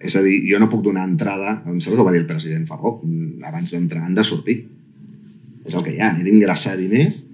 [0.00, 2.26] És a dir, jo no puc donar entrada, em sembla que ho va dir el
[2.26, 4.68] president fa poc, mm, abans d'entrar han de sortir.
[5.66, 7.24] És el que hi ha, he d'ingressar diners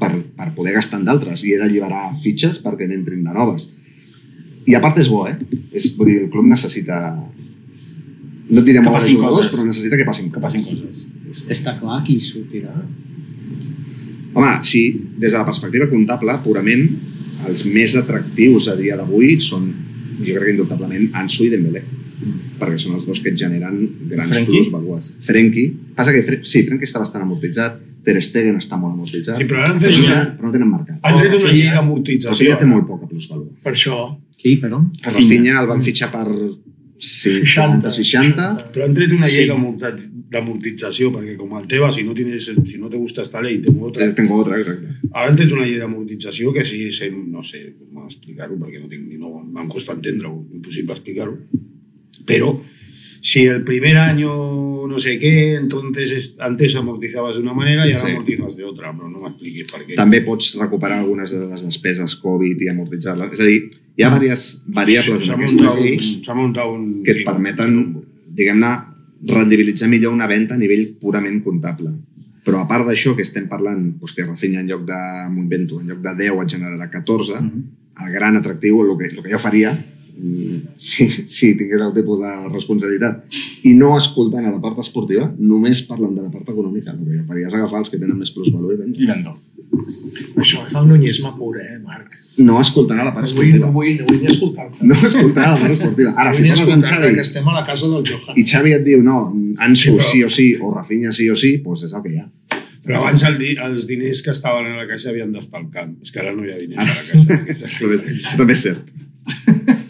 [0.00, 3.70] per, per poder gastar en d'altres i he d'alliberar fitxes perquè n'entrin de noves.
[4.66, 5.36] I a part és bo, eh?
[5.72, 7.16] És, vull dir, el club necessita...
[8.48, 9.52] No et diré Que molt passin jugadors, coses.
[9.52, 11.06] però necessita que passin Que passin coses.
[11.50, 12.74] Està clar qui sortirà.
[14.34, 14.82] Home, sí,
[15.18, 16.86] des de la perspectiva comptable, purament,
[17.48, 19.70] els més atractius a dia d'avui són,
[20.20, 21.82] jo crec que indubtablement, Ansu i Dembélé
[22.56, 23.74] perquè són els dos que et generen
[24.08, 24.54] grans Frenkie?
[24.54, 25.10] plus values.
[25.20, 29.44] Frenkie, passa que Fre sí, Frenkie està bastant amortitzat, Ter Stegen està molt amortitzat, Sí,
[29.44, 31.00] però ara però, tenen, però no tenen mercat.
[31.02, 32.56] han fet una Rafinha- llei Rafinha d'amortització.
[32.58, 33.48] té molt poca plusvalua.
[33.62, 33.98] Per això,
[34.38, 34.78] Qui, perdó?
[35.02, 36.26] Rafinha el van fitxar per
[36.98, 40.02] 50, 60, Però han tret una llei Sí.
[40.30, 43.86] d'amortització, perquè com el Teba, si no, tienes, si no te gusta esta ley, tengo
[43.86, 44.12] otra.
[44.14, 44.88] Tengo otra, exacte.
[45.12, 48.88] Ara han tret una llei d'amortització que sí, sí, no sé com explicar-ho, perquè no
[48.88, 51.36] tinc no, m'han costat entendre-ho, impossible explicar-ho.
[52.26, 52.60] Però
[53.28, 54.30] si el primer año
[54.86, 58.12] no sé qué, entonces es- antes amortizabas de una manera y ahora Sí.
[58.12, 59.94] amortizas de otra, però no m'expliquis per què.
[59.96, 63.32] També pots recuperar algunes de les despeses Covid i amortitzar-les.
[63.32, 63.60] És a dir,
[63.96, 65.98] hi ha diverses variables en aquesta llei
[66.74, 67.72] un, que et permeten,
[68.40, 68.72] diguem-ne,
[69.26, 71.90] rendibilitzar millor una venda a nivell purament comptable.
[72.46, 75.00] Però a part d'això, que estem parlant doncs, que Rafinha en lloc de,
[75.32, 77.34] m'ho invento, en lloc de 10 et generarà 14,
[78.06, 79.72] el gran atractiu, el que, el que jo faria,
[80.74, 83.24] si, si tingués el tipus de responsabilitat,
[83.68, 86.94] i no escoltant a la part esportiva, només parlant de la part econòmica.
[86.96, 89.34] El que faria és agafar els que tenen més plusvalor i I vendre.
[90.36, 92.14] Això és el nunyisme pur, eh, Marc?
[92.38, 93.66] No escoltant a la part No vull, esportiva.
[93.66, 94.84] no vull, no vull ni escoltar-te.
[94.84, 96.10] No escoltant a la part esportiva.
[96.16, 98.36] Ara, no si vull ni parles amb Xavi que estem a la casa del Johan.
[98.36, 99.18] i Xavi et diu no,
[99.64, 102.12] Ansu Sí, però- sí o sí, o Rafinha sí o sí, doncs és el que
[102.12, 102.28] hi ha.
[102.86, 105.96] Però abans el, di- els diners que estaven a la caixa havien d'estar al camp.
[106.02, 107.18] És que ara no hi ha diners a la caixa.
[107.26, 108.92] També, és- això també és cert.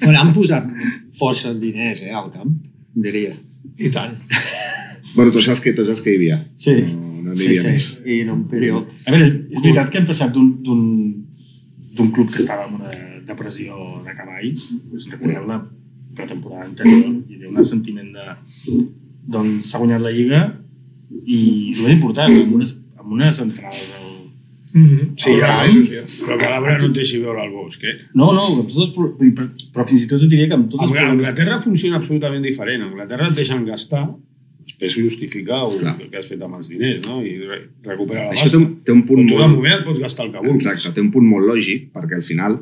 [0.07, 0.71] Bueno, han posat
[1.19, 2.55] forces diners eh, al camp,
[2.95, 3.35] diria.
[3.79, 4.17] I tant.
[5.17, 6.35] Bueno, tots els que, tots els que hi havia.
[6.61, 6.73] Sí.
[6.93, 7.71] No, no n'hi sí, havia sí.
[7.73, 7.85] més.
[8.05, 8.99] I en un període...
[9.09, 11.23] A veure, és veritat que hem passat d'un d'un-
[11.97, 12.91] d'un club que estava en una
[13.25, 14.51] depressió de cavall,
[14.93, 15.57] us recordeu la
[16.19, 18.27] pretemporada anterior, hi havia un sentiment de...
[19.39, 20.43] Doncs s'ha guanyat la Lliga
[21.25, 21.41] i
[21.73, 24.06] el més important, amb unes, amb unes entrades al...
[24.75, 25.13] Mm -hmm.
[25.17, 26.03] Sí, la il·lusió.
[26.27, 27.97] Però que l'arbre no et deixi veure el bosc, eh?
[28.15, 29.07] No, no, amb tots els, però,
[29.73, 31.29] però fins i tot et diria que amb tots els A problemes...
[31.29, 32.83] Anglaterra funciona absolutament diferent.
[32.83, 34.05] A Anglaterra et deixen gastar,
[34.67, 35.97] després ho justificar Clar.
[36.01, 37.23] el que has fet amb els diners, no?
[37.25, 38.59] I re recuperar la Això basta.
[38.59, 39.57] té un, té un punt Però tu de molt...
[39.57, 40.67] moment et pots gastar el que vulguis.
[40.67, 42.59] Exacte, té un punt molt lògic, perquè al final,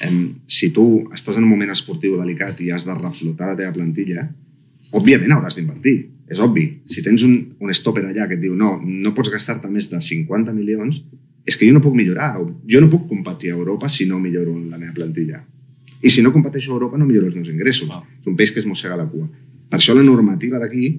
[0.00, 3.72] em, si tu estàs en un moment esportiu delicat i has de reflotar la teva
[3.72, 4.28] plantilla,
[4.92, 5.98] òbviament hauràs d'invertir.
[6.28, 6.82] És obvi.
[6.84, 10.00] Si tens un, un stopper allà que et diu no, no pots gastar-te més de
[10.00, 11.02] 50 milions,
[11.48, 12.34] és que jo no puc millorar.
[12.68, 15.40] Jo no puc competir a Europa si no milloro la meva plantilla.
[16.04, 17.88] I si no competeixo a Europa no milloro els meus ingressos.
[17.90, 18.02] Ah.
[18.20, 19.24] És un peix que es mossega la cua.
[19.68, 20.90] Per això la normativa d'aquí,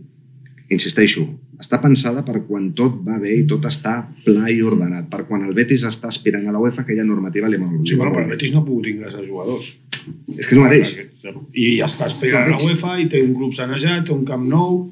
[0.73, 1.27] insisteixo,
[1.59, 5.43] està pensada per quan tot va bé i tot està pla i ordenat, per quan
[5.45, 8.53] el Betis està aspirant a la UEFA, aquella normativa li va Sí, però per Betis
[8.55, 9.73] no ha pogut ingressar jugadors.
[10.33, 10.93] És que és el mateix.
[11.53, 14.45] I ja està esperant a la UEFA i té un club sanejat, té un camp
[14.47, 14.85] nou,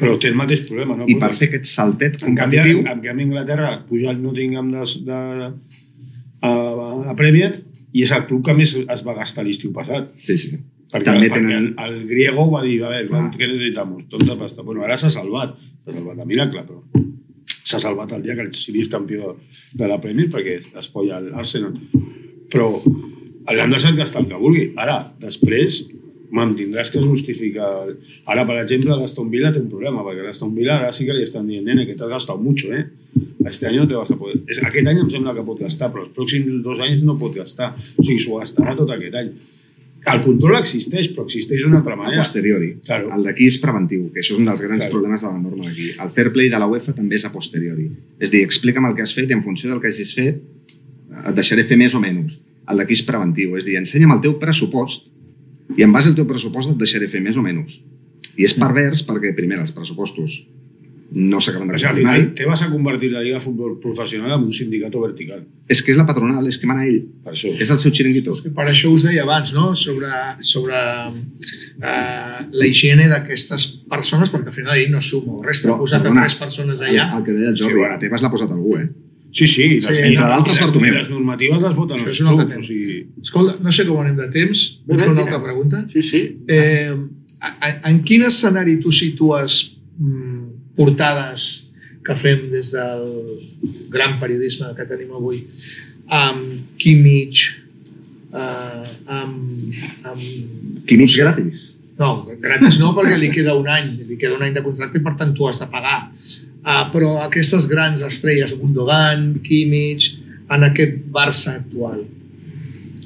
[0.00, 0.96] però té el mateix problema.
[0.96, 1.06] No?
[1.08, 4.70] I per fer aquest saltet En canvi, competitiu, en canvi, a Anglaterra puja el Nottingham
[4.72, 5.20] de, de,
[6.40, 7.50] a, a la Premier
[7.92, 10.12] i és el club que més es va gastar l'estiu passat.
[10.16, 10.56] sí, sí.
[10.90, 13.28] Perquè, També perquè tenen- el, el griego va dir, a veure, Clar.
[13.38, 14.08] què necessitamos?
[14.10, 14.62] Tonta pasta.
[14.66, 15.52] Bueno, ara s'ha salvat,
[15.84, 16.82] s'ha salvat de miracle, però
[17.62, 19.36] s'ha salvat el dia que el City és campió
[19.78, 21.76] de la Premier perquè es folla l'Arsenal.
[22.50, 22.72] Però
[23.54, 24.64] l'han deixat gastar el que vulgui.
[24.82, 25.84] Ara, després,
[26.30, 27.68] me'n tindràs que justificar...
[28.30, 31.24] Ara, per exemple, l'Aston Villa té un problema, perquè l'Aston Villa ara sí que li
[31.26, 32.84] estan dient, nene, que t'has gastat mucho, eh?
[33.46, 34.38] Este any no te vas a poder...
[34.46, 37.34] És, aquest any em sembla que pot gastar, però els pròxims dos anys no pot
[37.34, 37.72] gastar.
[37.96, 39.32] O sigui, s'ho gastarà tot aquest any.
[40.10, 42.22] El control existeix, però existeix d'una altra a manera.
[42.22, 42.70] posteriori.
[42.86, 43.10] Claro.
[43.16, 44.94] El d'aquí és preventiu, que això és un dels grans Claro.
[44.94, 45.90] problemes de la norma d'aquí.
[46.00, 47.90] El fair play de la UEFA també és a posteriori.
[48.18, 50.40] És a dir, explica'm el que has fet i en funció del que hagis fet
[51.26, 52.38] et deixaré fer més o menys.
[52.70, 55.10] El d'aquí és preventiu, és a dir, ensenya'm el teu pressupost
[55.80, 57.80] i en base al teu pressupost et deixaré fer més o menys.
[58.36, 60.42] I és pervers perquè, primer, els pressupostos
[61.10, 62.20] no s'acaben de al complir mai.
[62.38, 65.40] te vas a convertir la Liga de Futbol Professional en un sindicato vertical.
[65.66, 67.00] És que és la patronal, és que mana ell.
[67.24, 67.50] Per això.
[67.50, 68.36] És el seu xiringuito.
[68.54, 70.06] Per això us deia abans, no?, sobre,
[70.46, 70.78] sobre
[71.82, 76.00] eh, la higiene d'aquestes persones, perquè al final ell no suma, el resta ha posat
[76.00, 77.08] a perdona, tres persones El, allà.
[77.18, 77.94] el que deia el Jordi, Sí, bueno.
[77.96, 78.88] la teva l'ha posat algú, eh?
[79.32, 79.66] Sí, sí.
[79.80, 80.94] Les, Sí, entre d'altres les- Bartomeu.
[80.94, 82.56] Les normatives les voten els clubs.
[82.58, 85.84] O sigui, Escolta, no sé com anem de temps, vull fer una altra pregunta.
[85.88, 86.22] Sí, sí.
[86.48, 86.94] Eh,
[87.88, 91.46] en quin escenari tu situes mm, portades
[92.04, 93.06] que fem des del
[93.92, 95.44] gran periodisme que tenim avui
[96.08, 97.44] amb Kimmich,
[98.34, 99.74] eh, amb,
[100.10, 100.20] amb...
[100.90, 101.76] Químics gratis.
[102.00, 105.02] No, gratis no, perquè li queda un any, li queda un any de contracte i
[105.04, 106.08] per tant tu has de pagar.
[106.60, 110.12] Uh, però aquestes grans estrelles, Gundogan, Kimmich,
[110.50, 112.02] en aquest Barça actual,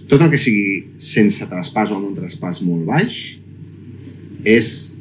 [0.09, 3.21] tot el que sigui sense traspàs o amb un traspàs molt baix
[4.45, 4.95] és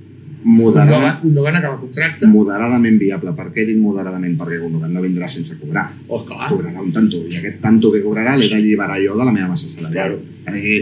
[0.44, 3.32] Gundogan, moderada, Gundogan acaba contracte, moderadament viable.
[3.36, 4.34] Per què dic moderadament?
[4.40, 5.86] Perquè Gundogan no vindrà sense cobrar.
[6.08, 7.22] oh, clar, Cobrarà un tanto.
[7.30, 10.18] I aquest tanto que cobrarà l'he d'alliberar jo de la meva massa salarial.
[10.20, 10.58] Claro.
[10.58, 10.82] Dir,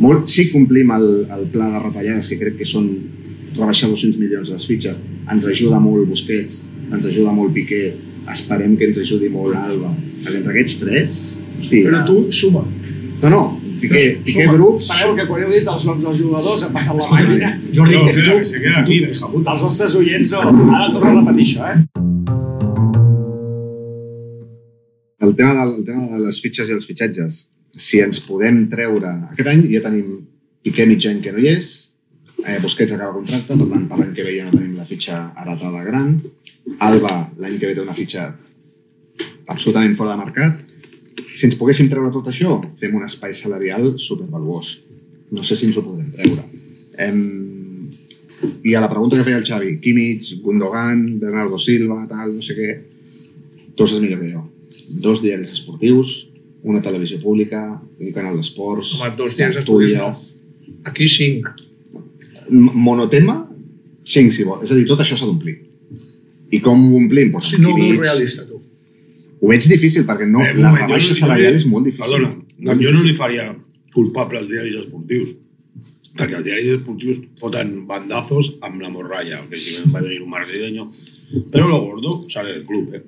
[0.00, 2.90] molt, sí que complim el, el pla de retallades, que crec que són
[3.56, 5.00] rebaixar 200 milions les fitxes.
[5.32, 7.82] Ens ajuda molt Busquets, ens ajuda molt Piqué,
[8.30, 9.92] esperem que ens ajudi molt Alba.
[10.20, 11.18] Perquè entre aquests tres,
[11.58, 12.64] hosti, però tu suma.
[13.22, 13.42] No, no,
[13.80, 14.56] Piqué, Piqué suma.
[14.58, 14.88] Brooks...
[14.88, 17.52] Espereu que quan heu dit els noms dels jugadors ha passat la Escolta, màquina.
[17.78, 18.38] Jordi, no, espera, tu?
[18.38, 19.54] que se queda aquí, puta.
[19.54, 20.42] Els nostres oients no.
[20.78, 22.08] Ara torno a repetir això, eh?
[25.20, 27.40] El tema, del, el tema de les fitxes i els fitxatges,
[27.76, 29.12] si ens podem treure...
[29.34, 30.18] Aquest any ja tenim
[30.64, 31.68] Piqué mig any que no hi és,
[32.44, 35.20] eh, Busquets acaba contracte, per tant, per l'any que ve ja no tenim la fitxa
[35.40, 36.14] heretada gran.
[36.78, 38.30] Alba, l'any que ve té una fitxa
[39.50, 40.60] absolutament fora de mercat.
[41.34, 44.78] Si ens poguéssim treure tot això, fem un espai salarial supervaluós.
[45.34, 46.46] No sé si ens ho podrem treure.
[46.98, 47.20] Em...
[48.64, 52.56] I a la pregunta que feia el Xavi, Kimmich, Gundogan, Bernardo Silva, tal, no sé
[52.56, 52.70] què,
[53.76, 54.44] tots és millor que jo.
[55.04, 56.30] Dos diaris esportius,
[56.64, 60.24] una televisió pública, un canal d'esports, Home, dos dies tertúlies,
[60.84, 61.48] Aquí cinc.
[62.50, 63.42] Monotema,
[64.04, 64.62] cinc si vol.
[64.64, 65.58] És a dir, tot això s'ha d'omplir.
[66.50, 67.30] I com ho omplim?
[67.32, 68.60] Pues, Si no ho veus realista, tu.
[69.40, 72.04] Ho veig difícil perquè no, Eh, la moment, rebaixa no- salarial és molt difícil.
[72.10, 73.56] Perdona, no, Molt jo no li faria
[73.94, 75.36] culpable als diaris esportius.
[76.16, 80.90] Perquè els diaris esportius foten bandazos amb la morralla, que si va venir un brasileño.
[81.52, 83.02] Però lo gordo sale del club, eh?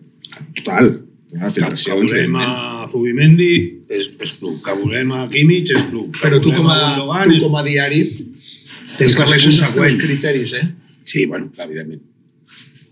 [0.55, 1.03] Total.
[1.32, 6.12] Que, que volem a Zubimendi és, és club, que volem a Kimmich és club.
[6.12, 9.47] que Però tu com a, Gundogan tu és- com a diari Tens que ser estableixes
[9.49, 10.01] els teus conseqüent.
[10.03, 10.68] criteris, eh?
[11.05, 12.03] Sí, bueno, clar, evidentment.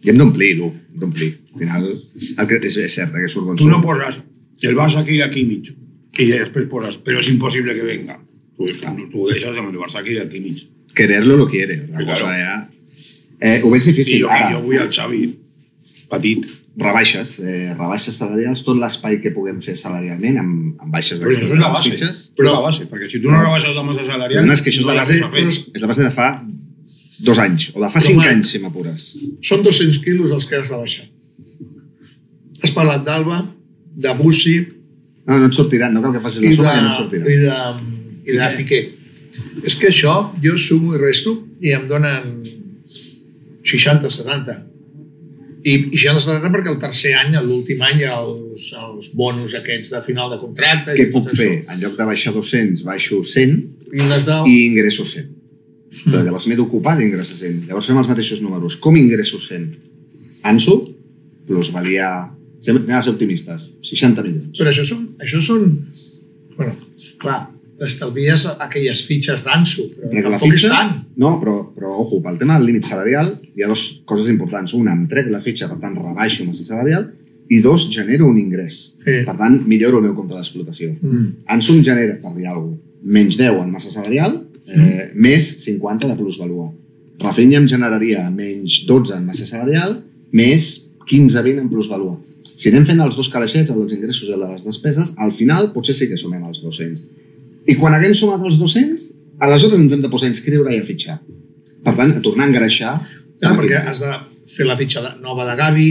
[0.02, 1.30] I hem d'omplir-ho, hem d'omplir.
[1.54, 1.86] Al final,
[2.38, 4.20] el que és, és cert, que surt Tu no poses
[4.62, 5.74] el Barça quiere a Kimmich
[6.18, 8.20] y después poses, pero es imposible que venga.
[8.56, 8.66] Tú,
[9.10, 10.66] tú deixes amb el Barça quiere a Kimmich.
[10.94, 11.86] Quererlo lo quiere.
[11.88, 12.42] La Sí, cosa claro.
[12.44, 12.70] ja...
[13.40, 14.20] Eh, ho veig I difícil.
[14.20, 15.20] jo, Ara, jo vull el Xavi
[16.10, 16.44] petit.
[16.76, 21.40] rebaixes, eh, rebaixes salarials, tot l'espai que puguem fer salarialment amb, amb baixes Però això
[21.40, 21.90] d'aquestes és la grans base.
[21.90, 22.20] fitxes.
[22.36, 24.42] Però, és la base, perquè si tu no rebaixes la massa salarial...
[24.42, 26.28] Perdona, és que això és no la hi ha base, és la base de fa
[27.26, 29.06] dos anys, o de fa Però, cinc Marc, anys, si m'apures.
[29.46, 31.06] Són 200 quilos els que has de baixar.
[32.60, 33.40] Has parlat d'Alba,
[34.00, 34.58] de Bussi
[35.30, 37.28] No, no et sortiran, no cal que facis la de, suma que no et sortiran.
[37.30, 38.80] i de, i de Piqué.
[39.68, 42.40] És que això, jo sumo i resto i em donen
[43.62, 44.56] 60, 70.
[45.60, 49.54] I, i 60, 70 perquè el tercer any, l'últim any, hi ha els, els bonus
[49.58, 50.96] aquests de final de contracte.
[50.98, 51.50] Què puc fer?
[51.52, 51.74] això.
[51.74, 53.54] En lloc de baixar 200, baixo 100
[53.92, 54.40] I de...
[54.48, 55.28] i ingresso 100.
[56.04, 57.64] Però llavors m'he d'ocupar d'ingressar 100.
[57.68, 58.76] Llavors fem els mateixos números.
[58.82, 59.70] Com ingresso 100?
[60.50, 60.76] Anso,
[61.48, 62.10] plus valia...
[62.60, 63.70] Anem a ser optimistes.
[63.88, 64.58] 60 milions.
[64.58, 65.06] Però això són...
[65.24, 65.64] Això són
[66.60, 66.74] bueno,
[67.18, 67.38] clar,
[67.80, 70.90] t'estalvies aquelles fitxes d'Anso, però Trec la tampoc és fitxa, tant.
[71.22, 74.74] no, però, però ojo, pel tema del límit salarial hi ha dues coses importants.
[74.76, 77.08] Una, em trec la fitxa, per tant, rebaixo massa salarial,
[77.50, 78.76] i dos, genero un ingrés.
[79.00, 79.22] Sí.
[79.26, 80.92] Per tant, milloro el meu compte d'explotació.
[81.00, 81.24] Mm.
[81.56, 84.34] Anso em genera, per dir alguna cosa, menys 10 en massa salarial,
[84.70, 86.70] eh, més 50 de plusvalua.
[87.20, 89.98] Rafinha em generaria menys 12 en massa salarial,
[90.32, 90.70] més
[91.10, 92.16] 15-20 en plusvalua.
[92.60, 95.32] Si anem fent els dos calaixets, el dels ingressos i el de les despeses, al
[95.32, 97.02] final potser sí que sumem els 200.
[97.72, 99.06] I quan haguem sumat els 200,
[99.40, 101.18] aleshores ens hem de posar a inscriure i a fitxar.
[101.84, 102.98] Per tant, a tornar a engreixar...
[103.40, 104.12] Clar, amb perquè has de
[104.52, 105.88] fer la fitxa nova de Gavi,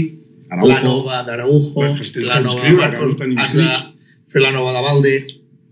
[0.50, 0.70] Araujo.
[0.70, 1.86] la nova d'Araujo,
[2.28, 3.68] la nova de Marcos, has de
[4.30, 5.16] fer la nova de Valde.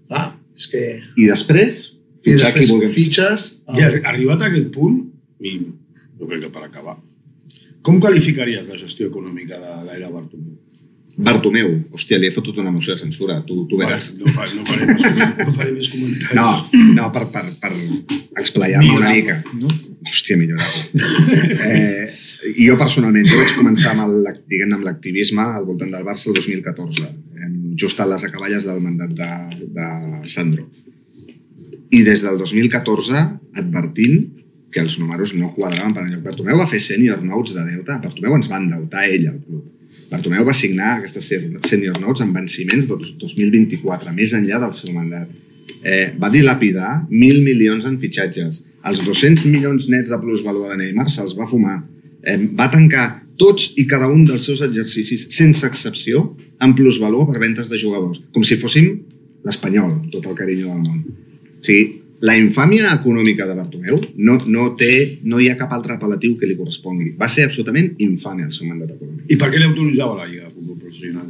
[0.09, 0.25] Clar,
[0.57, 0.83] és que...
[1.17, 1.81] I després,
[2.28, 3.47] I qui després vulguem fitxes...
[3.73, 4.99] I arri- arribat a aquest punt,
[5.41, 5.57] i
[6.19, 6.97] jo crec que per acabar,
[7.88, 10.55] com qualificaries la gestió econòmica de l'era Bartomeu?
[11.17, 14.11] Bartomeu, hòstia, li he fotut una moció de censura, tu, tu veràs.
[14.19, 15.05] Vale, no, fa, no, faré més,
[15.47, 16.36] no faré més comentaris.
[16.38, 17.71] No, no, per, per, per
[18.43, 19.39] explayar-me una mica.
[19.57, 19.71] No?
[20.05, 21.01] Hòstia, millorable.
[21.71, 22.13] Eh,
[22.67, 26.38] jo personalment, jo vaig començar amb el, diguem amb l'activisme al voltant del Barça el
[26.38, 27.49] 2014, eh,
[27.82, 29.32] just a les acaballes del mandat de,
[29.73, 29.88] de
[30.30, 30.67] Sandro.
[31.91, 33.23] I des del 2014
[33.57, 34.27] advertint
[34.71, 36.23] que els números no quadraven per enlloc.
[36.25, 39.65] Bartomeu va fer senior notes de deute, Bartomeu ens va endeutar ell al club.
[40.11, 41.27] Bartomeu va signar aquestes
[41.67, 45.31] senior notes amb venciments del 2024, més enllà del seu mandat.
[45.83, 48.63] Eh, va dilapidar mil milions en fitxatges.
[48.88, 51.81] Els 200 milions nets de plusvalua de Neymar se'ls va fumar.
[52.23, 53.07] Eh, va tancar
[53.39, 56.23] tots i cada un dels seus exercicis, sense excepció,
[56.63, 58.89] amb plusvalua per ventes de jugadors, com si fóssim
[59.45, 61.03] l'Espanyol, tot el carinyo del món.
[61.57, 65.97] O sigui, la infàmia econòmica de Bartomeu no, no, té, no hi ha cap altre
[65.97, 67.11] apel·latiu que li correspongui.
[67.19, 69.27] Va ser absolutament infame el seu mandat econòmic.
[69.29, 71.27] I per què li autoritzava la Lliga de Futbol Professional?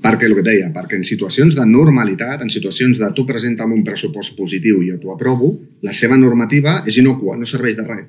[0.00, 3.84] Perquè el que deia, perquè en situacions de normalitat, en situacions de tu presenta'm un
[3.84, 5.52] pressupost positiu i jo t'ho aprovo,
[5.84, 8.08] la seva normativa és inocua, no serveix de res.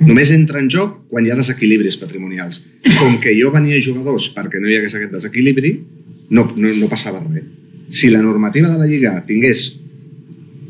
[0.00, 2.64] Només entra en joc quan hi ha desequilibris patrimonials.
[2.98, 5.74] Com que jo venia jugadors perquè no hi hagués aquest desequilibri,
[6.34, 7.46] no, no, no passava res.
[7.90, 9.79] Si la normativa de la Lliga tingués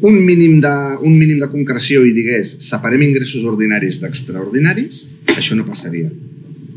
[0.03, 0.73] un mínim, de,
[1.05, 5.05] un mínim de concreció i digués separem ingressos ordinaris d'extraordinaris,
[5.37, 6.09] això no passaria.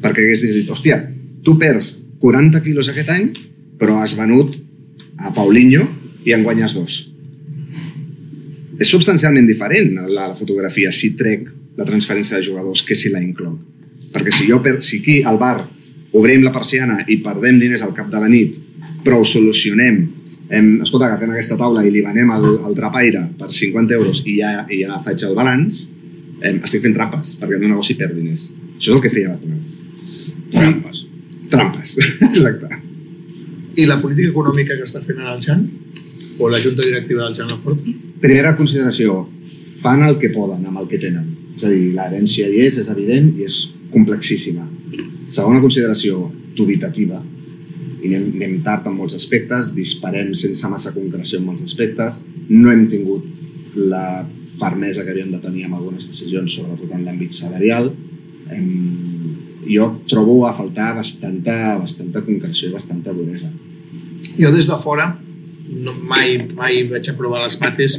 [0.03, 0.99] Perquè hagués dit, hòstia,
[1.43, 1.93] tu perds
[2.23, 3.29] 40 quilos aquest any,
[3.79, 4.57] però has venut
[5.19, 5.87] a Paulinho
[6.27, 6.99] i en guanyes dos.
[8.79, 11.47] És substancialment diferent la, la fotografia si trec
[11.77, 13.55] la transferència de jugadors que si la incloc.
[14.13, 15.57] Perquè si jo per, si aquí al bar
[16.13, 18.59] obrim la persiana i perdem diners al cap de la nit,
[19.03, 20.03] però ho solucionem
[20.53, 24.37] em, escolta, agafem aquesta taula i li venem el, el trapaire per 50 euros i
[24.39, 25.85] ja, i ja faig el balanç,
[26.41, 28.51] eh, estic fent trampes perquè el meu negoci perd diners.
[28.77, 29.61] Això és el que feia Bartomeu.
[30.53, 31.05] Trampes.
[31.53, 31.95] Trampes,
[32.29, 32.81] exacte.
[33.81, 35.63] I la política econòmica que està fent ara el Jan?
[36.37, 37.93] O la junta directiva del Jan Laporta?
[38.21, 39.23] Primera consideració,
[39.81, 41.25] fan el que poden amb el que tenen.
[41.57, 43.57] És a dir, l'herència hi és, és evident i és
[43.93, 44.65] complexíssima.
[45.29, 46.27] Segona consideració,
[46.57, 47.19] dubitativa.
[48.03, 52.71] I anem, anem tard en molts aspectes, disparem sense massa concreció en molts aspectes, no
[52.71, 53.25] hem tingut
[53.79, 54.25] la
[54.59, 57.89] fermesa que havíem de tenir amb algunes decisions, sobretot en l'àmbit salarial.
[58.53, 58.67] Em,
[59.63, 63.51] jo trobo a faltar bastanta, bastanta concreció i bastanta duresa.
[64.35, 65.13] Jo des de fora
[65.69, 67.97] no, mai, mai vaig aprovar les mates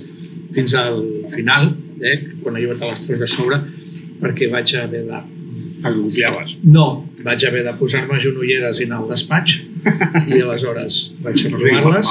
[0.55, 1.01] fins al
[1.33, 3.61] final, eh, quan he llevat a les 3 de sobre,
[4.21, 5.23] perquè vaig haver de...
[5.85, 6.55] Copiaves.
[6.65, 9.59] No, vaig haver de posar-me genolleres i anar al despatx
[10.29, 12.07] i aleshores vaig mamaves.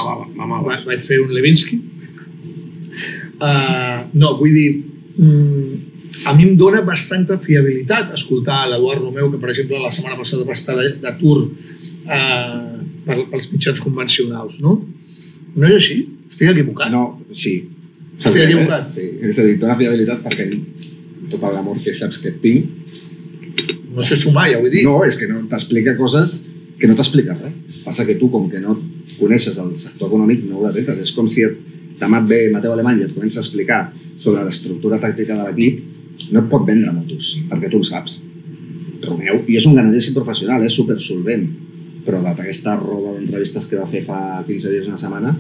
[0.84, 1.80] va- vaig fer un Levinsky.
[3.44, 4.70] Uh, no, vull dir,
[5.18, 10.16] mm, a mi em dona bastanta fiabilitat escoltar l'Eduard Romeu, que per exemple la setmana
[10.20, 14.78] passada va estar de- d'atur uh, per, pels mitjans convencionals, no?
[15.56, 15.98] No és així?
[16.30, 16.92] Estic equivocat?
[16.94, 17.04] No,
[17.34, 17.56] sí.
[18.18, 18.88] Estic equivocat.
[18.96, 20.48] Sí, és a dir, dona fiabilitat perquè
[21.34, 22.70] tot l'amor que saps que tinc,
[23.94, 24.88] No sé sumar, ja ho he dit.
[24.88, 26.42] no, és que no t'explica coses
[26.80, 27.54] que no t'explica res.
[27.84, 28.78] Passa que tu, com que no
[29.20, 31.00] coneixes el sector econòmic, no ho detectes.
[31.06, 31.58] És com si et,
[32.00, 33.82] demà et ve Mateu Alemany i et comença a explicar
[34.18, 35.82] sobre l'estructura tàctica de l'equip,
[36.32, 38.20] no et pot vendre motos, perquè tu en saps.
[39.04, 41.46] Romeu, i és un ganadíssim professional, és super solvent,
[42.06, 45.36] però data aquesta roda d'entrevistes que va fer fa 15 dies, una setmana,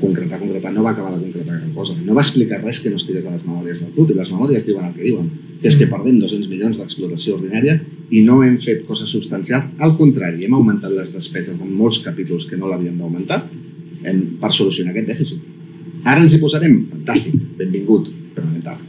[0.00, 1.94] concretar, concretar, no va acabar de concretar gran cosa.
[2.04, 4.66] No va explicar res que no estigués a les memòries del club, i les memòries
[4.66, 5.30] diuen el que diuen,
[5.62, 7.78] que és que perdem 200 milions d'explotació ordinària
[8.10, 9.70] i no hem fet coses substancials.
[9.78, 13.42] Al contrari, hem augmentat les despeses en molts capítols que no l'havíem d'augmentar
[14.40, 15.40] per solucionar aquest dèficit.
[16.04, 16.74] Ara ens hi posarem?
[16.92, 18.80] Fantàstic, benvingut, però anem tard.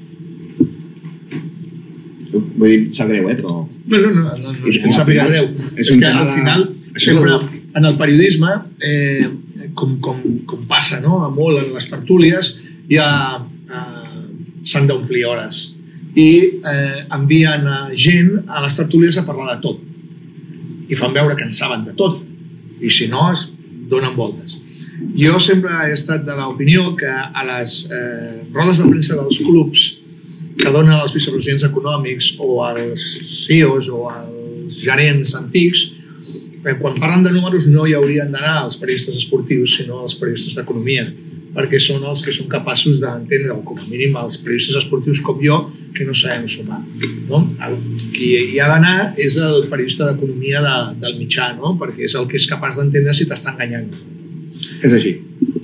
[2.36, 3.36] Vull dir, sap greu, eh?
[3.40, 5.46] però No, no, no, no, no és que al em sàpiga final greu.
[5.56, 6.64] és És, un que tema al de- final,
[6.96, 8.52] això sempre, del- en el periodisme,
[8.82, 9.28] eh,
[9.74, 11.20] com, com, com passa no?
[11.36, 12.54] molt en les tertúlies,
[12.88, 14.22] ja eh,
[14.64, 15.74] s'han d'omplir hores.
[16.16, 16.30] I
[16.64, 19.82] eh, envien a gent a les tertúlies a parlar de tot.
[20.88, 22.22] I fan veure que en saben de tot.
[22.80, 23.50] I si no es
[23.92, 24.56] donen voltes.
[25.20, 29.86] Jo sempre he estat de l'opinió que a les eh, rodes de premsa dels clubs
[30.56, 33.04] que donen els vicepresidents econòmics o els
[33.44, 35.95] CEOs o els gerents antics, eh,
[36.82, 41.06] quan parlen de números no hi haurien d'anar els periodistes esportius, sinó els periodistes d'economia,
[41.56, 45.38] perquè són els que són capaços d'entendre, o com a mínim els periodistes esportius com
[45.44, 45.60] jo,
[45.96, 46.82] que no sabem sumar.
[47.30, 47.44] No?
[47.68, 47.78] El,
[48.16, 51.76] qui hi ha d'anar és el periodista d'economia de, del mitjà, no?
[51.80, 53.94] perquè és el que és capaç d'entendre si t'està enganyant.
[54.82, 55.16] és així.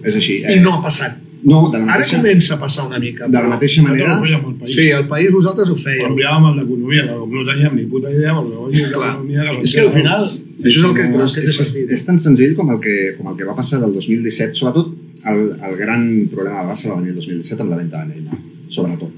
[0.06, 0.40] És així.
[0.54, 1.20] I no ha passat.
[1.44, 3.26] No de la Ara mateixa, comença a passar una mica.
[3.28, 4.74] de la però- mateixa manera, Nosaltres fèiem país.
[4.76, 8.12] Sí, al país vosaltres ho Però enviàvem el d'economia, que com no teníem ni puta
[8.12, 9.10] idea, perquè no teníem Clar.
[9.16, 9.42] economia...
[9.52, 12.20] Que És que al final, això és el que, no, però és, és és, tan
[12.20, 14.94] senzill com el, que, com el que va passar del 2017, sobretot
[15.32, 18.38] el, el gran problema del Barça va venir el 2017 amb la venda de Neymar,
[18.70, 19.12] sobretot.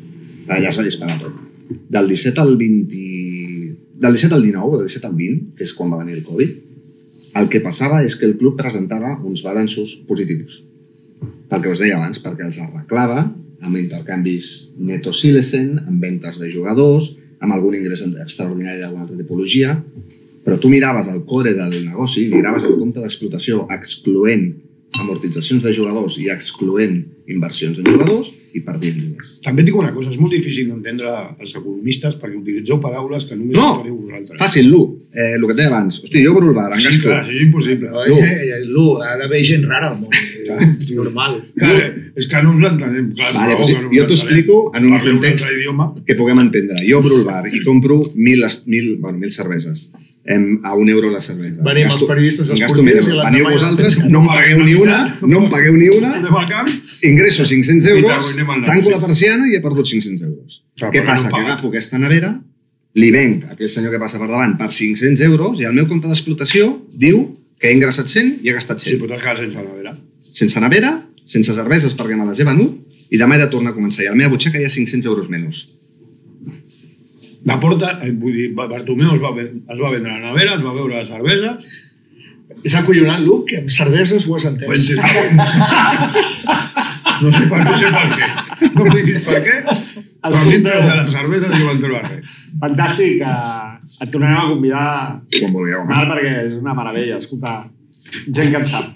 [0.47, 1.33] Allà es va disparar tot.
[1.89, 3.75] Del 17 al 20...
[4.03, 6.49] Del 17 al 19, del 17 al 20, que és quan va venir el Covid,
[7.39, 10.61] el que passava és que el club presentava uns balanços positius.
[11.53, 13.19] Pel que us deia abans, perquè els arreglava
[13.61, 14.47] amb intercanvis
[14.81, 17.11] neto-silesen, amb ventes de jugadors,
[17.43, 19.75] amb algun ingrés extraordinari d'alguna altra tipologia,
[20.43, 24.49] però tu miraves el core del negoci, miraves el compte d'explotació excloent
[24.99, 26.97] amortitzacions de jugadors i excloent
[27.29, 29.37] inversions en jugadors i perdent diners.
[29.45, 33.37] També et dic una cosa, és molt difícil d'entendre els economistes perquè utilitzeu paraules que
[33.37, 33.69] només No!
[33.79, 34.41] teniu vosaltres.
[34.41, 34.83] Fàcil, Lu,
[35.13, 36.01] eh, el que et deia abans.
[36.03, 37.89] Hosti, jo obro el bar, en Sí, clar, això és impossible.
[37.89, 40.13] Però, eh, Lu, ha d'haver gent rara al món.
[40.51, 41.39] És normal.
[41.57, 41.75] Clar,
[42.19, 43.09] és que no ens l'entenem.
[43.17, 45.51] Clar, Vale, no, pues que no jo t'ho explico en un context
[46.05, 46.83] que puguem entendre.
[46.87, 49.89] Jo obro el bar i compro mil, mil, bueno, mil cerveses
[50.25, 51.61] em, a un euro la cervesa.
[51.65, 55.49] Venim els periodistes gasto esportius i Veniu vosaltres, no em pagueu ni una, no em
[55.51, 56.13] pagueu ni una,
[57.03, 58.31] ingresso 500 I euros,
[58.65, 60.63] tanco la persiana i he perdut 500 euros.
[60.79, 61.29] Clar, Què però passa?
[61.29, 62.33] no Que agafo aquesta nevera,
[62.95, 65.87] li venc a aquell senyor que passa per davant per 500 euros i el meu
[65.89, 67.25] compte d'explotació diu
[67.59, 69.01] que he ingressat 100 i he gastat Sí, 100.
[69.01, 69.95] però t'has quedat sense nevera.
[70.33, 72.79] Sense nevera, sense cerveses perquè me les he venut
[73.13, 74.03] i demà he de tornar a començar.
[74.03, 75.67] I a la meva butxaca hi ha 500 euros menys.
[77.45, 80.73] La porta, eh, vull dir, Bartomeu es va, es va vendre la nevera, es va
[80.77, 81.89] veure les cerveses,
[82.63, 84.67] És acollonant, Lu, que amb cerveses ho has ho entès.
[84.69, 86.43] he entès.
[87.23, 88.27] no sé per, no sé per què.
[88.75, 92.03] No em diguis per què, però a mi entre de les cerveses jo van trobar
[92.05, 92.37] res.
[92.61, 93.23] Fantàstic.
[93.25, 94.85] eh, et tornarem a convidar,
[95.39, 95.81] Quan vulgueu.
[95.89, 97.57] perquè és una meravella escoltar
[98.33, 98.95] gent que en sap.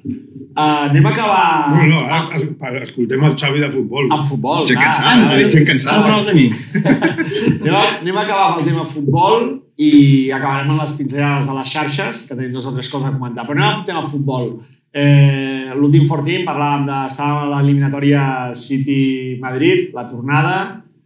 [0.58, 4.08] Uh, anem a acabar No, no, ara es- per- escoltem el Xavi de futbol.
[4.12, 4.66] amb futbol.
[4.68, 6.02] Gent que en sap, Ah, gent que en No sap.
[6.08, 6.46] parles de mi.
[7.62, 9.46] anem, a, anem a acabar amb el tema futbol
[9.78, 13.14] i acabarem amb les pinzellades de les xarxes, que tenim dues o tres coses a
[13.14, 13.46] comentar.
[13.46, 14.50] Però anem al tema futbol.
[14.98, 16.98] Eh, L'últim Fortín parlàvem de...
[17.12, 18.24] Estàvem a l'eliminatòria
[18.58, 20.56] City-Madrid, la tornada,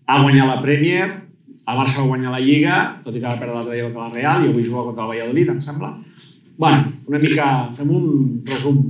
[0.07, 1.07] ha guanyat la Premier,
[1.67, 4.13] el Barça va guanyar la Lliga, tot i que va perdre l'altre dia contra la
[4.15, 5.91] Real, i avui juga contra el Valladolid, em sembla.
[6.57, 7.47] Bueno, una mica...
[7.77, 8.07] Fem un
[8.47, 8.81] resum.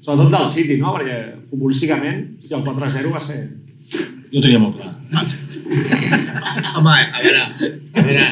[0.00, 0.94] Sobretot del City, no?
[0.96, 3.40] Perquè futbolísticament, si el 4-0 va ser...
[4.32, 4.92] Jo tenia molt clar.
[6.76, 7.42] Home, a veure,
[7.94, 8.24] a veure,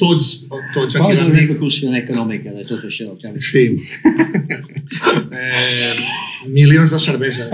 [0.00, 0.30] tots,
[0.72, 3.42] tots Qual aquí és la repercussió econòmica de tot això, Xavi?
[3.44, 3.64] Sí.
[5.32, 5.92] Eh,
[6.52, 7.52] milions de cerveses.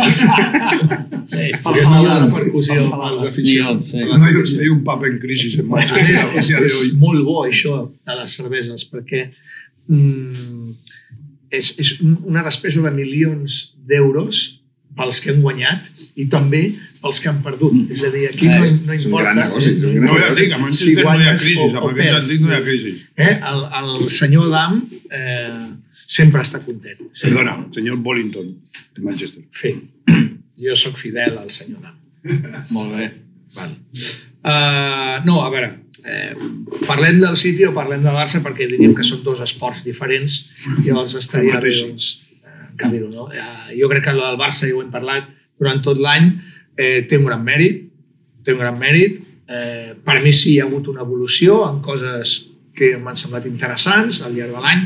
[1.38, 3.36] Eh, És la repercussió aficionats.
[3.38, 4.04] Milions, sí.
[4.06, 7.82] No hay, hay un pap en crisis en Manchester a és, és molt bo això
[7.92, 9.26] de les cerveses perquè
[9.88, 10.74] mm,
[11.50, 13.58] és, és una despesa de milions
[13.88, 14.44] d'euros
[14.98, 16.62] pels que han guanyat i també
[17.00, 17.90] pels que han perdut.
[17.94, 19.24] És a dir, aquí no, no És un importa...
[19.28, 21.92] gran negoci, gran No, ja dic, a Manchester no hi ha guanyes crisi, o- o
[21.94, 22.32] perds.
[22.42, 22.94] no hi ha crisi.
[23.16, 23.34] Eh?
[23.52, 24.80] El, el senyor Dam
[25.14, 25.68] eh,
[26.08, 27.04] sempre està content.
[27.22, 28.50] Perdona, senyor Bollington,
[28.96, 29.44] de Manchester.
[29.54, 29.74] Sí.
[30.58, 32.64] Jo sóc fidel al senyor Dam.
[32.74, 33.12] Molt bé.
[33.54, 33.76] Val.
[34.42, 35.70] Uh, no, a veure,
[36.06, 36.34] eh,
[36.86, 40.40] parlem del City o parlem del Barça perquè diríem que són dos esports diferents
[40.84, 42.10] llavors estaria bé doncs,
[42.44, 43.26] eh, que dir-ho, no?
[43.32, 45.28] Uh, jo crec que el del Barça, ja ho hem parlat
[45.58, 46.30] durant tot l'any,
[46.78, 47.88] eh, té un gran mèrit,
[48.44, 49.18] té un gran mèrit.
[49.48, 52.36] Eh, per mi sí hi ha hagut una evolució en coses
[52.76, 54.84] que m'han semblat interessants al llarg de l'any.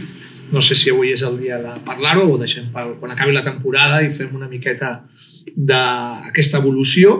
[0.52, 3.44] No sé si avui és el dia de parlar-ho o deixem per, quan acabi la
[3.44, 5.02] temporada i fem una miqueta
[5.56, 7.14] d'aquesta evolució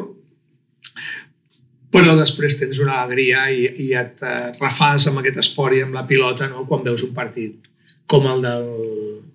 [1.93, 5.97] però després tens una alegria i, i et eh, refàs amb aquest esport i amb
[5.97, 6.65] la pilota no?
[6.69, 7.69] quan veus un partit
[8.09, 8.71] com el del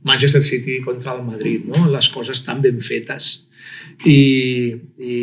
[0.07, 1.87] Manchester City contra el Madrid, no?
[1.91, 3.29] les coses tan ben fetes
[4.05, 5.15] i, i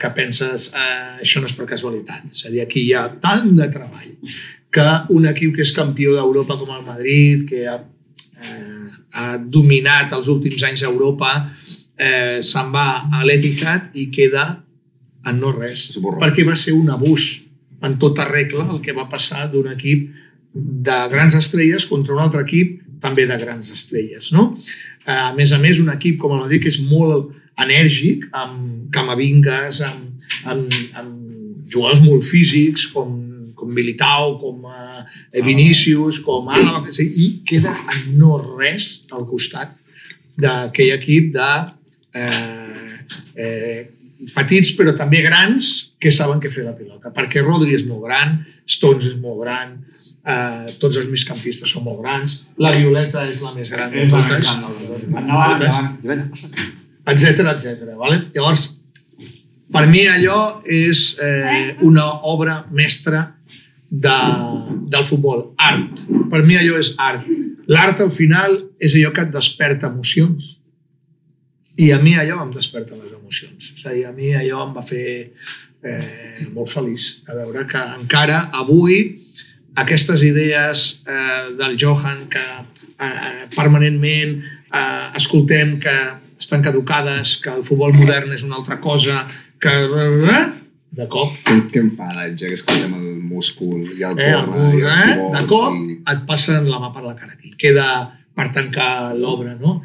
[0.00, 3.52] que penses eh, això no és per casualitat, és a dir, aquí hi ha tant
[3.56, 4.10] de treball
[4.72, 7.76] que un equip que és campió d'Europa com el Madrid, que ha,
[8.40, 11.32] eh, ha dominat els últims anys a Europa,
[11.96, 14.46] eh, se'n va a l'Etihad i queda
[15.26, 16.18] en no res, Esborra.
[16.20, 17.44] perquè va ser un abús
[17.82, 20.10] en tota regla el que va passar d'un equip
[20.54, 24.30] de grans estrelles contra un altre equip també de grans estrelles.
[24.32, 24.56] No?
[25.06, 28.90] Eh, A més a més, un equip com el Madrid que és molt enèrgic, amb
[28.94, 33.18] camavingues, amb, amb, amb jugadors molt físics, com,
[33.54, 39.26] com Militao, com eh, Vinícius, com Álava, que sé, i queda en no res al
[39.26, 39.74] costat
[40.38, 41.50] d'aquell equip de
[42.14, 42.96] eh,
[43.36, 43.90] eh,
[44.34, 47.12] petits però també grans que saben què fer la pilota.
[47.14, 49.74] Perquè Rodri és molt gran, Stones és molt gran,
[50.26, 54.52] eh, tots els migcampistes són molt grans, la Violeta és la més gran de totes,
[57.12, 57.92] etc etc.
[57.98, 58.20] Vale?
[58.34, 58.68] Llavors,
[59.72, 63.24] per mi allò és eh, una obra mestra
[63.92, 64.18] de,
[64.88, 66.04] del futbol, art.
[66.30, 67.26] Per mi allò és art.
[67.72, 70.56] L'art al final és allò que et desperta emocions.
[71.80, 73.21] I a mi allò em desperta les emocions.
[73.32, 75.06] O sigui, a mi allò em va fer
[75.82, 78.98] eh, molt feliç a veure que encara avui
[79.82, 85.96] aquestes idees eh, del Johan que eh, permanentment eh, escoltem que
[86.42, 89.22] estan caducades, que el futbol modern és una altra cosa,
[89.62, 89.72] que...
[89.72, 90.42] Eh,
[90.92, 94.64] de cop, Què, què em fa l'atge que escoltem el múscul i el eh, porra
[94.76, 95.94] i els eh, de cop i...
[96.12, 97.54] et passen la mà per la cara aquí.
[97.56, 97.86] Queda
[98.36, 99.78] per tancar l'obra no?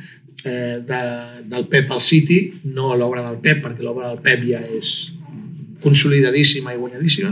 [0.45, 1.01] Eh, de,
[1.49, 5.13] del Pep al City, no l'obra del Pep, perquè l'obra del Pep ja és
[5.81, 7.31] consolidadíssima i guanyadíssima.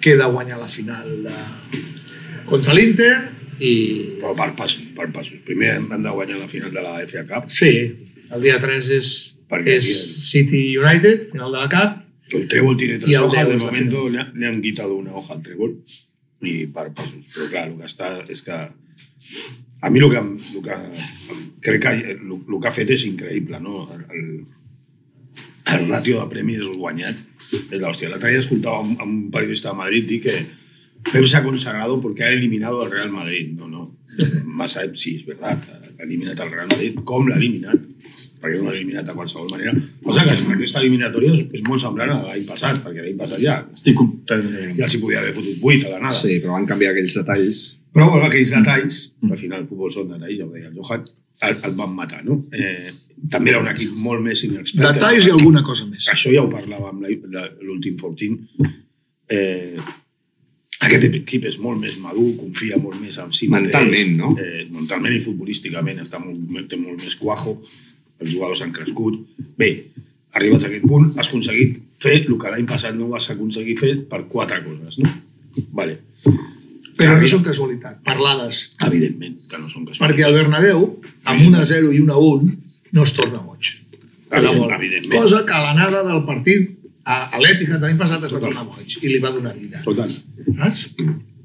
[0.00, 1.34] Queda guanyar la final de,
[2.48, 3.12] contra l'Inter
[3.60, 3.72] i
[4.20, 5.40] Però per passos, per passos.
[5.44, 7.50] Primer han de guanyar la final de la FA Cup.
[7.50, 7.72] sí,
[8.30, 11.96] el dia 3 és, Perquè és aquí City United, final de la Cup,
[12.32, 15.42] El trébol tiene tres hojas, de momento le, han- le han quitado una hoja al
[15.42, 15.72] trébol
[16.46, 17.26] i per passos.
[17.34, 18.58] Però clar, el que està és que
[19.80, 20.76] a mi el que, el que
[21.60, 23.86] crec que el, el que ha fet és increïble, no?
[24.12, 24.24] El,
[25.74, 27.16] el ràtio de premis guanyat
[27.70, 28.10] és l'hòstia.
[28.10, 30.36] L'altre dia escoltava un, un periodista de Madrid dir que
[31.12, 33.54] Pep se ha consagrado porque ha eliminado al Real Madrid.
[33.56, 33.96] No, no.
[34.44, 35.70] Massa, sí, és veritat.
[35.70, 37.00] Ha eliminat el Real Madrid.
[37.04, 37.88] Com l'ha eliminat?
[38.40, 39.74] perquè no l'ha eliminat de qualsevol manera.
[40.04, 43.58] Passa que aquesta eliminatòria és, és molt semblant a l'any passat, perquè l'any passat ja,
[43.76, 44.78] Estic completament...
[44.78, 46.16] ja s'hi podia haver fotut 8 a l'anada.
[46.16, 47.60] Sí, però van canviar aquells detalls.
[47.94, 51.06] Però bueno, aquells detalls, al final el futbol són detalls, ja ho deia el Johan,
[51.48, 52.36] el, el van matar, no?
[52.52, 52.92] Eh,
[53.32, 54.84] també era un equip molt més inexpert.
[54.94, 56.06] detalls i alguna cosa més.
[56.12, 57.02] Això ja ho parlàvem
[57.66, 58.70] l'últim 14.
[59.30, 59.80] Eh,
[60.86, 64.34] aquest equip és molt més madur, confia molt més en si Mentalment, no?
[64.40, 67.58] Eh, mentalment i futbolísticament està molt, té molt més cuajo,
[68.20, 69.18] els jugadors han crescut.
[69.58, 69.72] Bé,
[70.38, 73.92] arribats a aquest punt, has aconseguit fer el que l'any passat no vas aconseguir fer
[74.08, 75.12] per quatre coses, no?
[75.76, 75.98] Vale.
[77.00, 78.62] Però no són casualitat, parlades.
[78.86, 80.02] Evidentment que no són casualitats.
[80.04, 80.84] Perquè el Bernabéu,
[81.32, 82.50] amb una 0 i una 1,
[82.96, 83.72] no es torna boig.
[84.30, 85.14] Evidentment.
[85.16, 88.98] Cosa que a l'anada del partit a a l'Ètica l'any passat es va tornar boig
[89.00, 89.80] i li va donar vida.
[89.86, 90.12] Total.
[90.60, 90.84] Saps?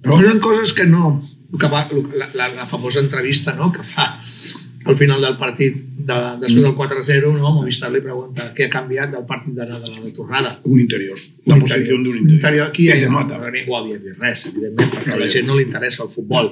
[0.06, 1.16] Però ha coses que no...
[1.56, 1.86] Que va,
[2.20, 3.70] la, la, la famosa entrevista no?
[3.72, 4.10] que fa
[4.86, 7.52] al final del partit, de, després del 4-0, no?
[7.58, 10.52] Movistar li pregunta què ha canviat del partit d'anada a la de tornada.
[10.64, 11.18] Un interior.
[11.50, 12.34] La posició d'un Un interior.
[12.36, 15.58] interior aquí ella, no, no, ningú havia vist res, evidentment, perquè a la gent no
[15.58, 16.52] li interessa el futbol,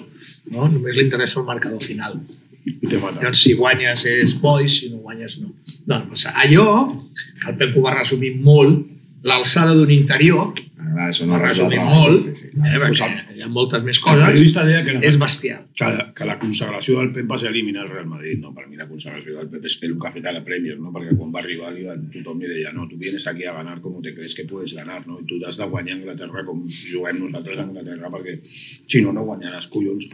[0.49, 0.67] no?
[0.67, 2.17] només li interessa el marcador final.
[2.63, 5.51] Doncs si guanyes és bo i si no guanyes no.
[5.85, 6.67] Doncs allò,
[7.13, 8.85] que el Pep ho va resumir molt,
[9.27, 10.53] l'alçada d'un interior,
[10.93, 11.89] M'agrada, això no res treball.
[11.89, 12.81] molt, Sí, sí, eh, clar.
[12.83, 15.63] perquè hi ha moltes més El coses, periodista deia que la, és bestial.
[15.75, 18.39] que, que la consagració del Pep va ser eliminar el Real Madrid.
[18.39, 20.43] No, per mi la consagració del Pep és fer el que ha fet a la
[20.45, 20.91] Premier, no?
[20.93, 23.79] perquè quan va arribar li van, tothom li deia no, tu vienes aquí a ganar
[23.81, 25.19] com te crees que puedes ganar no?
[25.19, 29.11] i tu has de guanyar a Anglaterra com juguem nosaltres a Anglaterra perquè si no,
[29.13, 30.07] no guanyaràs, collons.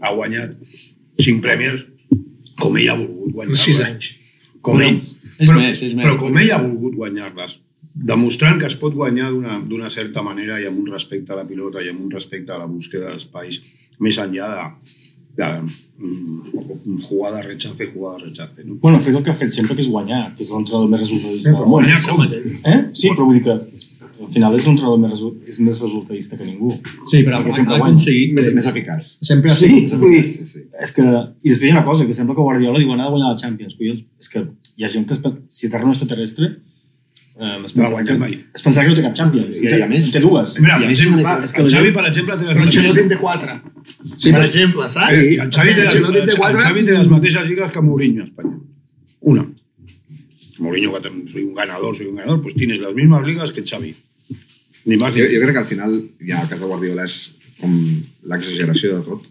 [0.00, 0.56] Ha guanyat
[1.20, 1.84] cinc Premiers
[2.60, 3.60] com ell ha volgut guanyar-les.
[3.68, 4.14] sis anys.
[4.64, 4.96] Com ell.
[5.38, 6.06] És però, més, és més.
[6.06, 7.58] Però com ell ha volgut guanyar-les,
[7.96, 9.30] demostrant que es pot guanyar
[9.68, 12.58] d'una certa manera i amb un respecte a la pilota i amb un respecte a
[12.60, 13.62] la búsqueda d'espais
[14.04, 14.66] més enllà de,
[15.40, 15.48] de
[16.04, 18.64] mm, jugada, rechace, jugada, rechace.
[18.64, 18.76] No?
[18.82, 21.00] Bueno, ha fet el que ha fet sempre, que és guanyar, que és l'entrenador més
[21.06, 21.70] resultadista del món.
[21.78, 22.20] guanyar com?
[22.26, 22.78] Eh?
[22.92, 26.44] Sí, però vull dir que al final és l'entrenador més, resu- és més resultadista que
[26.50, 26.74] ningú.
[27.08, 28.36] Sí, però Perquè sempre ha aconseguit...
[28.36, 29.10] Més, més eficaç.
[29.28, 30.04] Sempre ha Sí, sigut...
[30.04, 30.62] dir, Sí, sí.
[30.84, 31.04] és que...
[31.04, 33.40] I després hi ha una cosa, que sembla que Guardiola diu anar a guanyar la
[33.40, 33.76] Champions.
[33.80, 34.44] Collons, és que
[34.76, 35.16] hi ha gent que
[35.48, 36.52] si Terra no és extraterrestre,
[37.38, 38.32] eh, es, No ha pensa guanyat que, mai.
[38.54, 39.56] es que no té cap Champions.
[39.58, 40.54] I- i a més- té dues.
[40.60, 41.22] Mira, I a més exemple,
[41.52, 43.08] que el la Xavi, per exemple, té les en mateixes...
[43.08, 43.60] té quatre.
[44.16, 45.10] Sí, per exemple, saps?
[45.20, 45.98] Sí, el Xavi té, les, té
[46.32, 46.60] el quatre.
[46.64, 48.56] Xavi té les mateixes lligas que Mourinho a Espanya.
[49.20, 49.46] Una.
[50.58, 53.94] Mourinho, que soy un ganador, soy un ganador, pues tienes las mismas ligas que Xavi.
[54.86, 57.16] Ni más Jo, jo crec que al final, ja el cas de Guardiola és
[57.60, 57.72] com
[58.30, 59.24] l'exageració de tot.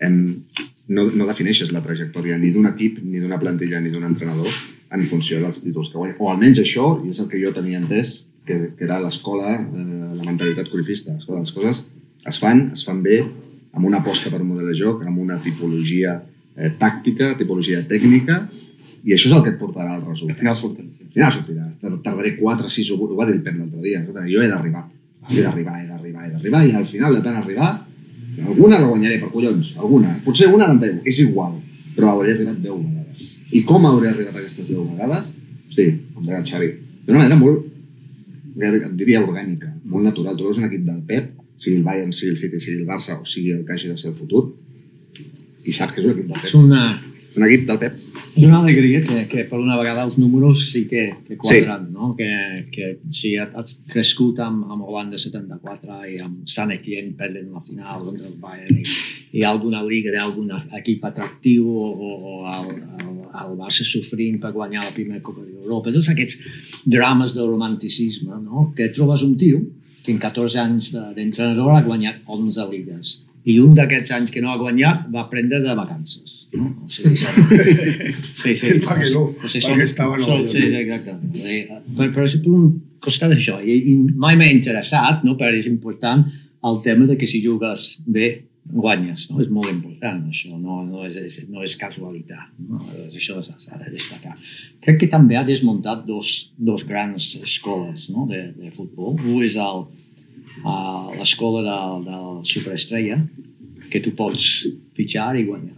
[0.00, 0.42] Em,
[0.88, 4.48] no, no defineixes la trajectòria ni d'un equip, ni d'una plantilla, ni d'un entrenador
[4.90, 6.16] en funció dels títols que guanya.
[6.18, 10.14] O almenys això, i és el que jo tenia entès, que, que era l'escola, eh,
[10.16, 11.12] la mentalitat corifista.
[11.18, 11.82] Escolta, les coses
[12.26, 13.18] es fan, es fan bé,
[13.76, 16.14] amb una aposta per un model de joc, amb una tipologia
[16.56, 18.46] eh, tàctica, tipologia tècnica,
[19.04, 20.36] i això és el que et portarà al Al resultat.
[20.40, 20.88] final surten.
[20.96, 21.04] Sí.
[21.06, 21.68] Al final sortirà.
[21.80, 24.00] Tar- Tardaré 4, 6 o 8, ho va dir el Pep l'altre dia.
[24.00, 24.86] Escolta, jo he d'arribar.
[25.28, 27.68] He d'arribar, he d'arribar, he d'arribar, i al final, de tant arribar,
[28.46, 30.16] alguna la guanyaré per collons, alguna.
[30.24, 31.58] Potser una d'en 10, és igual,
[31.94, 32.97] però hauré arribat 10 vegades.
[33.52, 35.30] I com hauré arribat a aquestes 10 vegades?
[35.68, 36.68] Hosti, com deia el Xavi,
[37.06, 37.64] d'una manera molt,
[38.58, 40.36] et diria orgànica, molt natural.
[40.36, 43.18] Tu veus un equip del Pep, sigui el Bayern, sigui el City, sigui el Barça,
[43.20, 44.44] o sigui el que hagi de ser el futur,
[45.64, 46.60] i saps que és un equip del És Pep.
[46.60, 46.82] una,
[47.28, 47.96] És un equip del Pep.
[48.38, 51.94] És una alegria que, que per una vegada els números sí que, que quadren, sí.
[51.96, 52.12] no?
[52.18, 52.28] Que,
[52.70, 58.04] que si has crescut amb, amb Holanda 74 i amb Sant Etienne perdent la final
[58.06, 58.84] contra el Bayern i,
[59.40, 62.70] i alguna liga d'algun equip atractiu o, o, o el,
[63.02, 66.38] el, el Barça sofrint per guanyar la primera Copa d'Europa, tots aquests
[66.86, 68.70] drames del romanticisme, no?
[68.76, 69.60] Que trobes un tio
[70.04, 73.16] que en 14 anys de- d'entrenador ha guanyat 11 ligues
[73.48, 76.34] i un d'aquests anys que no ha guanyat va prendre de vacances.
[76.56, 76.70] No?
[76.84, 77.48] O sigui, són...
[78.42, 78.74] Sí, sí.
[78.80, 80.50] No, O sigui, perquè estava York.
[80.52, 81.16] sí, sí, exacte.
[81.44, 81.62] Eh,
[81.96, 82.68] Per, per, per un
[83.04, 85.36] costat d'això, i, i mai m'ha interessat, no?
[85.40, 86.24] però és important
[86.68, 88.30] el tema de que si jugues bé,
[88.68, 89.38] guanyes, no?
[89.40, 92.80] És molt important, això, no, no, és, és, no és casualitat, no?
[93.06, 94.34] Això s'ha de destacar.
[94.84, 98.26] Crec que també ha desmuntat dos, dos grans escoles no?
[98.28, 99.16] de, de futbol.
[99.16, 99.86] Un és el,
[100.64, 103.22] uh, l'escola del, del superestrella,
[103.90, 104.66] que tu pots
[104.96, 105.76] fitxar i guanyar.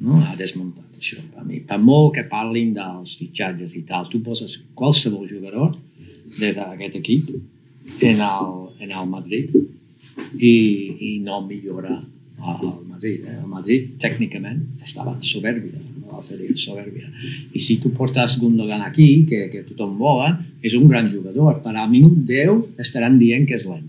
[0.00, 0.20] No?
[0.22, 1.60] Ha desmuntat això per mi.
[1.66, 5.74] Per molt que parlin dels fitxatges i tal, tu poses qualsevol jugador
[6.38, 7.30] de- d'aquest equip
[8.02, 8.54] en el,
[8.84, 9.50] en el Madrid
[10.38, 10.54] i,
[11.00, 13.24] i no millora el Madrid.
[13.26, 13.38] Eh?
[13.42, 17.08] El Madrid tècnicament estava soberbia, l'altre dia, soberbia.
[17.54, 20.32] I si tu portes Gundogan aquí, que, que tothom vola,
[20.62, 21.58] és un gran jugador.
[21.64, 23.86] Per al minut 10 estaran dient que és lent.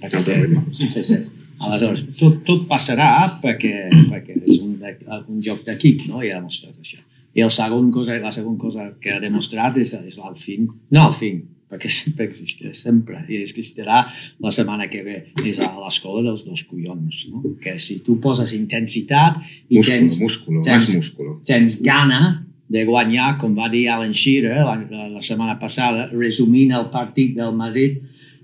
[0.00, 0.36] Perquè té,
[0.76, 1.18] sí, sí, sí.
[1.60, 3.12] Aleshores, tot, tot passarà
[3.42, 3.74] perquè,
[4.12, 4.74] perquè és un,
[5.20, 6.24] un joc d'equip, no?
[6.24, 7.00] I ha demostrat això.
[7.36, 10.66] I el segon cosa, la segona cosa que ha demostrat és, és el fin.
[10.90, 11.38] No el fin,
[11.70, 13.20] perquè sempre existeix, sempre.
[13.30, 14.02] I existirà
[14.42, 15.18] la setmana que ve.
[15.46, 17.54] És a l'escola dels dos collons, no?
[17.62, 19.38] Que si tu poses intensitat
[19.68, 21.36] i Músculo, tens, músculo, tens, més músculo.
[21.46, 22.22] tens gana
[22.70, 27.34] de guanyar, com va dir Alan Shearer la, la, la setmana passada, resumint el partit
[27.38, 27.98] del Madrid,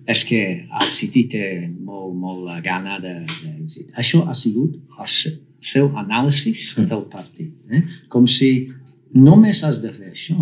[0.06, 0.40] és que
[0.80, 3.90] el City té molt, molt la gana de- d'èxit.
[3.98, 6.52] Això ha sigut el se- seu anàlisi
[6.86, 7.52] del partit.
[7.70, 7.82] Eh?
[8.08, 8.68] Com si
[9.14, 10.36] només has de fer això.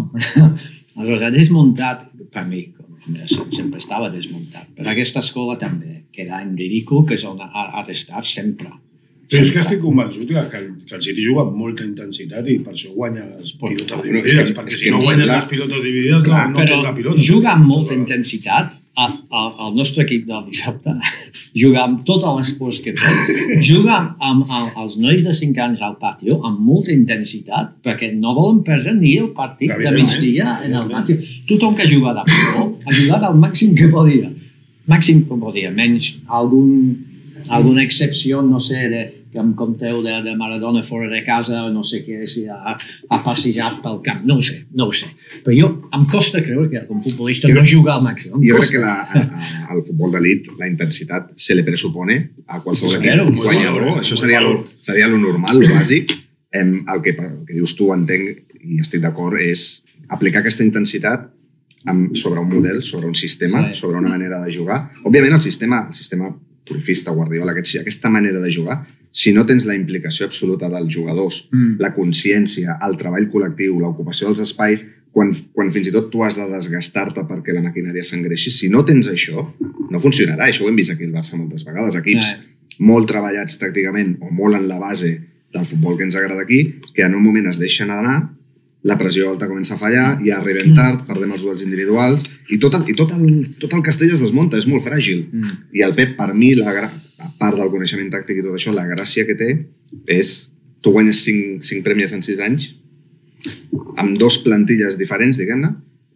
[0.96, 6.56] Aleshores, ha desmuntat, per mi, com sempre estava desmuntat, per aquesta escola també, quedar en
[6.56, 7.48] ridícul, que és on ha,
[7.80, 8.70] ha d'estar sempre.
[9.30, 12.58] Però és que estic convençut que, que, que el City juga amb molta intensitat i
[12.60, 15.20] per això guanya les pilotes Bueno, és dividides, que- perquè és si que no guanyes
[15.24, 17.20] sembla- les pilotes dividides Clar, no, no però tens la pilota.
[17.32, 20.92] juga amb molta intensitat a, a, el nostre equip del dissabte
[21.62, 23.32] juga amb tot l'esforç que pot
[23.66, 28.12] juga amb, amb, amb els nois de 5 anys al pati amb molta intensitat perquè
[28.14, 30.92] no volen perdre ni el partit de migdia en el evidentment.
[30.94, 34.30] pati tothom que ha jugat a futbol ha jugat al màxim que podia
[34.86, 36.94] màxim que podia menys algun,
[37.48, 39.02] alguna excepció no sé de,
[39.34, 42.76] que em conteu de, de Maradona fora de casa o no sé què, si ha,
[43.10, 45.08] ha passejat pel camp, no ho sé, no ho sé.
[45.44, 48.36] Però jo em costa creure que un futbolista no juga al màxim.
[48.46, 49.42] Jo crec que la, a, a,
[49.74, 53.80] al futbol d'elit la intensitat se le presupone a qualsevol Claro, equip guanyador.
[53.82, 56.14] valor, Això seria lo, seria lo normal, lo bàsic.
[56.54, 59.82] Em, el, que, el que dius tu, entenc, i estic d'acord, és
[60.14, 61.26] aplicar aquesta intensitat
[61.90, 63.80] amb, sobre un model, sobre un sistema, Sí.
[63.80, 64.92] sobre una manera de jugar.
[65.02, 66.30] Òbviament, el sistema, el sistema
[66.66, 71.48] purifista, Guardiola, aquest, aquesta manera de jugar, si no tens la implicació absoluta dels jugadors,
[71.52, 71.76] Mm.
[71.78, 76.34] la consciència, el treball col·lectiu, l'ocupació dels espais, quan, quan fins i tot tu has
[76.36, 79.44] de desgastar-te perquè la maquinària s'engreixi, si no tens això,
[79.90, 80.48] no funcionarà.
[80.48, 81.94] Això ho hem vist aquí al Barça moltes vegades.
[81.94, 82.36] Equips Eh.
[82.80, 85.16] molt treballats tàcticament o molt en la base
[85.52, 88.30] del futbol que ens agrada aquí, que en un moment es deixen anar,
[88.84, 92.74] la pressió alta comença a fallar, ja arribem tard, perdem els duels individuals, i tot
[92.76, 93.22] el, i tot el,
[93.62, 95.22] tot el castell es desmunta, és molt fràgil.
[95.32, 95.54] Mm.
[95.72, 96.90] I el Pep, per mi, la, gra-
[97.24, 99.48] a part del coneixement tàctic i tot això, la gràcia que té
[100.12, 100.34] és
[100.84, 102.72] tu guanyes 5, 5 premis en 6 anys
[104.00, 105.70] amb dos plantilles diferents, diguem-ne,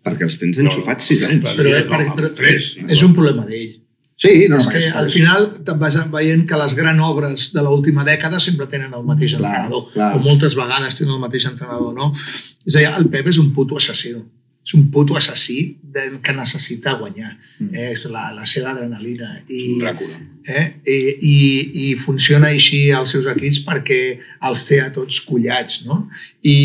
[0.04, 1.42] perquè els tens enxufats 6 anys.
[1.44, 2.76] Però, eh, No, per, amb però tres.
[2.88, 3.76] és un problema d'ell.
[4.18, 5.44] Sí, no, és no, que al final
[5.78, 9.84] vas veient que les grans obres de l'última dècada sempre tenen el mateix Clar, entrenador,
[9.92, 10.08] clar.
[10.16, 12.10] o moltes vegades tenen el mateix entrenador, no?
[12.66, 14.24] És a dir, el Pep és un puto assassino.
[14.68, 17.30] És un puto assassí de, que necessita guanyar.
[17.56, 17.70] Mm.
[17.72, 17.86] Eh?
[17.94, 19.30] És la, la seva adrenalina.
[19.48, 19.62] I,
[20.44, 20.64] eh?
[20.84, 21.38] I, i,
[21.86, 24.00] i funciona així als seus equips perquè
[24.44, 26.02] els té a tots collats, no?
[26.44, 26.58] I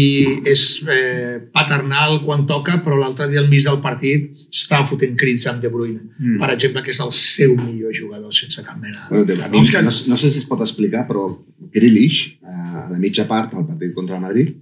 [0.51, 5.47] és eh, paternal quan toca, però l'altre dia al mig del partit estava fotent crits
[5.47, 6.37] amb De Bruyne, Mm.
[6.39, 9.33] per exemple, que és el seu millor jugador, sense cap mena Bueno, de...
[9.33, 11.25] de, de no, no, no sé si es pot explicar, però
[11.73, 14.53] Grealish, eh, a la mitja part del partit contra el Madrid,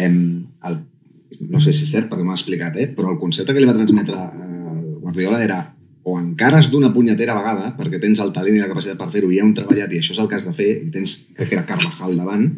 [0.00, 0.16] em,
[0.64, 0.78] el,
[1.40, 3.68] no sé si és cert perquè m'ho ha explicat, eh, però el concepte que li
[3.68, 5.60] va transmetre eh, Guardiola era
[6.04, 9.38] o encares d'una punyetera vegada, perquè tens el talent i la capacitat per fer-ho, i
[9.38, 11.48] hi ha un treballat i això és el que has de fer, i tens, crec
[11.48, 12.50] que era Carvajal davant,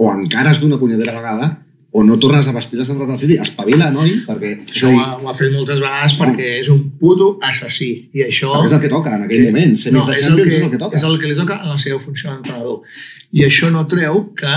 [0.00, 1.50] o encares d'una punyetera vegada,
[1.96, 3.36] o no tornes a vestir la samarreta del City.
[3.38, 4.48] Espavila, noi, perquè...
[4.66, 7.90] Això ho ha, ho ha fet moltes vegades perquè és un puto assassí.
[8.10, 8.48] I això...
[8.50, 9.76] perquè és el que toca en aquell moment.
[9.78, 10.98] Semis no, de és el, Champions que, és el que toca.
[10.98, 12.96] és el que li toca en la seva funció d'entrenador.
[13.38, 14.56] I això no treu que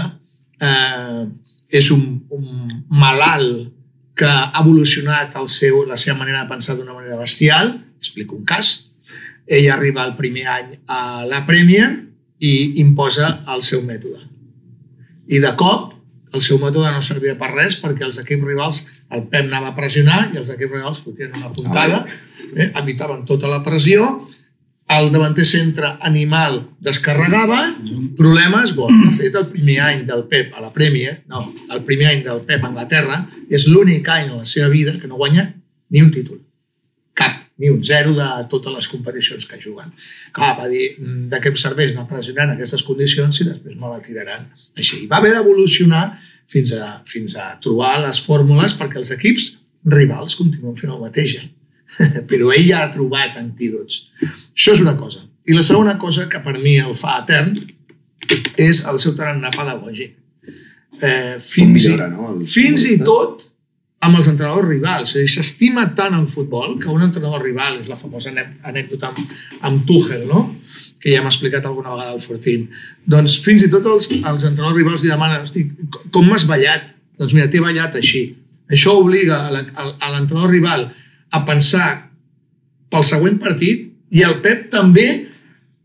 [0.66, 1.22] eh,
[1.78, 3.74] és un, un malalt
[4.18, 7.76] que ha evolucionat el seu, la seva manera de pensar d'una manera bestial.
[7.98, 8.92] Explico un cas.
[9.48, 11.88] Ell arriba el primer any a la Premier
[12.44, 14.26] i imposa el seu mètode.
[15.28, 15.94] I de cop
[16.36, 18.82] el seu mètode no servia per res perquè els equips rivals,
[19.14, 22.04] el Pep anava a pressionar i els equips rivals fotien una puntada,
[22.56, 24.04] eh, evitaven tota la pressió,
[24.88, 27.60] el davanter centre animal descarregava,
[28.16, 28.94] problemes, gol.
[29.04, 31.44] De fet, el primer any del Pep a la Premier, no,
[31.74, 33.20] el primer any del Pep a Anglaterra,
[33.52, 35.50] és l'únic any en la seva vida que no guanya
[35.92, 36.40] ni un títol.
[37.18, 39.92] Cap, ni un zero de totes les competicions que juguen.
[40.32, 43.90] Clar, va dir, "Mm, de què em serveix anar pressionant aquestes condicions si després me
[43.90, 44.48] la tiraran
[44.78, 45.04] així.
[45.04, 50.36] I va haver d'evolucionar fins a, fins a trobar les fórmules perquè els equips rivals
[50.36, 51.36] continuen fent el mateix.
[51.36, 51.50] Eh?
[52.30, 54.12] Però ell ja ha trobat antídots.
[54.58, 55.22] Això és una cosa.
[55.48, 57.54] I la segona cosa que per mi el fa etern
[58.60, 60.16] és el seu tarannà pedagògic.
[60.98, 62.32] Eh, fins, i, millora, no?
[62.34, 63.46] El fins i tot
[64.08, 65.14] amb els entrenadors rivals.
[65.34, 69.38] S'estima tant el futbol que un entrenador rival, és la famosa anè- anècdota amb,
[69.70, 70.48] amb Tuchel, no?
[70.98, 72.72] que ja hem explicat alguna vegada al Fortín.
[73.06, 75.68] Doncs fins i tot els, els entrenadors rivals li demanen hosti,
[76.12, 76.90] com m'has ballat?
[77.22, 78.24] Doncs mira, t'he ballat així.
[78.74, 80.88] Això obliga a l'entrenador rival
[81.32, 81.90] a pensar
[82.90, 85.08] pel següent partit i el Pep també,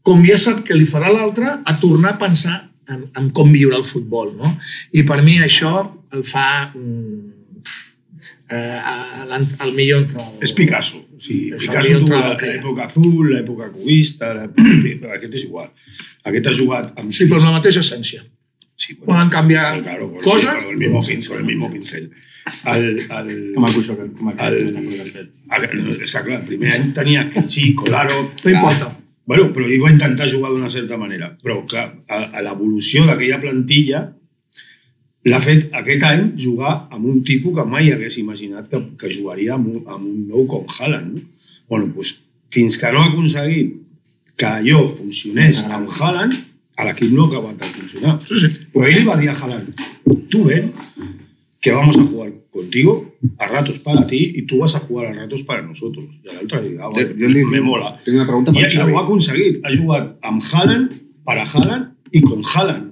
[0.07, 2.57] com ja sap que li farà l'altre, a tornar a pensar
[2.91, 4.35] en, en com millorar el futbol.
[4.39, 4.57] No?
[4.95, 5.73] I per mi això
[6.13, 7.33] el fa mm,
[8.53, 10.43] eh, el millor entrenador.
[10.45, 11.03] És Picasso.
[11.23, 14.33] Sigui, És Picasso tu l'època azul, l'època cubista,
[15.17, 15.71] aquest és igual.
[16.29, 17.15] Aquest ha jugat amb...
[17.15, 18.23] Sí, però amb la mateixa essència.
[18.83, 20.65] Sí, bueno, Poden canviar claro, con el- coses.
[20.65, 22.11] Con el mismo pincel, con el mismo pincel.
[22.67, 22.99] El, el,
[23.29, 23.55] El- el...
[23.55, 24.55] que has
[25.13, 25.29] fet.
[25.53, 28.33] el, està clar, el primer any tenia Kichi, Kolarov...
[28.45, 28.89] No importa.
[29.31, 31.29] Bueno, però ell va intentar jugar d'una certa manera.
[31.45, 34.01] Però, clar, a, a l'evolució d'aquella plantilla
[35.31, 39.55] l'ha fet aquest any jugar amb un tipus que mai hagués imaginat que, que jugaria
[39.55, 41.15] amb un, amb un nou com Haaland.
[41.15, 41.23] No?
[41.71, 42.17] Bueno, doncs,
[42.53, 43.77] fins que no ha aconseguit
[44.37, 46.35] que allò funcionés amb Haaland,
[46.77, 48.19] a l'equip no ha acabat de funcionar.
[48.27, 48.49] Sí, sí.
[48.73, 49.75] Però ell li va dir a Haaland,
[50.33, 50.73] tú ven,
[51.63, 55.13] que vamos a jugar contigo, a ratos para ti, y tú vas a jugar a
[55.13, 56.21] ratos para nosotros.
[56.25, 57.93] I l'altre li diu, ah, Jo, bueno, jo li me mola.
[58.05, 58.95] tinc una pregunta I, per I ho Xavi.
[58.97, 59.61] ha aconseguit.
[59.65, 62.89] Ha jugat amb Haaland, per a Haaland i con Haaland.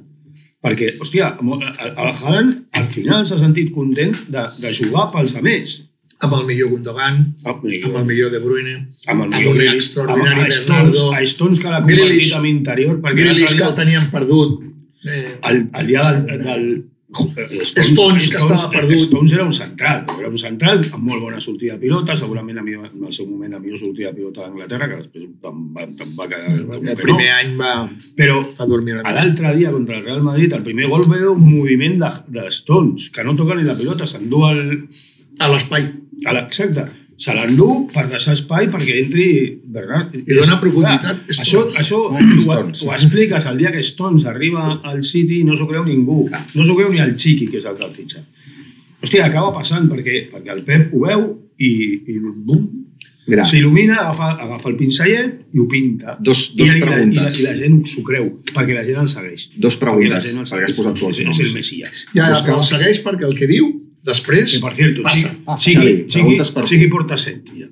[0.61, 5.90] Perquè, hòstia, el Haaland al final s'ha sentit content de, de jugar pels altres.
[6.21, 8.77] Amb el millor Gundogan, amb el millor De Bruyne,
[9.07, 11.81] amb el amb millor un Grealish, extraordinari amb, a Stones, Bernardo, a Stones que l'ha
[11.81, 12.05] Grealish.
[12.05, 14.63] convertit amb interior, perquè Grealish que el tenien perdut.
[15.01, 16.65] Eh, el, el dia del, del
[17.11, 19.01] Stones, que estava perdut.
[19.03, 22.63] Stones era un central, era un central amb molt bona sortida de pilota, segurament a
[22.63, 25.33] millor, en el seu moment la millor sortida de pilota d'Anglaterra, que després em
[25.75, 27.39] va, em va quedar el primer no.
[27.41, 27.73] any va,
[28.21, 31.43] Però va dormir una l'altre dia contra el Real Madrid, el primer gol ve un
[31.49, 34.63] moviment de, de Stones, que no toca ni la pilota, s'endú al,
[35.41, 35.87] A l'espai.
[36.29, 36.85] a la, exacte,
[37.21, 39.27] se l'endú per deixar espai perquè entri
[39.65, 40.15] Bernard.
[40.17, 41.39] I dona profunditat, Clar.
[41.45, 42.59] Això, això Ah, ho,
[42.89, 46.27] ho expliques el dia que Stones arriba al City i no s'ho creu ningú.
[46.55, 48.25] No s'ho creu ni el Chiqui, que és el que el fitxa.
[49.01, 51.27] Hòstia, acaba passant perquè, perquè el Pep ho veu
[51.57, 51.71] i,
[52.05, 52.67] i bum,
[53.49, 56.17] s'il·lumina, agafa, agafa el pincellet i ho pinta.
[56.21, 57.39] Dos- dos i, la, i, la, preguntes.
[57.41, 59.51] I la gent s'ho creu, perquè la gent el segueix.
[59.57, 61.39] Dos preguntes, Perquè la gent el perquè has posat tu els noms.
[61.41, 62.07] És el Messias.
[62.15, 63.71] Ja, ja, però el segueix perquè el que diu,
[64.07, 65.29] després, Que, per cierto, passa.
[65.29, 65.65] Chiqui, Passa.
[65.65, 67.69] Chiqui, Xavi, Chiqui, per Chiqui porta set, ja.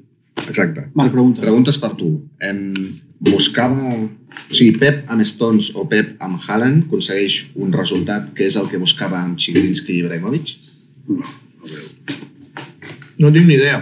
[0.47, 0.89] exacte.
[0.95, 1.43] Marc, pregunta.
[1.43, 2.15] Preguntes per tu.
[2.41, 2.73] Em,
[3.19, 3.99] buscava...
[4.39, 8.69] O sigui, Pep amb Stones o Pep amb Haaland aconsegueix un resultat que és el
[8.71, 10.53] que buscava amb Chigrinsky i Ibrahimovic?
[13.19, 13.81] No tinc ni idea.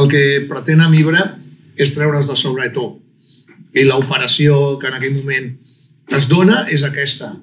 [0.00, 1.26] El que pretén amb Ibra
[1.76, 2.96] és treure's de sobre de tot.
[3.76, 5.52] I l'operació que en aquell moment
[6.16, 7.34] es dona és aquesta.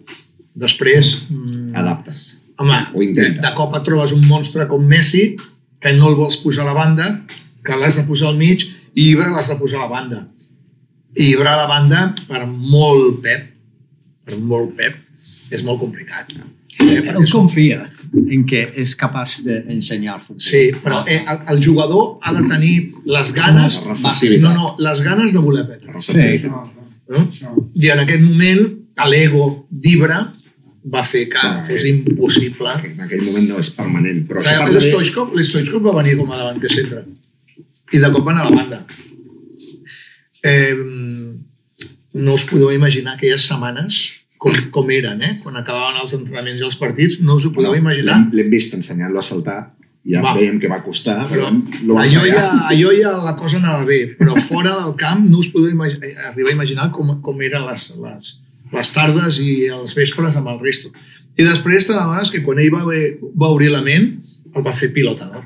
[0.57, 2.15] Després, mm, Adapta.
[2.57, 3.41] Home, O intenta.
[3.41, 5.35] de cop et trobes un monstre com Messi
[5.79, 7.25] que no el vols posar a la banda,
[7.63, 8.63] que l'has de posar al mig
[8.95, 10.27] i Ibra l'has de posar a la banda.
[11.17, 13.51] I Ibra a la banda, per molt pep,
[14.25, 14.95] per molt pep,
[15.51, 16.33] és molt complicat.
[16.33, 17.83] Eh, perquè Ell confia
[18.17, 20.41] en que és capaç d'ensenyar futbol.
[20.45, 22.75] Sí, però eh, el, el jugador ha de tenir
[23.05, 23.81] les ganes...
[23.83, 25.93] No, no, les ganes de voler aprendre.
[25.93, 26.73] Receptivitat.
[27.09, 27.23] No?
[27.75, 28.63] I en aquest moment,
[29.07, 30.21] l'ego d'Ibra
[30.93, 31.89] va fer que Ah, fos eh.
[31.93, 32.73] impossible.
[32.91, 34.77] En aquell moment no és permanent, però Clar, també...
[34.77, 37.03] L'Stoichkov l'Stoichkov va venir com a davanter centre.
[37.93, 38.79] I de cop va anar a la banda.
[40.43, 40.75] Eh,
[42.13, 43.97] no us podeu imaginar aquelles setmanes
[44.37, 45.33] com, com eren, eh?
[45.43, 48.19] Quan acabaven els entrenaments i els partits, no us ho podeu imaginar.
[48.33, 49.57] L'hem- vist ensenyant-lo a saltar,
[50.07, 50.33] ja Va.
[50.37, 51.49] veiem que va costar, però,
[51.81, 55.49] però allò, ja, allò ja la cosa anava bé, però fora del camp no us
[55.51, 55.97] podeu imagi
[56.29, 58.29] arribar a imaginar com, com eren les, les,
[58.73, 60.91] les tardes i els vespres amb el resto.
[61.37, 64.17] I després te n'adones que quan ell va, ve- va obrir la ment,
[64.55, 65.43] el va fer pilotador.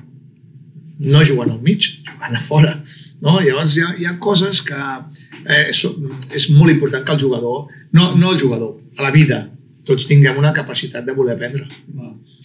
[1.02, 2.76] No jugant al mig, jugant a fora.
[3.22, 3.40] No?
[3.42, 5.90] Llavors hi ha, hi ha coses que eh, so,
[6.38, 9.42] és molt important que el jugador, no, no el jugador, a la vida,
[9.84, 11.66] tots tinguem una capacitat de voler aprendre.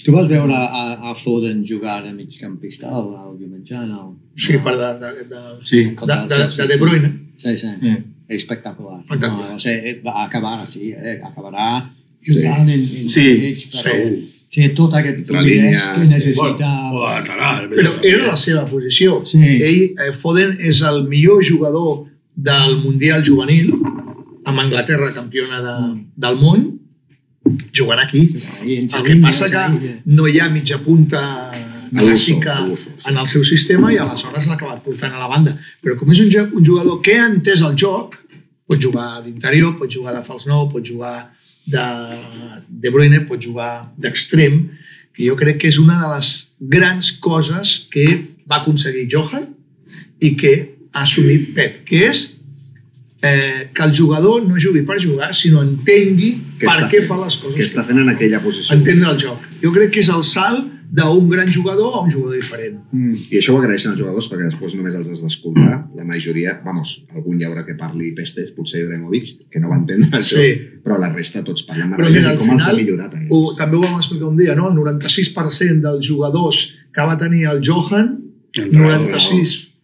[0.03, 3.77] Tu vas veure a, a Foden jugar de migcampista el, el diumenge?
[3.91, 4.17] No?
[4.35, 5.83] Sí, per de, de, de, Sí.
[5.93, 7.11] de, de, de De Bruyne.
[7.37, 7.67] Sí, sí.
[7.83, 7.99] Eh.
[8.29, 9.01] Espectacular.
[9.05, 9.51] Espectacular.
[9.51, 11.21] No, o sigui, va acabar així, eh?
[11.23, 11.67] acabarà
[12.27, 14.33] jugant en, en Sí, mig, però sí.
[14.57, 16.15] té tot aquest Entre fluidesa que sí.
[16.15, 16.71] necessita...
[16.93, 17.69] O lateral.
[17.69, 19.21] vés a Però era la seva posició.
[19.25, 19.43] Sí.
[19.61, 23.71] Ell, eh, Foden és el millor jugador del Mundial Juvenil,
[24.47, 25.77] amb Anglaterra campiona de,
[26.17, 26.67] del món,
[27.77, 28.25] jugant aquí.
[28.67, 31.21] Entre El que passa que no hi ha mitja punta
[31.97, 32.91] clàssica A a sí.
[33.07, 35.53] en el seu sistema i aleshores l'ha acabat portant a la banda.
[35.83, 38.16] Però com és un, jo- un jugador que ha entès el joc,
[38.67, 41.15] pot jugar d'interior, pot jugar de fals nou, pot jugar
[41.67, 41.87] de,
[42.69, 44.65] de Bruyne, pot jugar d'extrem,
[45.17, 48.07] que jo crec que és una de les grans coses que
[48.47, 49.49] va aconseguir Johan
[50.21, 50.55] i que
[50.93, 52.23] ha assumit Pep, que és
[53.23, 57.09] eh, que el jugador no jugui per jugar, sinó entengui Què per què fent?
[57.09, 58.77] fa les coses Què està que fent en aquella posició?
[58.77, 59.45] Entendre el joc.
[59.63, 62.77] Jo crec que és el salt d'un gran jugador a un jugador diferent.
[62.95, 65.89] I això ho agraeixen els jugadors perquè després només els has d'escoltar.
[65.97, 70.21] La majoria, vamos, algun hi haurà que parli pestes, potser Ibrahimovic, que no va entendre
[70.21, 70.53] això, Sí.
[70.85, 73.41] però la resta tots parlen meravelles i al com els ha final, millorat a ho,
[73.43, 73.57] ells.
[73.57, 74.69] també ho vam explicar un dia, no?
[74.71, 78.23] El 96% dels jugadors que va tenir el Johan,
[78.57, 79.29] Entrenadors.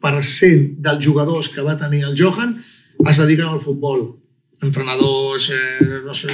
[0.01, 2.57] 96% dels jugadors que va tenir el Johan
[3.09, 4.19] es dediquen al futbol.
[4.63, 6.29] Entrenadors, eh, no sé,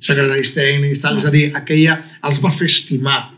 [0.00, 1.16] secretaris tècnics, tal.
[1.18, 3.35] És a dir, aquella els va fer estimar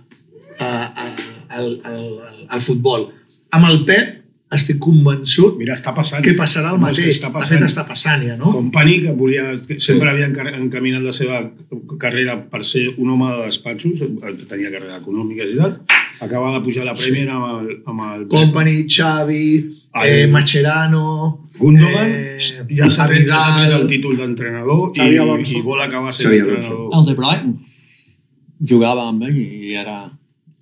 [0.60, 3.08] eh, eh, el, el, el futbol.
[3.56, 4.14] Amb el Pep
[4.56, 6.22] estic convençut Mira, està passant.
[6.24, 7.08] que passarà el No, mateix.
[7.18, 7.58] Està De passant.
[7.58, 8.48] fet, està passant ja, no?
[8.52, 11.42] Company, que volia, que sempre havia encar- encaminat la seva
[12.00, 14.00] carrera per ser un home de despatxos,
[14.48, 15.74] tenia carrera econòmica i tal,
[16.20, 17.82] acaba de pujar a la Premier amb el...
[17.86, 19.44] Amb el Company, Xavi,
[19.92, 20.08] Ai.
[20.22, 21.44] eh, Mascherano...
[21.58, 22.38] Gundogan eh,
[22.70, 23.28] ja s'ha tret,
[23.74, 25.08] el títol d'entrenador i,
[25.58, 26.88] i vol acabar sent entrenador.
[26.94, 27.56] El de Brighton
[28.64, 29.96] jugava amb ell i era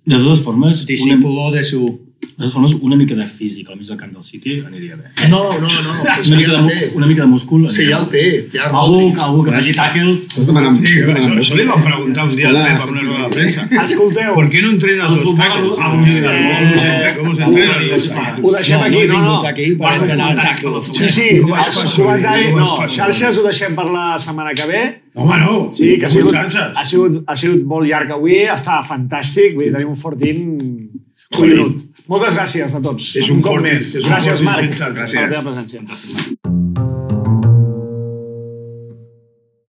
[0.07, 2.06] De totes formes, una, discípulo de su...
[2.37, 5.09] de totes formes, una mica de físic al mig del camp del City aniria bé.
[5.27, 7.63] No, no, no, Una mica ja de, una mica de múscul.
[7.67, 8.25] Sí, ja el té.
[8.51, 10.27] té a Algú, algú que faci tackles.
[10.27, 10.77] Estàs demanant...
[10.77, 13.65] Sí, això, això li van preguntar un dia al Pep en una rueda de prensa.
[13.81, 15.79] Escolteu, ¿Por qué no entrenas El los fútbol, tacos?
[15.81, 17.15] ah, ¿Cómo se eh, entrena?
[17.17, 18.45] ¿Cómo se entrena los tacos?
[18.45, 20.91] ho deixem no, aquí, no no, per entrenar tackles.
[20.93, 24.85] Sí, sí, No els comentaris, xarxes ho deixem per la setmana que ve.
[25.17, 25.57] Home, no.
[25.73, 29.73] Sí, que ha sigut, ha sigut, ha sigut molt llarg avui, està fantàstic, vull dir,
[29.73, 30.43] tenim un fortín
[31.33, 31.96] collonut.
[32.07, 33.15] Moltes gràcies a tots.
[33.19, 33.95] És un cop fortín, més.
[33.95, 35.29] és un Gràcies, Marc, sense per la gràcies.
[35.33, 36.36] teva presència.